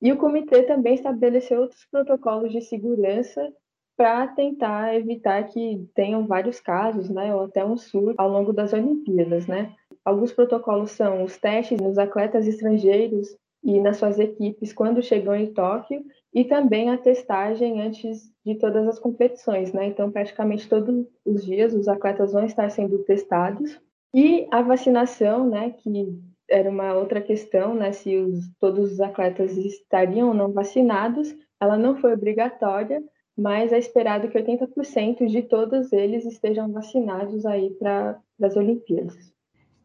E 0.00 0.12
o 0.12 0.16
comitê 0.16 0.62
também 0.62 0.94
estabeleceu 0.94 1.62
outros 1.62 1.86
protocolos 1.90 2.52
de 2.52 2.60
segurança 2.60 3.52
para 3.96 4.28
tentar 4.28 4.94
evitar 4.94 5.42
que 5.44 5.88
tenham 5.94 6.26
vários 6.26 6.60
casos, 6.60 7.08
né, 7.08 7.34
ou 7.34 7.44
até 7.44 7.64
um 7.64 7.78
surto 7.78 8.14
ao 8.18 8.28
longo 8.28 8.52
das 8.52 8.74
Olimpíadas, 8.74 9.46
né? 9.46 9.74
Alguns 10.04 10.32
protocolos 10.32 10.90
são 10.90 11.24
os 11.24 11.38
testes 11.38 11.80
nos 11.80 11.96
atletas 11.96 12.46
estrangeiros 12.46 13.34
e 13.64 13.80
nas 13.80 13.96
suas 13.96 14.18
equipes 14.18 14.72
quando 14.72 15.02
chegam 15.02 15.34
em 15.34 15.52
Tóquio 15.52 16.04
e 16.32 16.44
também 16.44 16.90
a 16.90 16.98
testagem 16.98 17.80
antes 17.80 18.30
de 18.44 18.54
todas 18.56 18.86
as 18.86 18.98
competições, 18.98 19.72
né? 19.72 19.86
Então, 19.86 20.12
praticamente 20.12 20.68
todos 20.68 21.06
os 21.24 21.44
dias 21.44 21.72
os 21.72 21.88
atletas 21.88 22.32
vão 22.32 22.44
estar 22.44 22.70
sendo 22.70 22.98
testados 22.98 23.80
e 24.14 24.46
a 24.50 24.62
vacinação, 24.62 25.48
né, 25.48 25.70
que 25.70 26.18
era 26.48 26.70
uma 26.70 26.94
outra 26.94 27.20
questão, 27.20 27.74
né, 27.74 27.92
se 27.92 28.16
os, 28.16 28.50
todos 28.60 28.92
os 28.92 29.00
atletas 29.00 29.56
estariam 29.56 30.28
ou 30.28 30.34
não 30.34 30.52
vacinados, 30.52 31.34
ela 31.60 31.76
não 31.76 31.96
foi 31.96 32.12
obrigatória, 32.12 33.02
mas 33.36 33.72
é 33.72 33.78
esperado 33.78 34.28
que 34.28 34.38
80% 34.38 35.26
de 35.26 35.42
todos 35.42 35.92
eles 35.92 36.24
estejam 36.24 36.72
vacinados 36.72 37.44
aí 37.44 37.70
para 37.70 38.18
as 38.42 38.56
Olimpíadas. 38.56 39.34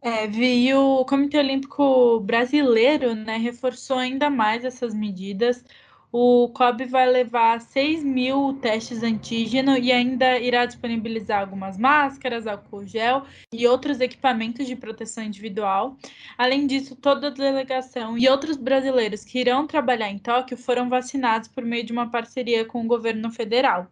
É, 0.02 0.26
vi 0.26 0.74
o 0.74 1.06
Comitê 1.06 1.38
Olímpico 1.38 2.20
Brasileiro, 2.22 3.14
né, 3.14 3.38
reforçou 3.38 3.98
ainda 3.98 4.30
mais 4.30 4.66
essas 4.66 4.96
medidas 4.96 5.64
o 6.12 6.50
COB 6.50 6.86
vai 6.86 7.10
levar 7.10 7.62
6 7.62 8.04
mil 8.04 8.54
testes 8.62 9.02
antígeno 9.02 9.78
e 9.78 9.92
ainda 9.92 10.38
irá 10.38 10.66
disponibilizar 10.66 11.40
algumas 11.40 11.78
máscaras, 11.78 12.46
álcool 12.46 12.86
gel 12.86 13.26
e 13.54 13.66
outros 13.66 14.02
equipamentos 14.02 14.68
de 14.68 14.76
proteção 14.76 15.24
individual. 15.24 15.98
Além 16.38 16.68
disso, 16.68 16.96
toda 16.96 17.28
a 17.28 17.32
delegação 17.32 18.18
e 18.18 18.28
outros 18.28 18.58
brasileiros 18.58 19.24
que 19.24 19.40
irão 19.40 19.66
trabalhar 19.66 20.10
em 20.10 20.20
Tóquio 20.20 20.58
foram 20.58 20.90
vacinados 20.90 21.48
por 21.48 21.64
meio 21.64 21.86
de 21.86 21.94
uma 21.94 22.10
parceria 22.12 22.66
com 22.66 22.84
o 22.84 22.88
governo 22.88 23.32
federal. 23.32 23.90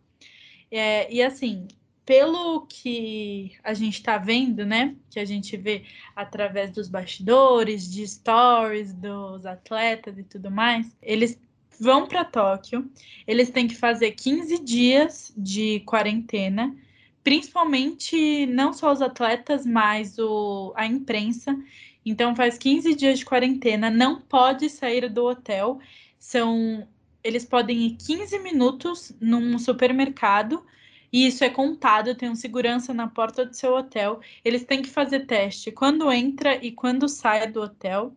É, 0.69 1.11
e 1.11 1.21
assim, 1.23 1.67
pelo 2.05 2.65
que 2.67 3.51
a 3.63 3.73
gente 3.73 3.99
está 3.99 4.17
vendo, 4.17 4.65
né? 4.65 4.95
Que 5.09 5.19
a 5.19 5.25
gente 5.25 5.55
vê 5.55 5.83
através 6.15 6.71
dos 6.71 6.87
bastidores, 6.89 7.89
de 7.89 8.05
stories 8.07 8.93
dos 8.93 9.45
atletas 9.45 10.17
e 10.17 10.23
tudo 10.23 10.51
mais, 10.51 10.95
eles 11.01 11.39
vão 11.79 12.07
para 12.07 12.25
Tóquio, 12.25 12.89
eles 13.25 13.49
têm 13.49 13.67
que 13.67 13.75
fazer 13.75 14.11
15 14.11 14.63
dias 14.63 15.33
de 15.37 15.79
quarentena, 15.81 16.75
principalmente 17.23 18.45
não 18.47 18.73
só 18.73 18.91
os 18.91 19.01
atletas, 19.01 19.65
mas 19.65 20.17
o, 20.19 20.73
a 20.75 20.85
imprensa. 20.85 21.57
Então 22.05 22.35
faz 22.35 22.57
15 22.57 22.95
dias 22.95 23.19
de 23.19 23.25
quarentena, 23.25 23.89
não 23.89 24.19
pode 24.21 24.69
sair 24.69 25.09
do 25.09 25.25
hotel. 25.25 25.79
São 26.17 26.87
eles 27.23 27.45
podem 27.45 27.87
ir 27.87 27.97
15 27.97 28.39
minutos 28.39 29.13
num 29.19 29.59
supermercado 29.59 30.63
e 31.11 31.25
isso 31.25 31.43
é 31.43 31.49
contado, 31.49 32.15
tem 32.15 32.29
um 32.29 32.35
segurança 32.35 32.93
na 32.93 33.07
porta 33.07 33.45
do 33.45 33.55
seu 33.55 33.75
hotel. 33.75 34.19
Eles 34.45 34.63
têm 34.63 34.81
que 34.81 34.89
fazer 34.89 35.25
teste 35.25 35.71
quando 35.71 36.11
entra 36.11 36.63
e 36.63 36.71
quando 36.71 37.09
sai 37.09 37.47
do 37.47 37.61
hotel. 37.61 38.15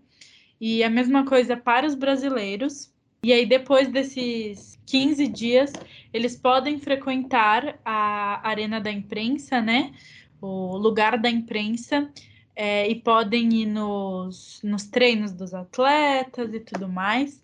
E 0.61 0.85
a 0.85 0.90
mesma 0.90 1.25
coisa 1.25 1.57
para 1.57 1.87
os 1.87 1.94
brasileiros. 1.94 2.91
E 3.25 3.33
aí, 3.33 3.47
depois 3.47 3.87
desses 3.87 4.77
15 4.85 5.29
dias, 5.29 5.73
eles 6.13 6.37
podem 6.37 6.81
frequentar 6.81 7.79
a 7.85 8.49
arena 8.49 8.81
da 8.81 8.91
imprensa, 8.91 9.61
né? 9.61 9.95
O 10.41 10.77
lugar 10.77 11.17
da 11.17 11.31
imprensa. 11.31 12.11
É, 12.55 12.89
e 12.89 12.97
podem 12.97 13.63
ir 13.63 13.67
nos, 13.67 14.61
nos 14.63 14.87
treinos 14.89 15.33
dos 15.33 15.55
atletas 15.55 16.53
e 16.53 16.61
tudo 16.61 16.89
mais. 16.89 17.43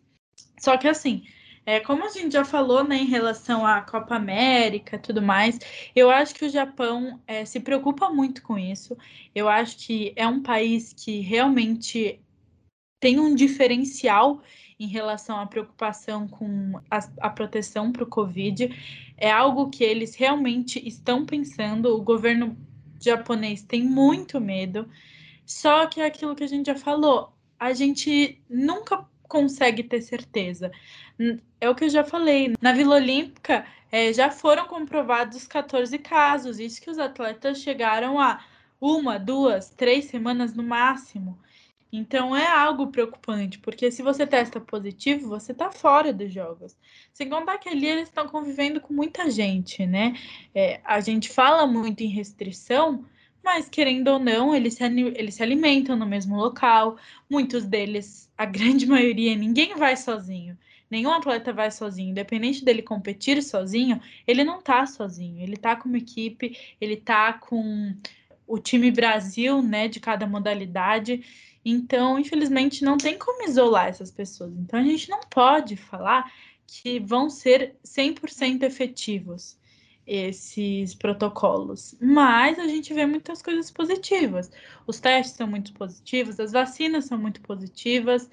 Só 0.59 0.77
que 0.77 0.88
assim, 0.88 1.25
é, 1.64 1.79
como 1.81 2.05
a 2.05 2.09
gente 2.09 2.33
já 2.33 2.45
falou, 2.45 2.83
né, 2.83 2.97
em 2.97 3.07
relação 3.07 3.64
à 3.64 3.81
Copa 3.81 4.17
América 4.17 4.97
e 4.97 4.99
tudo 4.99 5.23
mais, 5.23 5.59
eu 5.95 6.11
acho 6.11 6.35
que 6.35 6.45
o 6.45 6.51
Japão 6.51 7.21
é, 7.27 7.45
se 7.45 7.61
preocupa 7.61 8.11
muito 8.11 8.43
com 8.43 8.59
isso. 8.59 8.97
Eu 9.35 9.49
acho 9.49 9.79
que 9.79 10.12
é 10.17 10.27
um 10.27 10.43
país 10.43 10.93
que 10.93 11.21
realmente 11.21 12.21
tem 13.01 13.21
um 13.21 13.35
diferencial 13.35 14.43
em 14.79 14.87
relação 14.87 15.38
à 15.41 15.47
preocupação 15.47 16.29
com 16.29 16.81
a, 16.91 16.99
a 17.21 17.31
proteção 17.31 17.91
para 17.91 18.05
o 18.05 18.07
Covid. 18.07 18.71
É 19.17 19.31
algo 19.31 19.71
que 19.71 19.83
eles 19.83 20.14
realmente 20.14 20.87
estão 20.87 21.27
pensando. 21.27 21.97
O 21.97 22.03
governo 22.03 22.57
japonês 23.01 23.62
tem 23.62 23.83
muito 23.83 24.41
medo. 24.41 24.88
Só 25.45 25.87
que 25.87 26.01
é 26.01 26.07
aquilo 26.07 26.35
que 26.35 26.45
a 26.45 26.49
gente 26.49 26.67
já 26.67 26.77
falou, 26.77 27.33
a 27.59 27.73
gente 27.73 28.41
nunca 28.49 29.05
consegue 29.23 29.83
ter 29.83 30.01
certeza. 30.03 30.71
É 31.61 31.69
o 31.69 31.75
que 31.75 31.85
eu 31.85 31.91
já 31.91 32.05
falei. 32.05 32.55
Na 32.61 32.73
Vila 32.73 32.97
Olímpica 32.97 33.67
é, 33.91 34.12
já 34.12 34.31
foram 34.31 34.67
comprovados 34.67 35.47
14 35.47 35.99
casos. 35.99 36.59
Isso 36.61 36.81
que 36.81 36.91
os 36.91 36.99
atletas 36.99 37.59
chegaram 37.59 38.21
a 38.21 38.45
uma, 38.81 39.19
duas, 39.19 39.71
três 39.71 40.07
semanas 40.07 40.55
no 40.55 40.62
máximo. 40.62 41.38
Então 41.90 42.37
é 42.37 42.46
algo 42.46 42.88
preocupante, 42.88 43.59
porque 43.59 43.90
se 43.90 44.03
você 44.03 44.27
testa 44.27 44.61
positivo, 44.61 45.29
você 45.29 45.55
tá 45.55 45.70
fora 45.70 46.12
dos 46.12 46.33
jogos. 46.33 46.77
Sem 47.12 47.29
contar 47.31 47.59
que 47.59 47.68
ali 47.68 47.87
eles 47.87 48.09
estão 48.09 48.29
convivendo 48.29 48.81
com 48.81 48.92
muita 48.92 49.31
gente, 49.31 49.87
né? 49.87 50.14
É, 50.55 50.81
a 50.85 51.01
gente 51.01 51.31
fala 51.31 51.66
muito 51.66 52.03
em 52.03 52.09
restrição, 52.09 53.05
mas 53.42 53.68
querendo 53.68 54.09
ou 54.09 54.18
não, 54.18 54.55
eles 54.55 54.74
se, 54.74 54.85
eles 54.85 55.35
se 55.35 55.42
alimentam 55.42 55.96
no 55.96 56.05
mesmo 56.05 56.37
local. 56.37 56.98
Muitos 57.29 57.64
deles, 57.64 58.31
a 58.37 58.44
grande 58.44 58.85
maioria, 58.87 59.35
ninguém 59.35 59.74
vai 59.74 59.96
sozinho. 59.96 60.59
Nenhum 60.90 61.11
atleta 61.11 61.53
vai 61.53 61.70
sozinho, 61.70 62.11
independente 62.11 62.64
dele 62.64 62.83
competir 62.83 63.42
sozinho, 63.42 64.01
ele 64.27 64.42
não 64.42 64.62
tá 64.62 64.87
sozinho, 64.87 65.42
ele 65.42 65.57
tá 65.57 65.77
com 65.77 65.87
uma 65.87 65.98
equipe, 65.98 66.57
ele 66.81 66.96
tá 66.96 67.35
com 67.35 67.94
o 68.48 68.58
time 68.58 68.90
Brasil, 68.90 69.62
né, 69.62 69.87
de 69.87 70.00
cada 70.00 70.26
modalidade. 70.26 71.22
Então, 71.64 72.18
infelizmente, 72.18 72.82
não 72.82 72.96
tem 72.96 73.18
como 73.18 73.44
isolar 73.44 73.88
essas 73.88 74.11
pessoas. 74.11 74.52
Então, 74.56 74.80
a 74.80 74.82
gente 74.82 75.11
não 75.11 75.20
pode 75.30 75.76
falar 75.76 76.32
que 76.66 76.98
vão 76.98 77.30
ser 77.30 77.76
100% 77.84 78.62
efetivos 78.62 79.58
esses 80.06 80.94
protocolos. 80.94 81.94
Mas 82.00 82.58
a 82.58 82.66
gente 82.66 82.94
vê 82.94 83.04
muitas 83.04 83.42
coisas 83.42 83.70
positivas. 83.70 84.50
Os 84.87 84.98
testes 84.98 85.37
são 85.37 85.46
muito 85.46 85.74
positivos, 85.74 86.40
as 86.40 86.52
vacinas 86.52 87.04
são 87.04 87.18
muito 87.18 87.42
positivas. 87.42 88.30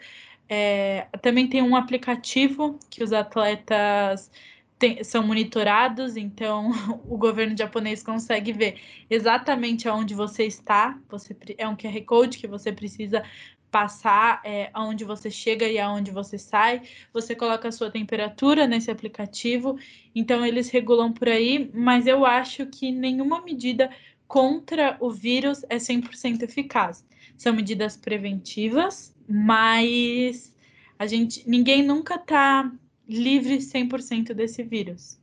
É, 0.47 1.07
também 1.21 1.47
tem 1.47 1.61
um 1.61 1.75
aplicativo 1.75 2.79
que 2.89 3.03
os 3.03 3.11
atletas 3.11 4.31
tem, 4.77 5.03
são 5.03 5.25
monitorados, 5.25 6.17
então 6.17 6.71
o 7.07 7.17
governo 7.17 7.57
japonês 7.57 8.03
consegue 8.03 8.51
ver 8.51 8.79
exatamente 9.09 9.87
aonde 9.87 10.13
você 10.13 10.45
está. 10.45 10.99
Você 11.09 11.35
é 11.57 11.67
um 11.67 11.75
QR 11.75 12.01
Code 12.05 12.37
que 12.37 12.47
você 12.47 12.71
precisa 12.71 13.23
passar 13.71 14.39
é, 14.45 14.69
aonde 14.73 15.03
você 15.03 15.29
chega 15.29 15.67
e 15.67 15.77
aonde 15.77 16.11
você 16.11 16.37
sai. 16.37 16.81
Você 17.13 17.35
coloca 17.35 17.67
a 17.67 17.71
sua 17.71 17.91
temperatura 17.91 18.67
nesse 18.67 18.89
aplicativo, 18.89 19.77
então 20.13 20.45
eles 20.45 20.69
regulam 20.69 21.11
por 21.11 21.27
aí, 21.27 21.69
mas 21.73 22.07
eu 22.07 22.25
acho 22.25 22.65
que 22.67 22.91
nenhuma 22.91 23.41
medida 23.41 23.89
contra 24.27 24.97
o 24.99 25.11
vírus 25.11 25.63
é 25.69 25.77
100% 25.77 26.43
eficaz. 26.43 27.05
São 27.37 27.53
medidas 27.53 27.97
preventivas, 27.97 29.13
mas 29.27 30.53
a 30.97 31.05
gente, 31.05 31.43
ninguém 31.47 31.83
nunca 31.83 32.15
está 32.15 32.71
livre 33.07 33.57
100% 33.57 34.33
desse 34.33 34.63
vírus. 34.63 35.19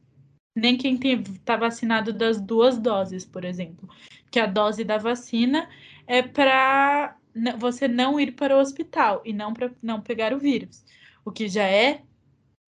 Nem 0.55 0.77
quem 0.77 0.99
está 1.03 1.57
vacinado 1.57 2.13
das 2.13 2.41
duas 2.41 2.79
doses, 2.79 3.25
por 3.25 3.45
exemplo. 3.45 3.89
Que 4.31 4.39
a 4.39 4.47
dose 4.47 4.85
da 4.85 4.99
vacina 4.99 5.69
é 6.07 6.23
para 6.23 7.17
você 7.59 7.89
não 7.89 8.21
ir 8.21 8.33
para 8.33 8.57
o 8.57 8.61
hospital 8.61 9.23
e 9.25 9.33
não 9.33 9.55
para 9.55 9.73
não 9.83 10.01
pegar 10.01 10.33
o 10.35 10.39
vírus. 10.39 10.85
O 11.25 11.31
que 11.31 11.49
já 11.49 11.65
é 11.65 12.03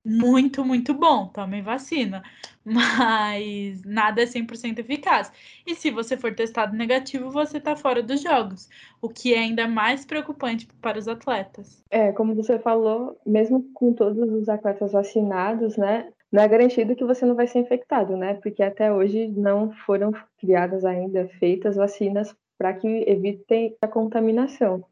muito, 0.04 0.64
muito 0.64 0.94
bom. 0.94 1.28
Tomem 1.28 1.62
vacina. 1.62 2.22
Mas 2.66 3.82
nada 3.84 4.22
é 4.22 4.26
100% 4.26 4.78
eficaz. 4.78 5.30
E 5.66 5.74
se 5.74 5.90
você 5.90 6.16
for 6.16 6.34
testado 6.34 6.74
negativo, 6.74 7.30
você 7.30 7.58
está 7.58 7.76
fora 7.76 8.02
dos 8.02 8.22
jogos. 8.22 8.68
O 9.02 9.08
que 9.08 9.34
é 9.34 9.40
ainda 9.40 9.68
mais 9.68 10.06
preocupante 10.06 10.66
para 10.80 10.98
os 10.98 11.06
atletas. 11.06 11.82
É, 11.90 12.10
como 12.12 12.34
você 12.34 12.58
falou, 12.58 13.20
mesmo 13.26 13.62
com 13.74 13.92
todos 13.92 14.30
os 14.32 14.48
atletas 14.48 14.92
vacinados, 14.92 15.76
né? 15.76 16.08
Não 16.32 16.42
é 16.42 16.48
garantido 16.48 16.96
que 16.96 17.04
você 17.04 17.26
não 17.26 17.34
vai 17.34 17.46
ser 17.46 17.60
infectado, 17.60 18.16
né? 18.16 18.34
Porque 18.34 18.62
até 18.62 18.92
hoje 18.92 19.28
não 19.28 19.70
foram 19.86 20.12
criadas 20.38 20.84
ainda, 20.84 21.28
feitas 21.38 21.76
vacinas 21.76 22.34
para 22.56 22.72
que 22.72 23.04
evitem 23.06 23.76
a 23.82 23.86
contaminação. 23.86 24.84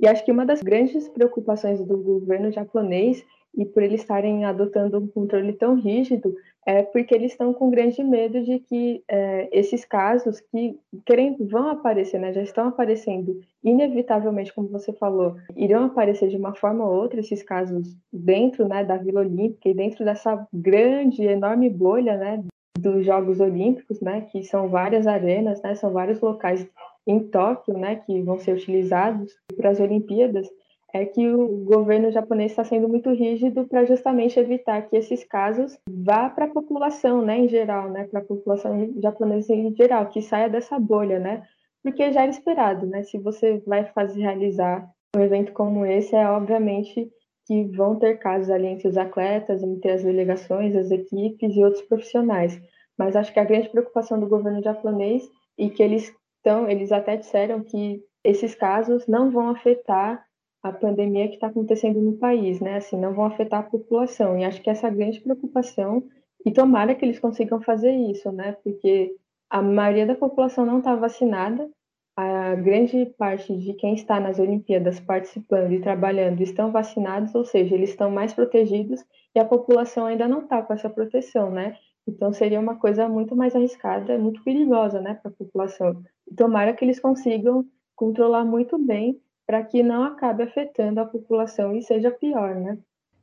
E 0.00 0.06
acho 0.06 0.24
que 0.24 0.30
uma 0.30 0.46
das 0.46 0.62
grandes 0.62 1.08
preocupações 1.08 1.84
do 1.84 1.98
governo 1.98 2.52
japonês 2.52 3.24
e 3.56 3.64
por 3.64 3.82
eles 3.82 4.00
estarem 4.00 4.44
adotando 4.44 4.98
um 4.98 5.06
controle 5.06 5.52
tão 5.52 5.74
rígido 5.74 6.34
é 6.66 6.82
porque 6.82 7.14
eles 7.14 7.32
estão 7.32 7.54
com 7.54 7.70
grande 7.70 8.04
medo 8.04 8.42
de 8.42 8.58
que 8.58 9.02
é, 9.08 9.48
esses 9.50 9.86
casos 9.86 10.38
que 10.38 10.78
querem, 11.06 11.34
vão 11.40 11.70
aparecer, 11.70 12.20
né, 12.20 12.32
já 12.32 12.42
estão 12.42 12.68
aparecendo 12.68 13.40
inevitavelmente, 13.64 14.52
como 14.52 14.68
você 14.68 14.92
falou, 14.92 15.36
irão 15.56 15.86
aparecer 15.86 16.28
de 16.28 16.36
uma 16.36 16.54
forma 16.54 16.84
ou 16.84 16.94
outra 16.94 17.20
esses 17.20 17.42
casos 17.42 17.96
dentro 18.12 18.68
né, 18.68 18.84
da 18.84 18.98
Vila 18.98 19.20
Olímpica 19.20 19.68
e 19.68 19.74
dentro 19.74 20.04
dessa 20.04 20.46
grande, 20.52 21.24
enorme 21.24 21.70
bolha 21.70 22.18
né, 22.18 22.44
dos 22.78 23.04
Jogos 23.04 23.40
Olímpicos, 23.40 24.00
né, 24.00 24.26
que 24.30 24.42
são 24.42 24.68
várias 24.68 25.06
arenas, 25.06 25.62
né, 25.62 25.74
são 25.74 25.90
vários 25.90 26.20
locais 26.20 26.68
em 27.06 27.18
Tóquio, 27.20 27.78
né, 27.78 27.96
que 27.96 28.20
vão 28.20 28.38
ser 28.38 28.54
utilizados 28.54 29.32
para 29.56 29.70
as 29.70 29.80
Olimpíadas, 29.80 30.46
é 30.92 31.04
que 31.04 31.28
o 31.28 31.64
governo 31.64 32.10
japonês 32.10 32.52
está 32.52 32.64
sendo 32.64 32.88
muito 32.88 33.10
rígido 33.10 33.66
para 33.66 33.84
justamente 33.84 34.38
evitar 34.38 34.82
que 34.88 34.96
esses 34.96 35.22
casos 35.24 35.78
vá 35.88 36.30
para 36.30 36.46
a 36.46 36.50
população, 36.50 37.22
né, 37.22 37.38
em 37.38 37.48
geral, 37.48 37.90
né, 37.90 38.04
para 38.04 38.20
a 38.20 38.24
população 38.24 38.92
japonesa 39.00 39.54
em 39.54 39.74
geral, 39.74 40.08
que 40.08 40.22
saia 40.22 40.48
dessa 40.48 40.78
bolha, 40.78 41.18
né, 41.18 41.42
porque 41.82 42.10
já 42.12 42.22
era 42.22 42.30
esperado, 42.30 42.86
né, 42.86 43.02
se 43.02 43.18
você 43.18 43.62
vai 43.66 43.84
fazer 43.92 44.20
realizar 44.20 44.88
um 45.14 45.20
evento 45.20 45.52
como 45.52 45.84
esse, 45.84 46.14
é 46.14 46.28
obviamente 46.28 47.10
que 47.46 47.64
vão 47.64 47.96
ter 47.98 48.18
casos 48.18 48.50
ali 48.50 48.66
entre 48.66 48.88
os 48.88 48.96
atletas, 48.96 49.62
entre 49.62 49.90
as 49.90 50.02
delegações, 50.02 50.76
as 50.76 50.90
equipes 50.90 51.56
e 51.56 51.64
outros 51.64 51.82
profissionais. 51.82 52.60
Mas 52.98 53.16
acho 53.16 53.32
que 53.32 53.40
a 53.40 53.44
grande 53.44 53.70
preocupação 53.70 54.20
do 54.20 54.28
governo 54.28 54.62
japonês 54.62 55.22
e 55.56 55.70
que 55.70 55.82
eles 55.82 56.12
então, 56.40 56.68
eles 56.68 56.92
até 56.92 57.16
disseram 57.16 57.62
que 57.62 58.02
esses 58.24 58.54
casos 58.54 59.06
não 59.06 59.30
vão 59.30 59.50
afetar 59.50 60.24
a 60.68 60.72
pandemia 60.72 61.28
que 61.28 61.34
está 61.34 61.48
acontecendo 61.48 62.00
no 62.00 62.16
país, 62.16 62.60
né? 62.60 62.76
Assim, 62.76 62.98
não 62.98 63.14
vão 63.14 63.26
afetar 63.26 63.60
a 63.60 63.70
população. 63.70 64.38
E 64.38 64.44
acho 64.44 64.62
que 64.62 64.70
essa 64.70 64.86
é 64.86 64.90
a 64.90 64.94
grande 64.94 65.20
preocupação, 65.20 66.02
e 66.44 66.52
tomara 66.52 66.94
que 66.94 67.04
eles 67.04 67.18
consigam 67.18 67.60
fazer 67.60 67.92
isso, 67.92 68.30
né? 68.32 68.56
Porque 68.64 69.14
a 69.50 69.60
maioria 69.62 70.06
da 70.06 70.14
população 70.14 70.64
não 70.64 70.78
está 70.78 70.94
vacinada, 70.94 71.68
a 72.16 72.54
grande 72.56 73.06
parte 73.16 73.56
de 73.56 73.74
quem 73.74 73.94
está 73.94 74.18
nas 74.18 74.38
Olimpíadas 74.38 74.98
participando 74.98 75.72
e 75.72 75.80
trabalhando 75.80 76.40
estão 76.40 76.72
vacinados, 76.72 77.34
ou 77.34 77.44
seja, 77.44 77.74
eles 77.74 77.90
estão 77.90 78.10
mais 78.10 78.32
protegidos 78.32 79.04
e 79.34 79.38
a 79.38 79.44
população 79.44 80.06
ainda 80.06 80.26
não 80.26 80.40
está 80.40 80.62
com 80.62 80.72
essa 80.72 80.90
proteção, 80.90 81.50
né? 81.50 81.76
Então 82.08 82.32
seria 82.32 82.58
uma 82.58 82.76
coisa 82.76 83.08
muito 83.08 83.36
mais 83.36 83.54
arriscada, 83.54 84.18
muito 84.18 84.42
perigosa, 84.42 85.00
né, 85.00 85.14
para 85.14 85.30
a 85.30 85.34
população. 85.34 86.02
E 86.26 86.34
tomara 86.34 86.72
que 86.72 86.84
eles 86.84 86.98
consigam 86.98 87.64
controlar 87.94 88.44
muito 88.44 88.78
bem 88.78 89.20
para 89.48 89.64
que 89.64 89.82
não 89.82 90.04
acabe 90.04 90.42
afetando 90.42 91.00
a 91.00 91.06
população 91.06 91.74
e 91.74 91.82
seja 91.82 92.10
pior, 92.10 92.54
né? 92.54 92.76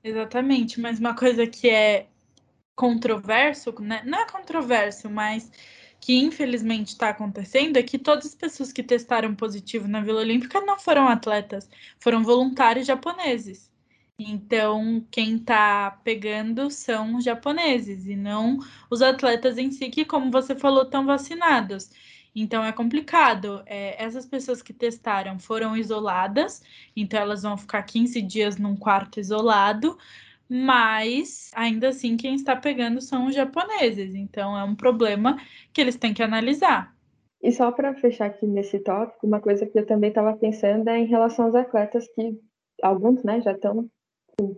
Exatamente, 0.04 0.82
mas 0.82 1.00
uma 1.00 1.16
coisa 1.16 1.46
que 1.46 1.70
é 1.70 2.08
controverso, 2.76 3.72
né? 3.80 4.02
não 4.04 4.22
é 4.22 4.26
controverso, 4.26 5.08
mas 5.08 5.52
que 6.02 6.18
infelizmente 6.18 6.90
está 6.90 7.10
acontecendo 7.10 7.78
é 7.78 7.84
que 7.84 8.00
todas 8.00 8.26
as 8.26 8.36
pessoas 8.36 8.74
que 8.74 8.82
testaram 8.82 9.36
positivo 9.36 9.88
na 9.88 10.02
Vila 10.02 10.22
Olímpica 10.22 10.60
não 10.62 10.80
foram 10.80 11.08
atletas, 11.08 11.70
foram 12.00 12.24
voluntários 12.24 12.88
japoneses. 12.88 13.72
Então, 14.18 15.06
quem 15.12 15.36
está 15.36 15.92
pegando 16.04 16.72
são 16.72 17.18
os 17.18 17.24
japoneses 17.24 18.08
e 18.08 18.16
não 18.16 18.58
os 18.90 19.04
atletas 19.04 19.60
em 19.60 19.70
si, 19.70 19.90
que, 19.90 20.04
como 20.06 20.32
você 20.32 20.56
falou, 20.56 20.84
estão 20.84 21.06
vacinados. 21.06 21.92
Então, 22.36 22.64
é 22.64 22.72
complicado. 22.72 23.64
É, 23.66 24.04
essas 24.04 24.26
pessoas 24.26 24.62
que 24.62 24.74
testaram 24.74 25.40
foram 25.40 25.78
isoladas, 25.78 26.62
então 26.96 27.20
elas 27.20 27.44
vão 27.44 27.58
ficar 27.58 27.82
15 27.84 28.22
dias 28.22 28.58
num 28.58 28.76
quarto 28.76 29.20
isolado, 29.20 29.98
mas 30.50 31.50
ainda 31.56 31.90
assim 31.90 32.18
quem 32.18 32.36
está 32.36 32.56
pegando 32.56 33.00
são 33.00 33.28
os 33.28 33.36
japoneses. 33.36 34.14
Então, 34.14 34.58
é 34.58 34.64
um 34.64 34.76
problema 34.76 35.38
que 35.72 35.80
eles 35.80 35.96
têm 35.96 36.14
que 36.14 36.22
analisar. 36.22 36.94
E 37.42 37.52
só 37.52 37.72
para 37.72 37.94
fechar 37.94 38.26
aqui 38.26 38.46
nesse 38.46 38.80
tópico, 38.80 39.26
uma 39.26 39.40
coisa 39.40 39.66
que 39.66 39.78
eu 39.78 39.86
também 39.86 40.10
estava 40.10 40.36
pensando 40.36 40.90
é 40.90 41.00
em 41.00 41.06
relação 41.06 41.46
aos 41.46 41.56
atletas 41.56 42.08
que 42.14 42.38
alguns 42.82 43.24
né, 43.24 43.40
já 43.42 43.52
estão 43.52 43.88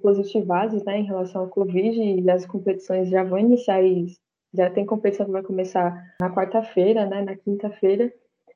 positivados 0.02 0.84
né, 0.84 1.00
em 1.00 1.06
relação 1.06 1.42
ao 1.42 1.50
Covid 1.50 2.00
e 2.00 2.30
as 2.30 2.46
competições 2.46 3.10
já 3.10 3.24
vão 3.24 3.38
iniciar 3.38 3.84
e 3.84 4.08
já 4.58 4.70
tem 4.70 4.86
competição 4.86 5.26
que 5.26 5.32
vai 5.32 5.43
começar 5.43 6.15
na 6.20 6.34
quarta-feira, 6.34 7.06
né, 7.06 7.22
na 7.22 7.36
quinta-feira. 7.36 8.12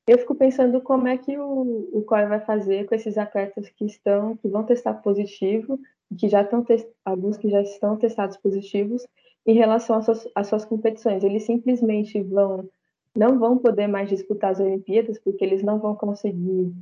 Eu 0.08 0.18
fico 0.18 0.34
pensando 0.34 0.82
como 0.82 1.08
é 1.08 1.18
que 1.18 1.38
o, 1.38 1.90
o 1.94 2.02
COI 2.02 2.26
vai 2.26 2.40
fazer 2.42 2.86
com 2.88 2.96
esses 2.96 3.18
atletas 3.18 3.70
que 3.70 3.86
estão, 3.86 4.36
que 4.36 4.48
vão 4.48 4.64
testar 4.64 4.96
positivo, 4.96 5.80
que 6.18 6.28
já 6.28 6.42
estão 6.42 6.66
alguns 7.06 7.38
que 7.38 7.50
já 7.50 7.62
estão 7.62 7.96
testados 7.96 8.36
positivos 8.38 9.06
em 9.46 9.54
relação 9.54 9.98
às 9.98 10.06
suas, 10.06 10.28
às 10.36 10.48
suas 10.48 10.66
competições. 10.66 11.24
Eles 11.24 11.44
simplesmente 11.44 12.22
vão 12.22 12.68
não 13.16 13.38
vão 13.38 13.58
poder 13.58 13.88
mais 13.88 14.10
disputar 14.10 14.52
as 14.52 14.60
Olimpíadas 14.60 15.20
porque 15.20 15.44
eles 15.44 15.62
não 15.62 15.80
vão 15.80 15.96
conseguir 15.96 16.74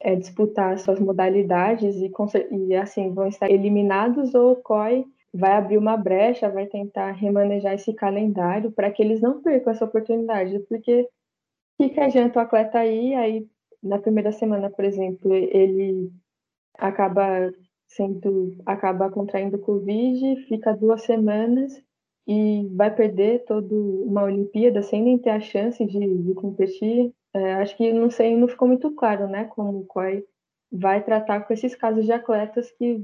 é, 0.00 0.14
disputar 0.16 0.78
suas 0.78 1.00
modalidades 1.00 1.96
e, 1.96 2.10
e, 2.68 2.76
assim 2.76 3.12
vão 3.12 3.26
estar 3.26 3.50
eliminados 3.50 4.32
ou 4.34 4.52
o 4.52 4.56
COI 4.56 5.04
vai 5.32 5.52
abrir 5.52 5.78
uma 5.78 5.96
brecha, 5.96 6.50
vai 6.50 6.66
tentar 6.66 7.12
remanejar 7.12 7.74
esse 7.74 7.92
calendário 7.94 8.70
para 8.70 8.90
que 8.90 9.02
eles 9.02 9.20
não 9.20 9.42
percam 9.42 9.72
essa 9.72 9.84
oportunidade, 9.84 10.58
porque 10.68 11.02
o 11.02 11.84
que, 11.84 11.90
que 11.90 12.00
adianta 12.00 12.38
o 12.38 12.42
atleta 12.42 12.78
aí, 12.78 13.14
aí 13.14 13.48
na 13.82 13.98
primeira 13.98 14.30
semana, 14.30 14.70
por 14.70 14.84
exemplo, 14.84 15.34
ele 15.34 16.10
acaba 16.78 17.52
sendo 17.88 18.56
acaba 18.64 19.10
contraindo 19.10 19.58
Covid, 19.58 20.44
fica 20.46 20.76
duas 20.76 21.02
semanas 21.02 21.82
e 22.26 22.68
vai 22.74 22.94
perder 22.94 23.44
toda 23.44 23.74
uma 23.74 24.24
Olimpíada 24.24 24.82
sem 24.82 25.02
nem 25.02 25.18
ter 25.18 25.30
a 25.30 25.40
chance 25.40 25.84
de, 25.84 26.18
de 26.18 26.34
competir. 26.34 27.12
É, 27.34 27.54
acho 27.54 27.76
que 27.76 27.92
não 27.92 28.10
sei, 28.10 28.36
não 28.36 28.48
ficou 28.48 28.68
muito 28.68 28.90
claro, 28.94 29.26
né, 29.26 29.44
como 29.44 29.80
o 29.80 29.86
COI 29.86 30.24
vai 30.70 31.02
tratar 31.02 31.40
com 31.40 31.52
esses 31.52 31.74
casos 31.74 32.04
de 32.04 32.12
atletas 32.12 32.70
que 32.72 33.02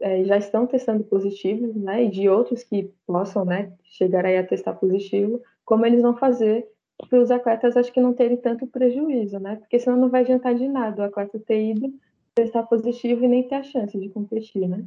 é, 0.00 0.24
já 0.24 0.38
estão 0.38 0.66
testando 0.66 1.04
positivo, 1.04 1.72
né, 1.78 2.04
e 2.04 2.10
de 2.10 2.28
outros 2.28 2.62
que 2.62 2.92
possam, 3.06 3.44
né, 3.44 3.72
chegar 3.84 4.24
aí 4.24 4.36
a 4.36 4.46
testar 4.46 4.74
positivo, 4.74 5.40
como 5.64 5.86
eles 5.86 6.02
vão 6.02 6.16
fazer 6.16 6.66
para 7.08 7.20
os 7.20 7.30
atletas, 7.30 7.76
acho 7.76 7.92
que 7.92 8.00
não 8.00 8.12
terem 8.12 8.36
tanto 8.36 8.66
prejuízo, 8.66 9.38
né, 9.38 9.56
porque 9.56 9.78
senão 9.78 9.96
não 9.96 10.08
vai 10.08 10.22
adiantar 10.22 10.54
de 10.54 10.68
nada 10.68 11.02
o 11.02 11.04
atleta 11.06 11.38
ter 11.38 11.70
ido 11.70 11.92
testar 12.34 12.62
positivo 12.64 13.24
e 13.24 13.28
nem 13.28 13.46
ter 13.46 13.56
a 13.56 13.62
chance 13.62 13.98
de 13.98 14.08
competir, 14.08 14.68
né. 14.68 14.84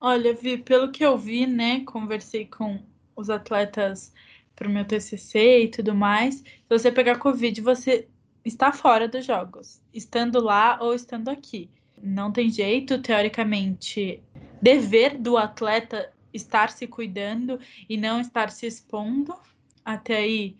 Olha, 0.00 0.34
Vi, 0.34 0.58
pelo 0.58 0.90
que 0.90 1.04
eu 1.04 1.16
vi, 1.16 1.46
né, 1.46 1.80
conversei 1.84 2.46
com 2.46 2.78
os 3.14 3.30
atletas 3.30 4.12
para 4.54 4.68
o 4.68 4.70
meu 4.70 4.84
TCC 4.84 5.64
e 5.64 5.68
tudo 5.68 5.94
mais. 5.94 6.36
Se 6.36 6.68
você 6.68 6.90
pegar 6.90 7.18
Covid, 7.18 7.60
você 7.60 8.08
está 8.44 8.72
fora 8.72 9.06
dos 9.06 9.24
jogos, 9.24 9.82
estando 9.92 10.40
lá 10.40 10.78
ou 10.80 10.94
estando 10.94 11.28
aqui. 11.28 11.70
Não 12.02 12.30
tem 12.30 12.50
jeito, 12.50 13.00
teoricamente, 13.00 14.22
dever 14.60 15.18
do 15.18 15.36
atleta 15.36 16.12
estar 16.32 16.70
se 16.70 16.86
cuidando 16.86 17.58
e 17.88 17.96
não 17.96 18.20
estar 18.20 18.50
se 18.50 18.66
expondo. 18.66 19.34
Até 19.84 20.16
aí 20.16 20.56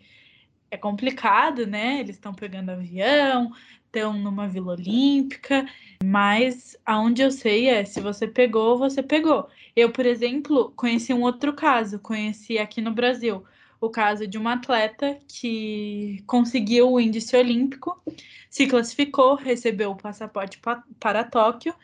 é 0.71 0.77
complicado, 0.77 1.65
né? 1.65 1.99
Eles 1.99 2.15
estão 2.15 2.33
pegando 2.33 2.71
avião, 2.71 3.51
estão 3.85 4.13
numa 4.13 4.47
Vila 4.47 4.73
Olímpica, 4.73 5.65
mas 6.03 6.77
aonde 6.85 7.21
eu 7.21 7.31
sei 7.31 7.67
é 7.67 7.85
se 7.85 8.01
você 8.01 8.27
pegou, 8.27 8.77
você 8.77 9.01
pegou. 9.01 9.47
Eu, 9.75 9.91
por 9.91 10.05
exemplo, 10.05 10.73
conheci 10.75 11.13
um 11.13 11.21
outro 11.21 11.53
caso, 11.53 11.99
conheci 11.99 12.57
aqui 12.57 12.81
no 12.81 12.93
Brasil 12.93 13.43
o 13.79 13.89
caso 13.89 14.25
de 14.27 14.37
uma 14.37 14.53
atleta 14.53 15.19
que 15.27 16.23
conseguiu 16.25 16.91
o 16.91 16.99
índice 16.99 17.35
olímpico, 17.35 18.01
se 18.49 18.65
classificou, 18.65 19.35
recebeu 19.35 19.91
o 19.91 19.95
passaporte 19.95 20.57
pa 20.59 20.83
para 20.99 21.23
Tóquio 21.23 21.75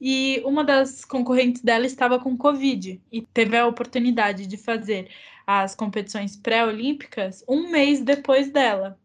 e 0.00 0.42
uma 0.44 0.62
das 0.62 1.04
concorrentes 1.04 1.62
dela 1.62 1.86
estava 1.86 2.18
com 2.18 2.36
Covid 2.36 3.00
e 3.10 3.22
teve 3.22 3.56
a 3.56 3.66
oportunidade 3.66 4.46
de 4.46 4.56
fazer 4.56 5.08
as 5.46 5.74
competições 5.74 6.36
pré-olímpicas 6.36 7.42
um 7.48 7.70
mês 7.70 8.00
depois 8.00 8.50
dela 8.50 8.99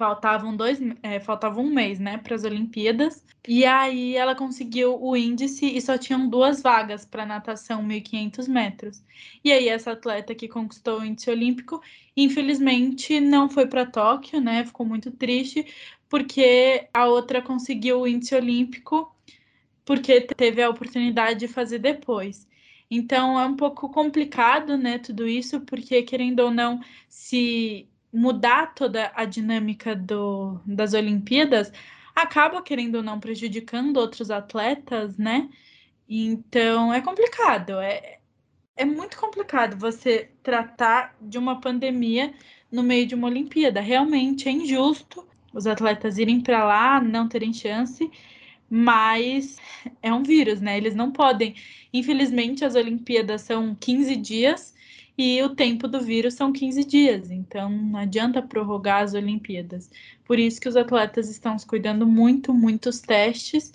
faltavam 0.00 0.56
dois, 0.56 0.80
é, 1.02 1.20
faltava 1.20 1.60
um 1.60 1.68
mês, 1.70 1.98
né, 2.00 2.16
para 2.16 2.34
as 2.34 2.42
Olimpíadas. 2.42 3.22
E 3.46 3.66
aí 3.66 4.16
ela 4.16 4.34
conseguiu 4.34 4.98
o 4.98 5.14
índice 5.14 5.66
e 5.66 5.78
só 5.78 5.98
tinham 5.98 6.26
duas 6.26 6.62
vagas 6.62 7.04
para 7.04 7.26
natação 7.26 7.82
1.500 7.82 8.48
metros. 8.48 9.04
E 9.44 9.52
aí 9.52 9.68
essa 9.68 9.92
atleta 9.92 10.34
que 10.34 10.48
conquistou 10.48 11.00
o 11.00 11.04
índice 11.04 11.28
olímpico, 11.30 11.82
infelizmente 12.16 13.20
não 13.20 13.50
foi 13.50 13.66
para 13.66 13.84
Tóquio, 13.84 14.40
né? 14.40 14.64
Ficou 14.64 14.86
muito 14.86 15.10
triste 15.10 15.66
porque 16.08 16.88
a 16.94 17.06
outra 17.06 17.42
conseguiu 17.42 18.00
o 18.00 18.08
índice 18.08 18.34
olímpico 18.34 19.14
porque 19.84 20.22
teve 20.22 20.62
a 20.62 20.70
oportunidade 20.70 21.40
de 21.40 21.48
fazer 21.48 21.78
depois. 21.78 22.48
Então 22.90 23.38
é 23.38 23.46
um 23.46 23.56
pouco 23.56 23.90
complicado, 23.90 24.78
né, 24.78 24.98
tudo 24.98 25.28
isso, 25.28 25.60
porque 25.60 26.02
querendo 26.02 26.40
ou 26.40 26.50
não, 26.50 26.80
se 27.08 27.89
mudar 28.12 28.74
toda 28.74 29.12
a 29.14 29.24
dinâmica 29.24 29.94
do, 29.94 30.60
das 30.66 30.94
Olimpíadas, 30.94 31.72
acaba, 32.14 32.62
querendo 32.62 32.96
ou 32.96 33.02
não, 33.02 33.20
prejudicando 33.20 33.96
outros 33.98 34.30
atletas, 34.30 35.16
né? 35.16 35.48
Então 36.08 36.92
é 36.92 37.00
complicado, 37.00 37.78
é, 37.80 38.18
é 38.76 38.84
muito 38.84 39.16
complicado 39.18 39.76
você 39.78 40.30
tratar 40.42 41.16
de 41.20 41.38
uma 41.38 41.60
pandemia 41.60 42.34
no 42.70 42.82
meio 42.82 43.06
de 43.06 43.14
uma 43.14 43.28
Olimpíada. 43.28 43.80
Realmente 43.80 44.48
é 44.48 44.52
injusto 44.52 45.26
os 45.52 45.66
atletas 45.66 46.18
irem 46.18 46.40
para 46.40 46.64
lá, 46.64 47.00
não 47.00 47.28
terem 47.28 47.52
chance, 47.52 48.10
mas 48.68 49.58
é 50.02 50.12
um 50.12 50.22
vírus, 50.22 50.60
né? 50.60 50.76
Eles 50.76 50.94
não 50.94 51.10
podem. 51.10 51.54
Infelizmente, 51.92 52.64
as 52.64 52.74
Olimpíadas 52.74 53.42
são 53.42 53.74
15 53.74 54.16
dias 54.16 54.74
e 55.20 55.42
o 55.42 55.50
tempo 55.50 55.86
do 55.86 56.00
vírus 56.00 56.32
são 56.32 56.50
15 56.50 56.82
dias, 56.82 57.30
então 57.30 57.68
não 57.68 57.98
adianta 58.00 58.40
prorrogar 58.40 59.02
as 59.02 59.12
Olimpíadas. 59.12 59.90
Por 60.24 60.38
isso 60.38 60.58
que 60.58 60.68
os 60.68 60.76
atletas 60.76 61.28
estão 61.28 61.58
se 61.58 61.66
cuidando 61.66 62.06
muito, 62.06 62.54
muitos 62.54 63.00
testes 63.00 63.74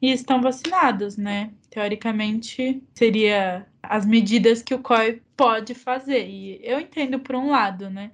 e 0.00 0.10
estão 0.10 0.40
vacinados, 0.40 1.18
né? 1.18 1.52
Teoricamente, 1.68 2.82
seria 2.94 3.66
as 3.82 4.06
medidas 4.06 4.62
que 4.62 4.74
o 4.74 4.78
COI 4.78 5.20
pode 5.36 5.74
fazer. 5.74 6.26
E 6.30 6.60
eu 6.62 6.80
entendo 6.80 7.20
por 7.20 7.36
um 7.36 7.50
lado, 7.50 7.90
né? 7.90 8.10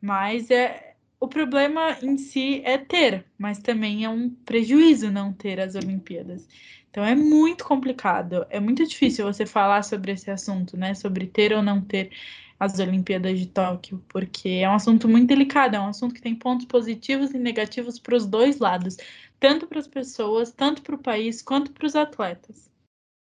Mas 0.00 0.52
é 0.52 0.94
o 1.18 1.26
problema 1.26 1.98
em 2.00 2.16
si 2.16 2.62
é 2.64 2.78
ter, 2.78 3.24
mas 3.36 3.58
também 3.58 4.04
é 4.04 4.08
um 4.08 4.30
prejuízo 4.30 5.10
não 5.10 5.32
ter 5.32 5.58
as 5.58 5.74
Olimpíadas. 5.74 6.46
Então 6.90 7.04
é 7.04 7.14
muito 7.14 7.64
complicado, 7.64 8.46
é 8.50 8.58
muito 8.58 8.86
difícil 8.86 9.24
você 9.24 9.44
falar 9.44 9.82
sobre 9.82 10.12
esse 10.12 10.30
assunto, 10.30 10.76
né? 10.76 10.94
Sobre 10.94 11.26
ter 11.26 11.52
ou 11.52 11.62
não 11.62 11.80
ter 11.80 12.10
as 12.58 12.78
Olimpíadas 12.78 13.38
de 13.38 13.46
Tóquio, 13.46 14.02
porque 14.08 14.48
é 14.48 14.68
um 14.68 14.74
assunto 14.74 15.08
muito 15.08 15.28
delicado, 15.28 15.76
é 15.76 15.80
um 15.80 15.88
assunto 15.88 16.14
que 16.14 16.20
tem 16.20 16.34
pontos 16.34 16.66
positivos 16.66 17.32
e 17.32 17.38
negativos 17.38 17.98
para 17.98 18.16
os 18.16 18.26
dois 18.26 18.58
lados, 18.58 18.96
tanto 19.38 19.66
para 19.66 19.78
as 19.78 19.86
pessoas, 19.86 20.50
tanto 20.50 20.82
para 20.82 20.96
o 20.96 21.02
país, 21.02 21.40
quanto 21.40 21.72
para 21.72 21.86
os 21.86 21.94
atletas. 21.94 22.68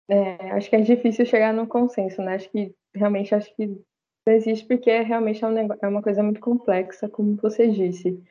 É, 0.10 0.52
acho 0.52 0.70
que 0.70 0.76
é 0.76 0.82
difícil 0.82 1.26
chegar 1.26 1.54
no 1.54 1.68
consenso, 1.68 2.22
né? 2.22 2.36
Acho 2.36 2.50
que 2.50 2.74
realmente 2.94 3.36
acho 3.36 3.54
que 3.56 3.78
existe 4.28 4.66
porque 4.66 4.90
é, 4.90 5.02
realmente 5.02 5.44
é, 5.44 5.48
um 5.48 5.52
negócio, 5.52 5.84
é 5.84 5.88
uma 5.88 6.02
coisa 6.02 6.24
muito 6.24 6.40
complexa, 6.40 7.10
como 7.10 7.36
você 7.36 7.68
disse. 7.68 8.24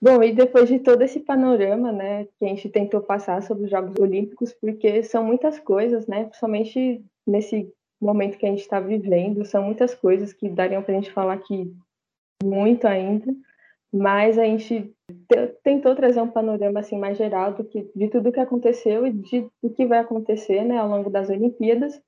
Bom, 0.00 0.22
e 0.22 0.32
depois 0.32 0.68
de 0.68 0.78
todo 0.78 1.02
esse 1.02 1.18
panorama, 1.18 1.90
né, 1.90 2.26
que 2.38 2.44
a 2.44 2.48
gente 2.48 2.68
tentou 2.68 3.00
passar 3.00 3.42
sobre 3.42 3.64
os 3.64 3.70
Jogos 3.70 3.98
Olímpicos, 3.98 4.52
porque 4.52 5.02
são 5.02 5.24
muitas 5.24 5.58
coisas, 5.58 6.06
né, 6.06 6.24
principalmente 6.24 7.04
nesse 7.26 7.72
momento 8.00 8.38
que 8.38 8.46
a 8.46 8.48
gente 8.48 8.60
está 8.60 8.78
vivendo, 8.78 9.44
são 9.44 9.64
muitas 9.64 9.96
coisas 9.96 10.32
que 10.32 10.48
dariam 10.48 10.82
para 10.82 10.92
a 10.92 11.00
gente 11.00 11.10
falar 11.10 11.34
aqui 11.34 11.74
muito 12.44 12.86
ainda, 12.86 13.34
mas 13.92 14.38
a 14.38 14.44
gente 14.44 14.94
tentou 15.64 15.96
trazer 15.96 16.20
um 16.20 16.30
panorama 16.30 16.78
assim 16.78 16.96
mais 16.96 17.18
geral 17.18 17.54
do 17.54 17.64
que, 17.64 17.90
de 17.94 18.08
tudo 18.08 18.30
que 18.30 18.38
aconteceu 18.38 19.04
e 19.04 19.12
de, 19.12 19.48
do 19.60 19.70
que 19.70 19.84
vai 19.84 19.98
acontecer, 19.98 20.64
né, 20.64 20.78
ao 20.78 20.88
longo 20.88 21.10
das 21.10 21.28
Olimpíadas. 21.28 22.00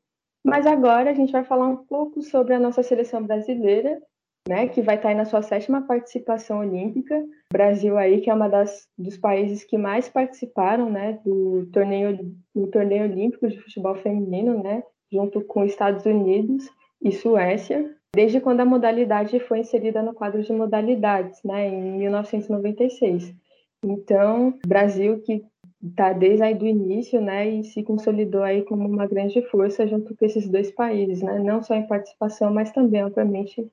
Mas 0.45 0.65
agora 0.65 1.11
a 1.11 1.15
gente 1.15 1.33
vai 1.33 1.45
falar 1.45 1.67
um 1.67 1.77
pouco 1.77 2.23
sobre 2.23 2.55
a 2.55 2.61
nossa 2.61 2.85
seleção 2.85 3.23
brasileira 3.25 4.01
né, 4.49 4.69
que 4.69 4.83
vai 4.83 4.97
estar 4.97 5.15
na 5.15 5.25
sua 5.25 5.43
sétima 5.43 5.87
participação 5.87 6.61
olímpica. 6.61 7.23
Brasil 7.53 7.97
aí, 7.99 8.21
que 8.21 8.31
é 8.31 8.35
uma 8.35 8.49
das 8.49 8.89
dos 8.97 9.17
países 9.17 9.65
que 9.65 9.77
mais 9.77 10.09
participaram, 10.09 10.91
né, 10.91 11.19
do 11.25 11.67
torneio 11.73 12.35
do 12.55 12.67
torneio 12.69 13.05
olímpico 13.05 13.49
de 13.49 13.61
futebol 13.61 13.95
feminino, 13.97 14.63
né, 14.63 14.83
junto 15.13 15.41
com 15.43 15.65
Estados 15.65 16.05
Unidos 16.07 16.69
e 17.03 17.13
Suécia, 17.13 17.95
desde 18.15 18.41
quando 18.41 18.61
a 18.61 18.65
modalidade 18.65 19.39
foi 19.41 19.61
inserida 19.61 20.03
no 20.03 20.15
quadro 20.15 20.43
de 20.43 20.53
modalidades, 20.53 21.41
né, 21.45 21.69
em 21.69 21.99
1996. 21.99 23.35
Então, 23.85 24.55
Brasil 24.67 25.21
que 25.23 25.45
está 25.83 26.13
desde 26.13 26.43
aí 26.43 26.55
do 26.55 26.67
início, 26.67 27.21
né, 27.21 27.49
e 27.49 27.65
se 27.65 27.83
consolidou 27.83 28.43
aí 28.43 28.63
como 28.63 28.87
uma 28.87 29.07
grande 29.07 29.41
força 29.49 29.87
junto 29.87 30.15
com 30.15 30.25
esses 30.25 30.49
dois 30.49 30.71
países, 30.71 31.23
né, 31.23 31.39
não 31.39 31.63
só 31.63 31.75
em 31.75 31.87
participação, 31.87 32.53
mas 32.53 32.71
também, 32.71 33.03
obviamente, 33.03 33.67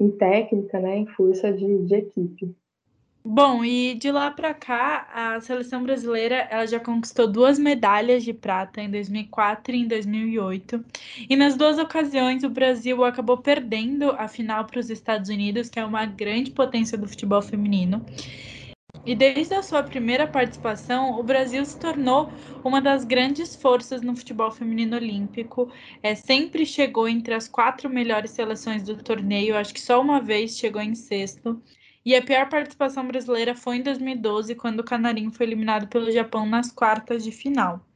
em 0.00 0.10
técnica, 0.10 0.80
né, 0.80 0.98
em 0.98 1.06
força 1.06 1.52
de, 1.52 1.84
de 1.84 1.94
equipe. 1.94 2.54
Bom, 3.26 3.64
e 3.64 3.94
de 3.94 4.12
lá 4.12 4.30
para 4.30 4.52
cá, 4.52 5.08
a 5.14 5.40
seleção 5.40 5.82
brasileira 5.82 6.46
ela 6.50 6.66
já 6.66 6.78
conquistou 6.78 7.26
duas 7.26 7.58
medalhas 7.58 8.22
de 8.22 8.34
prata 8.34 8.82
em 8.82 8.90
2004 8.90 9.74
e 9.74 9.80
em 9.80 9.88
2008. 9.88 10.84
E 11.30 11.34
nas 11.34 11.56
duas 11.56 11.78
ocasiões, 11.78 12.44
o 12.44 12.50
Brasil 12.50 13.02
acabou 13.02 13.38
perdendo 13.38 14.10
a 14.10 14.28
final 14.28 14.66
para 14.66 14.78
os 14.78 14.90
Estados 14.90 15.30
Unidos, 15.30 15.70
que 15.70 15.80
é 15.80 15.84
uma 15.86 16.04
grande 16.04 16.50
potência 16.50 16.98
do 16.98 17.08
futebol 17.08 17.40
feminino. 17.40 18.04
E 19.06 19.14
desde 19.14 19.54
a 19.54 19.62
sua 19.62 19.82
primeira 19.82 20.26
participação, 20.26 21.18
o 21.18 21.22
Brasil 21.22 21.64
se 21.64 21.78
tornou 21.78 22.30
uma 22.62 22.80
das 22.80 23.04
grandes 23.04 23.54
forças 23.54 24.00
no 24.00 24.16
futebol 24.16 24.50
feminino 24.50 24.96
olímpico. 24.96 25.70
É, 26.02 26.14
sempre 26.14 26.64
chegou 26.64 27.06
entre 27.06 27.34
as 27.34 27.46
quatro 27.46 27.90
melhores 27.90 28.30
seleções 28.30 28.82
do 28.82 28.96
torneio, 28.96 29.56
acho 29.56 29.74
que 29.74 29.80
só 29.80 30.00
uma 30.00 30.20
vez 30.20 30.56
chegou 30.56 30.80
em 30.80 30.94
sexto. 30.94 31.62
E 32.04 32.14
a 32.14 32.22
pior 32.22 32.48
participação 32.48 33.06
brasileira 33.06 33.54
foi 33.54 33.76
em 33.76 33.82
2012, 33.82 34.54
quando 34.54 34.80
o 34.80 34.84
Canarinho 34.84 35.30
foi 35.30 35.46
eliminado 35.46 35.88
pelo 35.88 36.10
Japão 36.10 36.46
nas 36.46 36.70
quartas 36.70 37.24
de 37.24 37.32
final. 37.32 37.86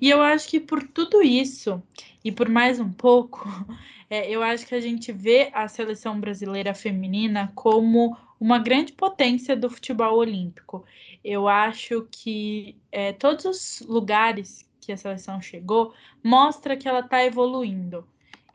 E 0.00 0.08
eu 0.08 0.20
acho 0.22 0.48
que 0.48 0.60
por 0.60 0.82
tudo 0.86 1.22
isso, 1.22 1.82
e 2.24 2.30
por 2.30 2.48
mais 2.48 2.78
um 2.78 2.92
pouco, 2.92 3.48
é, 4.08 4.30
eu 4.30 4.42
acho 4.42 4.66
que 4.66 4.74
a 4.74 4.80
gente 4.80 5.10
vê 5.10 5.50
a 5.52 5.66
seleção 5.68 6.20
brasileira 6.20 6.74
feminina 6.74 7.50
como 7.54 8.16
uma 8.40 8.58
grande 8.58 8.94
potência 8.94 9.54
do 9.54 9.68
futebol 9.68 10.16
olímpico. 10.16 10.84
Eu 11.22 11.46
acho 11.46 12.08
que 12.10 12.76
é, 12.90 13.12
todos 13.12 13.44
os 13.44 13.86
lugares 13.86 14.66
que 14.80 14.90
a 14.90 14.96
seleção 14.96 15.42
chegou 15.42 15.92
mostra 16.24 16.76
que 16.76 16.88
ela 16.88 17.00
está 17.00 17.22
evoluindo. 17.22 18.08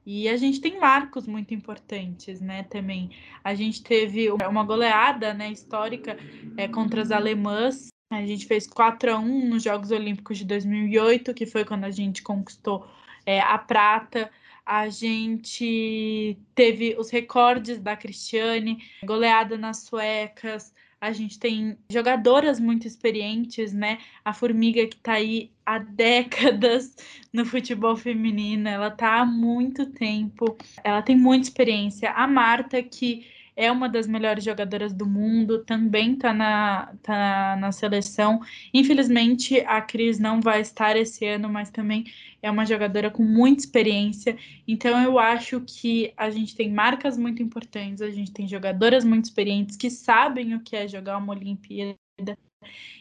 E 0.03 0.27
a 0.27 0.37
gente 0.37 0.59
tem 0.59 0.79
marcos 0.79 1.27
muito 1.27 1.53
importantes, 1.53 2.41
né? 2.41 2.63
Também 2.63 3.11
a 3.43 3.55
gente 3.55 3.83
teve 3.83 4.31
uma 4.31 4.63
goleada, 4.63 5.33
né, 5.33 5.51
histórica 5.51 6.17
é, 6.57 6.67
contra 6.67 7.01
as 7.01 7.11
alemãs. 7.11 7.87
A 8.11 8.23
gente 8.23 8.45
fez 8.45 8.67
4 8.67 9.13
a 9.13 9.17
1 9.17 9.49
nos 9.49 9.63
Jogos 9.63 9.89
Olímpicos 9.89 10.37
de 10.37 10.45
2008, 10.45 11.33
que 11.33 11.47
foi 11.47 11.65
quando 11.65 11.85
a 11.85 11.91
gente 11.91 12.21
conquistou 12.21 12.87
é, 13.25 13.39
a 13.39 13.57
prata. 13.57 14.29
A 14.65 14.89
gente 14.89 16.37
teve 16.55 16.95
os 16.97 17.09
recordes 17.09 17.79
da 17.79 17.95
Cristiane, 17.95 18.83
goleada 19.03 19.57
nas 19.57 19.83
suecas, 19.83 20.73
a 20.99 21.11
gente 21.11 21.37
tem 21.37 21.77
jogadoras 21.89 22.59
muito 22.59 22.87
experientes, 22.87 23.73
né? 23.73 23.99
A 24.23 24.33
Formiga 24.33 24.87
que 24.87 24.95
está 24.95 25.13
aí 25.13 25.51
há 25.65 25.77
décadas 25.79 26.95
no 27.31 27.45
futebol 27.45 27.95
feminino, 27.95 28.67
ela 28.67 28.87
está 28.87 29.19
há 29.19 29.25
muito 29.25 29.85
tempo, 29.85 30.57
ela 30.83 31.01
tem 31.01 31.15
muita 31.15 31.47
experiência. 31.47 32.11
A 32.11 32.27
Marta, 32.27 32.81
que 32.81 33.27
é 33.55 33.71
uma 33.71 33.87
das 33.87 34.05
melhores 34.05 34.43
jogadoras 34.43 34.93
do 34.93 35.05
mundo, 35.05 35.63
também 35.63 36.13
está 36.13 36.33
na, 36.33 36.93
tá 37.01 37.55
na 37.59 37.71
seleção. 37.71 38.41
Infelizmente, 38.73 39.59
a 39.61 39.81
Cris 39.81 40.19
não 40.19 40.41
vai 40.41 40.61
estar 40.61 40.97
esse 40.97 41.25
ano, 41.25 41.47
mas 41.49 41.69
também 41.69 42.05
é 42.41 42.51
uma 42.51 42.65
jogadora 42.65 43.09
com 43.09 43.23
muita 43.23 43.61
experiência. 43.61 44.37
Então, 44.67 45.01
eu 45.01 45.17
acho 45.17 45.61
que 45.61 46.13
a 46.17 46.29
gente 46.29 46.55
tem 46.55 46.71
marcas 46.71 47.17
muito 47.17 47.41
importantes, 47.41 48.01
a 48.01 48.11
gente 48.11 48.31
tem 48.31 48.47
jogadoras 48.47 49.05
muito 49.05 49.25
experientes 49.25 49.77
que 49.77 49.89
sabem 49.89 50.53
o 50.53 50.59
que 50.61 50.75
é 50.75 50.87
jogar 50.87 51.17
uma 51.17 51.33
Olimpíada. 51.33 51.97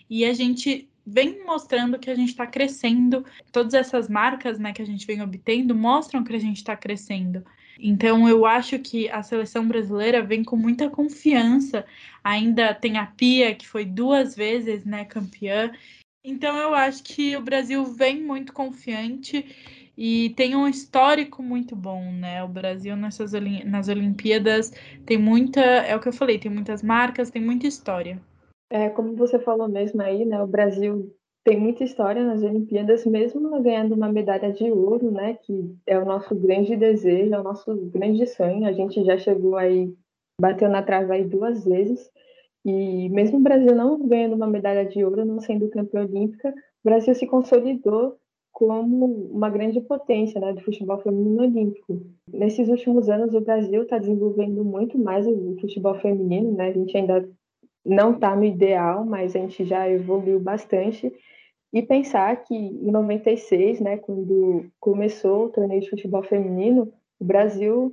E 0.08 0.24
a 0.24 0.32
gente 0.32 0.88
vem 1.06 1.44
mostrando 1.44 1.98
que 1.98 2.10
a 2.10 2.14
gente 2.14 2.30
está 2.30 2.46
crescendo. 2.46 3.24
Todas 3.52 3.74
essas 3.74 4.08
marcas 4.08 4.58
né, 4.58 4.72
que 4.72 4.82
a 4.82 4.86
gente 4.86 5.06
vem 5.06 5.20
obtendo 5.20 5.74
mostram 5.74 6.24
que 6.24 6.34
a 6.34 6.38
gente 6.38 6.58
está 6.58 6.76
crescendo. 6.76 7.44
Então 7.78 8.28
eu 8.28 8.46
acho 8.46 8.78
que 8.78 9.08
a 9.10 9.22
seleção 9.22 9.66
brasileira 9.66 10.22
vem 10.22 10.44
com 10.44 10.56
muita 10.56 10.88
confiança. 10.88 11.84
Ainda 12.22 12.74
tem 12.74 12.98
a 12.98 13.06
Pia, 13.06 13.54
que 13.54 13.66
foi 13.66 13.84
duas 13.84 14.34
vezes 14.34 14.84
né, 14.84 15.04
campeã. 15.04 15.72
Então 16.24 16.56
eu 16.56 16.74
acho 16.74 17.02
que 17.02 17.36
o 17.36 17.42
Brasil 17.42 17.84
vem 17.84 18.22
muito 18.22 18.52
confiante 18.52 19.44
e 19.96 20.30
tem 20.30 20.56
um 20.56 20.66
histórico 20.66 21.42
muito 21.42 21.76
bom, 21.76 22.10
né? 22.12 22.42
O 22.42 22.48
Brasil 22.48 22.96
nessas 22.96 23.32
nas 23.64 23.88
Olimpíadas 23.88 24.72
tem 25.04 25.18
muita, 25.18 25.60
é 25.60 25.94
o 25.94 26.00
que 26.00 26.08
eu 26.08 26.12
falei, 26.12 26.38
tem 26.38 26.50
muitas 26.50 26.82
marcas, 26.82 27.30
tem 27.30 27.42
muita 27.42 27.66
história. 27.66 28.20
É, 28.70 28.88
como 28.88 29.14
você 29.14 29.38
falou 29.38 29.68
mesmo 29.68 30.02
aí, 30.02 30.24
né? 30.24 30.42
O 30.42 30.46
Brasil 30.46 31.14
tem 31.44 31.60
muita 31.60 31.84
história 31.84 32.24
nas 32.24 32.42
Olimpíadas, 32.42 33.04
mesmo 33.04 33.60
ganhando 33.60 33.94
uma 33.94 34.10
medalha 34.10 34.50
de 34.50 34.70
ouro, 34.72 35.10
né? 35.10 35.34
Que 35.34 35.76
é 35.86 35.98
o 35.98 36.04
nosso 36.04 36.34
grande 36.34 36.74
desejo, 36.74 37.34
é 37.34 37.38
o 37.38 37.44
nosso 37.44 37.76
grande 37.92 38.26
sonho. 38.26 38.66
A 38.66 38.72
gente 38.72 39.04
já 39.04 39.18
chegou 39.18 39.56
aí, 39.56 39.94
bateu 40.40 40.70
na 40.70 40.82
trave 40.82 41.12
aí 41.12 41.24
duas 41.24 41.62
vezes. 41.64 42.10
E 42.64 43.10
mesmo 43.10 43.38
o 43.38 43.42
Brasil 43.42 43.74
não 43.74 43.98
ganhando 44.08 44.34
uma 44.34 44.46
medalha 44.46 44.86
de 44.86 45.04
ouro, 45.04 45.24
não 45.26 45.38
sendo 45.38 45.68
campeã 45.68 46.00
olímpica, 46.02 46.48
o 46.48 46.88
Brasil 46.88 47.14
se 47.14 47.26
consolidou 47.26 48.16
como 48.50 49.04
uma 49.30 49.50
grande 49.50 49.80
potência 49.82 50.40
né, 50.40 50.54
do 50.54 50.62
futebol 50.62 50.98
feminino 51.00 51.42
olímpico. 51.42 52.00
Nesses 52.32 52.68
últimos 52.68 53.10
anos, 53.10 53.34
o 53.34 53.40
Brasil 53.40 53.82
está 53.82 53.98
desenvolvendo 53.98 54.64
muito 54.64 54.96
mais 54.96 55.26
o 55.26 55.56
futebol 55.60 55.94
feminino, 55.96 56.52
né? 56.52 56.68
A 56.68 56.72
gente 56.72 56.96
ainda 56.96 57.28
não 57.84 58.12
está 58.12 58.34
no 58.34 58.44
ideal, 58.44 59.04
mas 59.04 59.36
a 59.36 59.40
gente 59.40 59.64
já 59.64 59.90
evoluiu 59.90 60.40
bastante. 60.40 61.12
E 61.74 61.82
pensar 61.82 62.36
que 62.44 62.54
em 62.54 62.88
96, 62.88 63.80
né, 63.80 63.96
quando 63.96 64.70
começou 64.78 65.46
o 65.46 65.48
torneio 65.48 65.80
de 65.80 65.90
futebol 65.90 66.22
feminino, 66.22 66.92
o 67.18 67.24
Brasil 67.24 67.92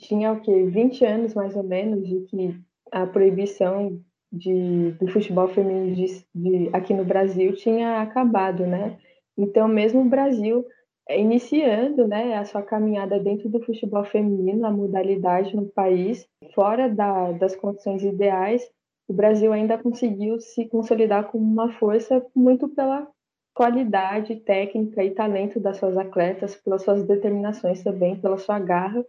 tinha 0.00 0.32
o 0.32 0.40
quê? 0.40 0.64
20 0.64 1.04
anos 1.04 1.34
mais 1.34 1.54
ou 1.54 1.62
menos 1.62 2.08
de 2.08 2.20
que 2.22 2.58
a 2.90 3.06
proibição 3.06 4.00
de, 4.32 4.92
do 4.92 5.06
futebol 5.08 5.48
feminino 5.48 5.94
de, 5.94 6.24
de, 6.34 6.70
aqui 6.72 6.94
no 6.94 7.04
Brasil 7.04 7.52
tinha 7.54 8.00
acabado, 8.00 8.66
né? 8.66 8.98
Então, 9.36 9.68
mesmo 9.68 10.00
o 10.00 10.08
Brasil 10.08 10.64
iniciando 11.10 12.08
né, 12.08 12.38
a 12.38 12.44
sua 12.46 12.62
caminhada 12.62 13.20
dentro 13.20 13.50
do 13.50 13.60
futebol 13.60 14.04
feminino, 14.04 14.66
a 14.66 14.70
modalidade 14.70 15.54
no 15.54 15.66
país, 15.66 16.26
fora 16.54 16.88
da, 16.88 17.32
das 17.32 17.54
condições 17.54 18.02
ideais, 18.02 18.66
o 19.08 19.14
Brasil 19.14 19.52
ainda 19.52 19.78
conseguiu 19.78 20.38
se 20.38 20.66
consolidar 20.66 21.28
como 21.28 21.42
uma 21.42 21.72
força 21.72 22.24
muito 22.34 22.68
pela 22.68 23.08
qualidade 23.54 24.36
técnica 24.36 25.02
e 25.02 25.10
talento 25.10 25.58
das 25.58 25.78
suas 25.78 25.96
atletas, 25.96 26.54
pelas 26.54 26.82
suas 26.82 27.04
determinações 27.04 27.82
também, 27.82 28.20
pela 28.20 28.36
sua 28.36 28.58
garra. 28.60 29.04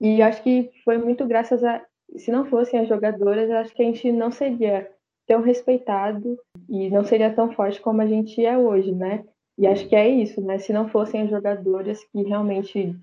E 0.00 0.20
acho 0.20 0.42
que 0.42 0.70
foi 0.84 0.98
muito 0.98 1.24
graças 1.26 1.64
a, 1.64 1.82
se 2.16 2.30
não 2.30 2.44
fossem 2.44 2.80
as 2.80 2.88
jogadoras, 2.88 3.50
acho 3.50 3.72
que 3.72 3.82
a 3.82 3.86
gente 3.86 4.10
não 4.12 4.30
seria 4.30 4.90
tão 5.26 5.40
respeitado 5.40 6.36
e 6.68 6.90
não 6.90 7.04
seria 7.04 7.32
tão 7.32 7.52
forte 7.52 7.80
como 7.80 8.02
a 8.02 8.06
gente 8.06 8.44
é 8.44 8.58
hoje, 8.58 8.92
né? 8.92 9.24
E 9.56 9.66
acho 9.66 9.88
que 9.88 9.96
é 9.96 10.08
isso, 10.08 10.40
né? 10.40 10.58
Se 10.58 10.72
não 10.72 10.88
fossem 10.88 11.22
as 11.22 11.30
jogadoras 11.30 12.04
que 12.04 12.22
realmente 12.22 12.94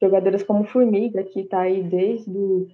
jogadoras 0.00 0.42
como 0.42 0.64
Formiga, 0.64 1.22
que 1.22 1.40
está 1.40 1.60
aí 1.60 1.82
desde 1.82 2.30
o 2.36 2.66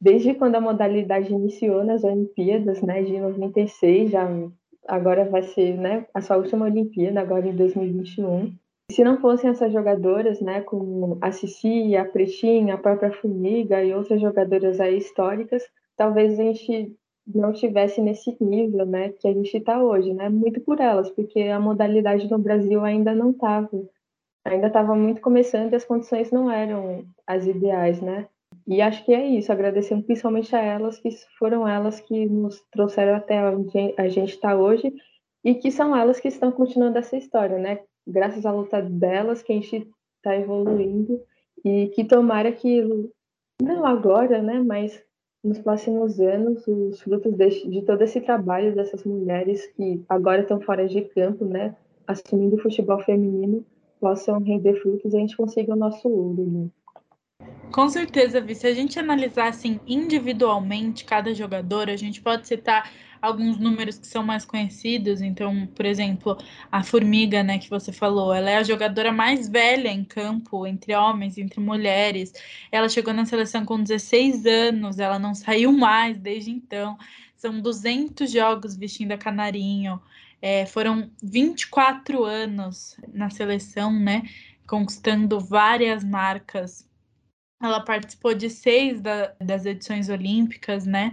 desde 0.00 0.34
quando 0.34 0.54
a 0.56 0.60
modalidade 0.60 1.32
iniciou 1.32 1.84
nas 1.84 2.02
Olimpíadas, 2.02 2.80
né, 2.80 3.02
de 3.02 3.18
96, 3.20 4.10
já 4.10 4.26
agora 4.88 5.24
vai 5.24 5.42
ser, 5.42 5.76
né, 5.76 6.06
a 6.14 6.20
sua 6.20 6.38
última 6.38 6.64
Olimpíada, 6.64 7.20
agora 7.20 7.46
em 7.46 7.54
2021. 7.54 8.52
Se 8.90 9.04
não 9.04 9.20
fossem 9.20 9.50
essas 9.50 9.72
jogadoras, 9.72 10.40
né, 10.40 10.62
como 10.62 11.18
a 11.20 11.30
Cici, 11.30 11.94
a 11.96 12.04
Pretinha, 12.04 12.74
a 12.74 12.78
própria 12.78 13.12
Formiga 13.12 13.84
e 13.84 13.94
outras 13.94 14.20
jogadoras 14.20 14.80
aí 14.80 14.96
históricas, 14.96 15.62
talvez 15.96 16.40
a 16.40 16.42
gente 16.42 16.96
não 17.26 17.52
tivesse 17.52 18.00
nesse 18.00 18.36
nível, 18.40 18.86
né, 18.86 19.10
que 19.10 19.28
a 19.28 19.32
gente 19.32 19.56
está 19.56 19.82
hoje, 19.82 20.12
né, 20.14 20.28
muito 20.28 20.60
por 20.62 20.80
elas, 20.80 21.10
porque 21.10 21.40
a 21.42 21.60
modalidade 21.60 22.28
no 22.28 22.38
Brasil 22.38 22.82
ainda 22.82 23.14
não 23.14 23.30
estava, 23.30 23.70
ainda 24.44 24.66
estava 24.66 24.94
muito 24.96 25.20
começando 25.20 25.72
e 25.72 25.76
as 25.76 25.84
condições 25.84 26.32
não 26.32 26.50
eram 26.50 27.04
as 27.26 27.46
ideais, 27.46 28.00
né. 28.00 28.26
E 28.66 28.80
acho 28.80 29.04
que 29.04 29.12
é 29.12 29.26
isso, 29.26 29.52
agradecendo 29.52 30.04
principalmente 30.04 30.54
a 30.54 30.60
elas, 30.60 30.98
que 30.98 31.10
foram 31.38 31.66
elas 31.66 32.00
que 32.00 32.26
nos 32.26 32.60
trouxeram 32.70 33.16
até 33.16 33.44
onde 33.48 33.94
a 33.96 34.08
gente 34.08 34.30
está 34.30 34.56
hoje 34.56 34.92
e 35.44 35.54
que 35.54 35.70
são 35.70 35.96
elas 35.96 36.20
que 36.20 36.28
estão 36.28 36.52
continuando 36.52 36.98
essa 36.98 37.16
história, 37.16 37.58
né? 37.58 37.80
Graças 38.06 38.44
à 38.46 38.52
luta 38.52 38.80
delas 38.82 39.42
que 39.42 39.52
a 39.52 39.56
gente 39.56 39.88
está 40.16 40.36
evoluindo 40.36 41.20
e 41.64 41.88
que 41.88 42.04
tomara 42.04 42.52
que 42.52 42.82
não 43.60 43.84
agora, 43.84 44.42
né, 44.42 44.60
mas 44.60 45.02
nos 45.42 45.58
próximos 45.58 46.20
anos, 46.20 46.66
os 46.66 47.00
frutos 47.00 47.34
de, 47.36 47.68
de 47.68 47.82
todo 47.82 48.02
esse 48.02 48.20
trabalho 48.20 48.74
dessas 48.74 49.04
mulheres 49.04 49.66
que 49.74 50.02
agora 50.08 50.42
estão 50.42 50.60
fora 50.60 50.86
de 50.86 51.02
campo, 51.02 51.44
né, 51.44 51.74
assumindo 52.06 52.56
o 52.56 52.62
futebol 52.62 53.00
feminino, 53.00 53.64
possam 53.98 54.40
render 54.40 54.74
frutos 54.80 55.12
e 55.12 55.16
a 55.16 55.20
gente 55.20 55.36
consiga 55.36 55.72
o 55.72 55.76
nosso 55.76 56.08
ouro. 56.08 56.46
Né? 56.46 56.68
Com 57.70 57.88
certeza, 57.88 58.40
Vi. 58.40 58.54
Se 58.54 58.66
a 58.66 58.74
gente 58.74 58.98
analisar 58.98 59.48
assim 59.48 59.80
individualmente 59.86 61.04
cada 61.04 61.32
jogador, 61.32 61.88
a 61.88 61.96
gente 61.96 62.20
pode 62.20 62.48
citar 62.48 62.90
alguns 63.22 63.58
números 63.58 63.98
que 63.98 64.06
são 64.06 64.24
mais 64.24 64.44
conhecidos. 64.44 65.20
Então, 65.20 65.66
por 65.68 65.86
exemplo, 65.86 66.36
a 66.70 66.82
Formiga, 66.82 67.42
né, 67.44 67.58
que 67.58 67.70
você 67.70 67.92
falou, 67.92 68.34
ela 68.34 68.50
é 68.50 68.56
a 68.56 68.62
jogadora 68.64 69.12
mais 69.12 69.48
velha 69.48 69.88
em 69.88 70.04
campo, 70.04 70.66
entre 70.66 70.94
homens, 70.94 71.38
entre 71.38 71.60
mulheres. 71.60 72.32
Ela 72.72 72.88
chegou 72.88 73.14
na 73.14 73.24
seleção 73.24 73.64
com 73.64 73.80
16 73.82 74.46
anos, 74.46 74.98
ela 74.98 75.18
não 75.18 75.34
saiu 75.34 75.72
mais 75.72 76.18
desde 76.18 76.50
então. 76.50 76.98
São 77.36 77.60
200 77.60 78.30
jogos 78.30 78.76
vestindo 78.76 79.12
a 79.12 79.18
canarinho. 79.18 80.00
É, 80.42 80.66
foram 80.66 81.10
24 81.22 82.24
anos 82.24 82.96
na 83.12 83.30
seleção, 83.30 83.92
né? 83.92 84.22
Conquistando 84.66 85.38
várias 85.38 86.02
marcas. 86.02 86.89
Ela 87.60 87.80
participou 87.80 88.34
de 88.34 88.48
seis 88.48 89.00
da, 89.00 89.34
das 89.40 89.66
edições 89.66 90.08
olímpicas, 90.08 90.86
né? 90.86 91.12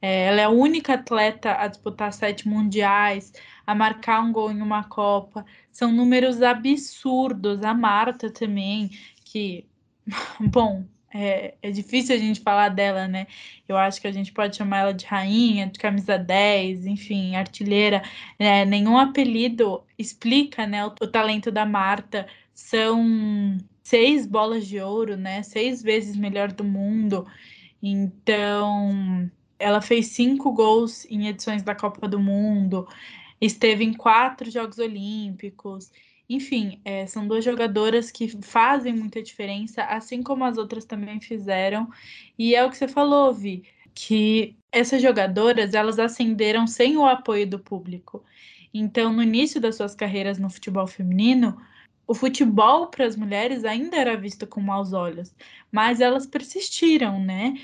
É, 0.00 0.26
ela 0.26 0.40
é 0.40 0.44
a 0.44 0.50
única 0.50 0.94
atleta 0.94 1.54
a 1.54 1.68
disputar 1.68 2.12
sete 2.12 2.48
mundiais, 2.48 3.32
a 3.66 3.74
marcar 3.74 4.20
um 4.20 4.32
gol 4.32 4.50
em 4.50 4.60
uma 4.60 4.84
Copa. 4.84 5.44
São 5.70 5.92
números 5.92 6.42
absurdos. 6.42 7.62
A 7.62 7.72
Marta 7.74 8.30
também, 8.30 8.90
que, 9.24 9.66
bom, 10.40 10.84
é, 11.14 11.54
é, 11.62 11.70
difícil 11.70 12.16
a 12.16 12.18
gente 12.18 12.40
falar 12.40 12.70
dela, 12.70 13.06
né? 13.06 13.26
Eu 13.68 13.76
acho 13.76 14.00
que 14.00 14.06
a 14.08 14.12
gente 14.12 14.32
pode 14.32 14.56
chamar 14.56 14.78
ela 14.78 14.94
de 14.94 15.04
rainha, 15.06 15.66
de 15.68 15.78
camisa 15.78 16.18
10, 16.18 16.86
enfim, 16.86 17.36
artilheira. 17.36 18.02
É, 18.38 18.64
nenhum 18.64 18.98
apelido 18.98 19.84
explica 19.98 20.66
né, 20.66 20.84
o, 20.86 20.88
o 21.00 21.06
talento 21.06 21.50
da 21.50 21.66
Marta. 21.66 22.26
São 22.54 23.58
seis 23.82 24.26
bolas 24.26 24.66
de 24.66 24.80
ouro, 24.80 25.16
né? 25.16 25.42
Seis 25.42 25.82
vezes 25.82 26.16
melhor 26.16 26.52
do 26.52 26.64
mundo. 26.64 27.26
Então, 27.82 29.30
ela 29.58 29.80
fez 29.80 30.08
cinco 30.08 30.52
gols 30.52 31.04
em 31.06 31.28
edições 31.28 31.62
da 31.62 31.74
Copa 31.74 32.08
do 32.08 32.18
Mundo, 32.18 32.86
esteve 33.40 33.84
em 33.84 33.92
quatro 33.92 34.50
Jogos 34.50 34.78
Olímpicos. 34.78 35.90
Enfim, 36.28 36.80
é, 36.84 37.06
são 37.06 37.26
duas 37.26 37.44
jogadoras 37.44 38.10
que 38.10 38.28
fazem 38.42 38.94
muita 38.94 39.22
diferença, 39.22 39.82
assim 39.84 40.22
como 40.22 40.44
as 40.44 40.56
outras 40.56 40.84
também 40.84 41.20
fizeram. 41.20 41.88
E 42.38 42.54
é 42.54 42.64
o 42.64 42.70
que 42.70 42.76
você 42.76 42.88
falou, 42.88 43.32
Vi, 43.34 43.64
que 43.94 44.56
essas 44.70 45.02
jogadoras 45.02 45.74
elas 45.74 45.98
ascenderam 45.98 46.66
sem 46.66 46.96
o 46.96 47.04
apoio 47.04 47.46
do 47.46 47.58
público. 47.58 48.24
Então, 48.72 49.12
no 49.12 49.22
início 49.22 49.60
das 49.60 49.76
suas 49.76 49.94
carreiras 49.94 50.38
no 50.38 50.48
futebol 50.48 50.86
feminino, 50.86 51.60
o 52.06 52.14
futebol 52.14 52.88
para 52.88 53.06
as 53.06 53.16
mulheres 53.16 53.64
ainda 53.64 53.96
era 53.96 54.16
visto 54.16 54.46
com 54.46 54.60
maus 54.60 54.92
olhos, 54.92 55.34
mas 55.70 56.00
elas 56.00 56.26
persistiram, 56.26 57.20
né? 57.20 57.54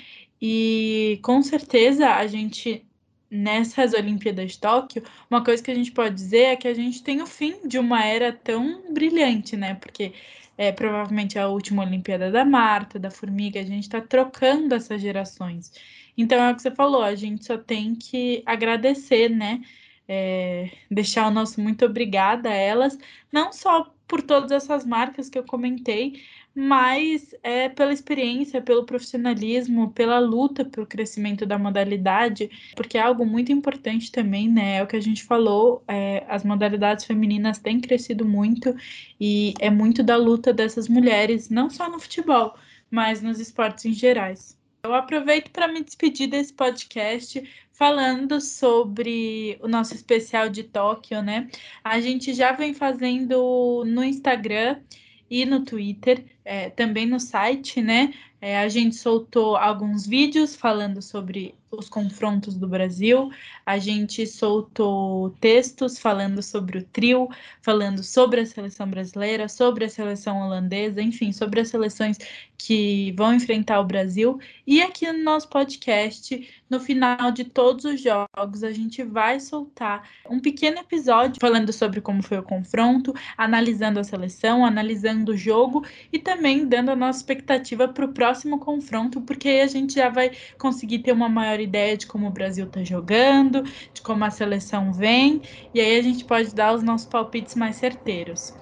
E 0.41 1.19
com 1.21 1.41
certeza 1.41 2.09
a 2.15 2.25
gente, 2.27 2.85
nessas 3.29 3.93
Olimpíadas 3.93 4.53
de 4.53 4.59
Tóquio, 4.59 5.03
uma 5.29 5.43
coisa 5.43 5.61
que 5.61 5.71
a 5.71 5.75
gente 5.75 5.91
pode 5.91 6.15
dizer 6.15 6.43
é 6.43 6.55
que 6.55 6.67
a 6.67 6.73
gente 6.73 7.03
tem 7.03 7.21
o 7.21 7.27
fim 7.27 7.67
de 7.67 7.77
uma 7.77 8.03
era 8.03 8.31
tão 8.31 8.93
brilhante, 8.93 9.57
né? 9.57 9.75
Porque 9.75 10.13
é 10.57 10.71
provavelmente 10.71 11.37
a 11.39 11.47
última 11.47 11.83
Olimpíada 11.83 12.31
da 12.31 12.43
Marta, 12.43 12.99
da 12.99 13.11
Formiga, 13.11 13.59
a 13.59 13.63
gente 13.63 13.83
está 13.83 14.01
trocando 14.01 14.75
essas 14.75 15.01
gerações. 15.01 15.71
Então 16.17 16.37
é 16.41 16.51
o 16.51 16.55
que 16.55 16.61
você 16.61 16.71
falou, 16.71 17.01
a 17.01 17.15
gente 17.15 17.45
só 17.45 17.57
tem 17.57 17.95
que 17.95 18.43
agradecer, 18.45 19.29
né? 19.29 19.61
É, 20.07 20.69
deixar 20.89 21.27
o 21.27 21.31
nosso 21.31 21.61
muito 21.61 21.85
obrigada 21.85 22.49
a 22.49 22.53
elas, 22.53 22.97
não 23.31 23.53
só 23.53 23.93
por 24.09 24.23
todas 24.23 24.51
essas 24.51 24.83
marcas 24.83 25.29
que 25.29 25.37
eu 25.37 25.43
comentei, 25.43 26.21
mas 26.53 27.33
é 27.43 27.69
pela 27.69 27.93
experiência, 27.93 28.59
pelo 28.61 28.83
profissionalismo, 28.83 29.91
pela 29.91 30.19
luta 30.19 30.65
pelo 30.65 30.85
crescimento 30.87 31.45
da 31.45 31.59
modalidade, 31.59 32.49
porque 32.75 32.97
é 32.97 33.01
algo 33.01 33.25
muito 33.25 33.51
importante 33.51 34.11
também, 34.11 34.49
né? 34.49 34.77
É 34.77 34.83
o 34.83 34.87
que 34.87 34.95
a 34.95 35.01
gente 35.01 35.23
falou, 35.23 35.83
é, 35.87 36.25
as 36.27 36.43
modalidades 36.43 37.05
femininas 37.05 37.59
têm 37.59 37.79
crescido 37.79 38.25
muito 38.25 38.75
e 39.21 39.53
é 39.59 39.69
muito 39.69 40.03
da 40.03 40.17
luta 40.17 40.51
dessas 40.51 40.89
mulheres, 40.89 41.49
não 41.49 41.69
só 41.69 41.89
no 41.89 41.99
futebol, 41.99 42.55
mas 42.89 43.21
nos 43.21 43.39
esportes 43.39 43.85
em 43.85 43.93
gerais. 43.93 44.57
Eu 44.81 44.93
aproveito 44.95 45.51
para 45.51 45.67
me 45.67 45.83
despedir 45.83 46.27
desse 46.27 46.53
podcast 46.53 47.43
falando 47.79 48.41
sobre 48.41 49.57
o 49.61 49.67
nosso 49.69 49.95
especial 49.95 50.49
de 50.49 50.63
Tóquio, 50.63 51.23
né? 51.23 51.49
A 51.81 52.01
gente 52.01 52.33
já 52.33 52.51
vem 52.51 52.73
fazendo 52.73 53.85
no 53.85 54.03
Instagram 54.03 54.81
e 55.29 55.45
no 55.45 55.63
Twitter, 55.63 56.25
é, 56.43 56.69
também 56.69 57.05
no 57.05 57.21
site, 57.21 57.81
né? 57.81 58.13
É, 58.41 58.59
a 58.59 58.67
gente 58.67 58.95
soltou 58.97 59.55
alguns 59.55 60.05
vídeos 60.05 60.57
falando 60.57 61.01
sobre 61.01 61.55
os 61.71 61.89
confrontos 61.89 62.55
do 62.55 62.67
Brasil, 62.67 63.31
a 63.65 63.77
gente 63.77 64.25
soltou 64.25 65.29
textos 65.39 65.99
falando 65.99 66.41
sobre 66.41 66.79
o 66.79 66.83
trio, 66.83 67.29
falando 67.61 68.03
sobre 68.03 68.41
a 68.41 68.45
seleção 68.45 68.89
brasileira, 68.89 69.47
sobre 69.47 69.85
a 69.85 69.89
seleção 69.89 70.41
holandesa, 70.41 71.01
enfim, 71.01 71.31
sobre 71.31 71.61
as 71.61 71.69
seleções 71.69 72.17
que 72.57 73.13
vão 73.13 73.33
enfrentar 73.33 73.79
o 73.79 73.85
Brasil. 73.85 74.39
E 74.67 74.81
aqui 74.81 75.09
no 75.11 75.23
nosso 75.23 75.47
podcast, 75.47 76.47
no 76.69 76.79
final 76.79 77.31
de 77.31 77.45
todos 77.45 77.85
os 77.85 78.01
jogos, 78.01 78.63
a 78.63 78.71
gente 78.71 79.01
vai 79.01 79.39
soltar 79.39 80.09
um 80.29 80.39
pequeno 80.39 80.79
episódio 80.79 81.39
falando 81.39 81.71
sobre 81.71 82.01
como 82.01 82.21
foi 82.21 82.37
o 82.37 82.43
confronto, 82.43 83.13
analisando 83.37 83.99
a 83.99 84.03
seleção, 84.03 84.65
analisando 84.65 85.31
o 85.31 85.37
jogo 85.37 85.85
e 86.11 86.19
também 86.19 86.67
dando 86.67 86.91
a 86.91 86.95
nossa 86.95 87.19
expectativa 87.19 87.87
para 87.87 88.05
o 88.05 88.13
próximo 88.13 88.59
confronto, 88.59 89.21
porque 89.21 89.47
aí 89.47 89.61
a 89.61 89.67
gente 89.67 89.95
já 89.95 90.09
vai 90.09 90.31
conseguir 90.57 90.99
ter 90.99 91.13
uma 91.13 91.29
maior 91.29 91.58
ideia 91.61 91.97
de 91.97 92.07
como 92.07 92.27
o 92.27 92.31
Brasil 92.31 92.65
está 92.65 92.83
jogando, 92.83 93.63
de 93.93 94.01
como 94.01 94.23
a 94.25 94.29
seleção 94.29 94.93
vem, 94.93 95.41
e 95.73 95.79
aí 95.79 95.97
a 95.97 96.01
gente 96.01 96.25
pode 96.25 96.53
dar 96.53 96.73
os 96.73 96.83
nossos 96.83 97.07
palpites 97.07 97.55
mais 97.55 97.75
certeiros. 97.75 98.53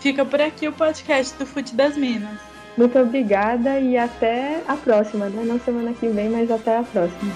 Fica 0.00 0.24
por 0.24 0.40
aqui 0.40 0.66
o 0.66 0.72
podcast 0.72 1.36
do 1.36 1.44
Fute 1.44 1.74
das 1.74 1.96
Minas. 1.96 2.38
Muito 2.76 2.98
obrigada 2.98 3.78
e 3.78 3.98
até 3.98 4.62
a 4.66 4.74
próxima, 4.74 5.28
né? 5.28 5.44
Não 5.44 5.60
semana 5.60 5.92
que 5.92 6.08
vem, 6.08 6.30
mas 6.30 6.50
até 6.50 6.78
a 6.78 6.82
próxima. 6.82 7.30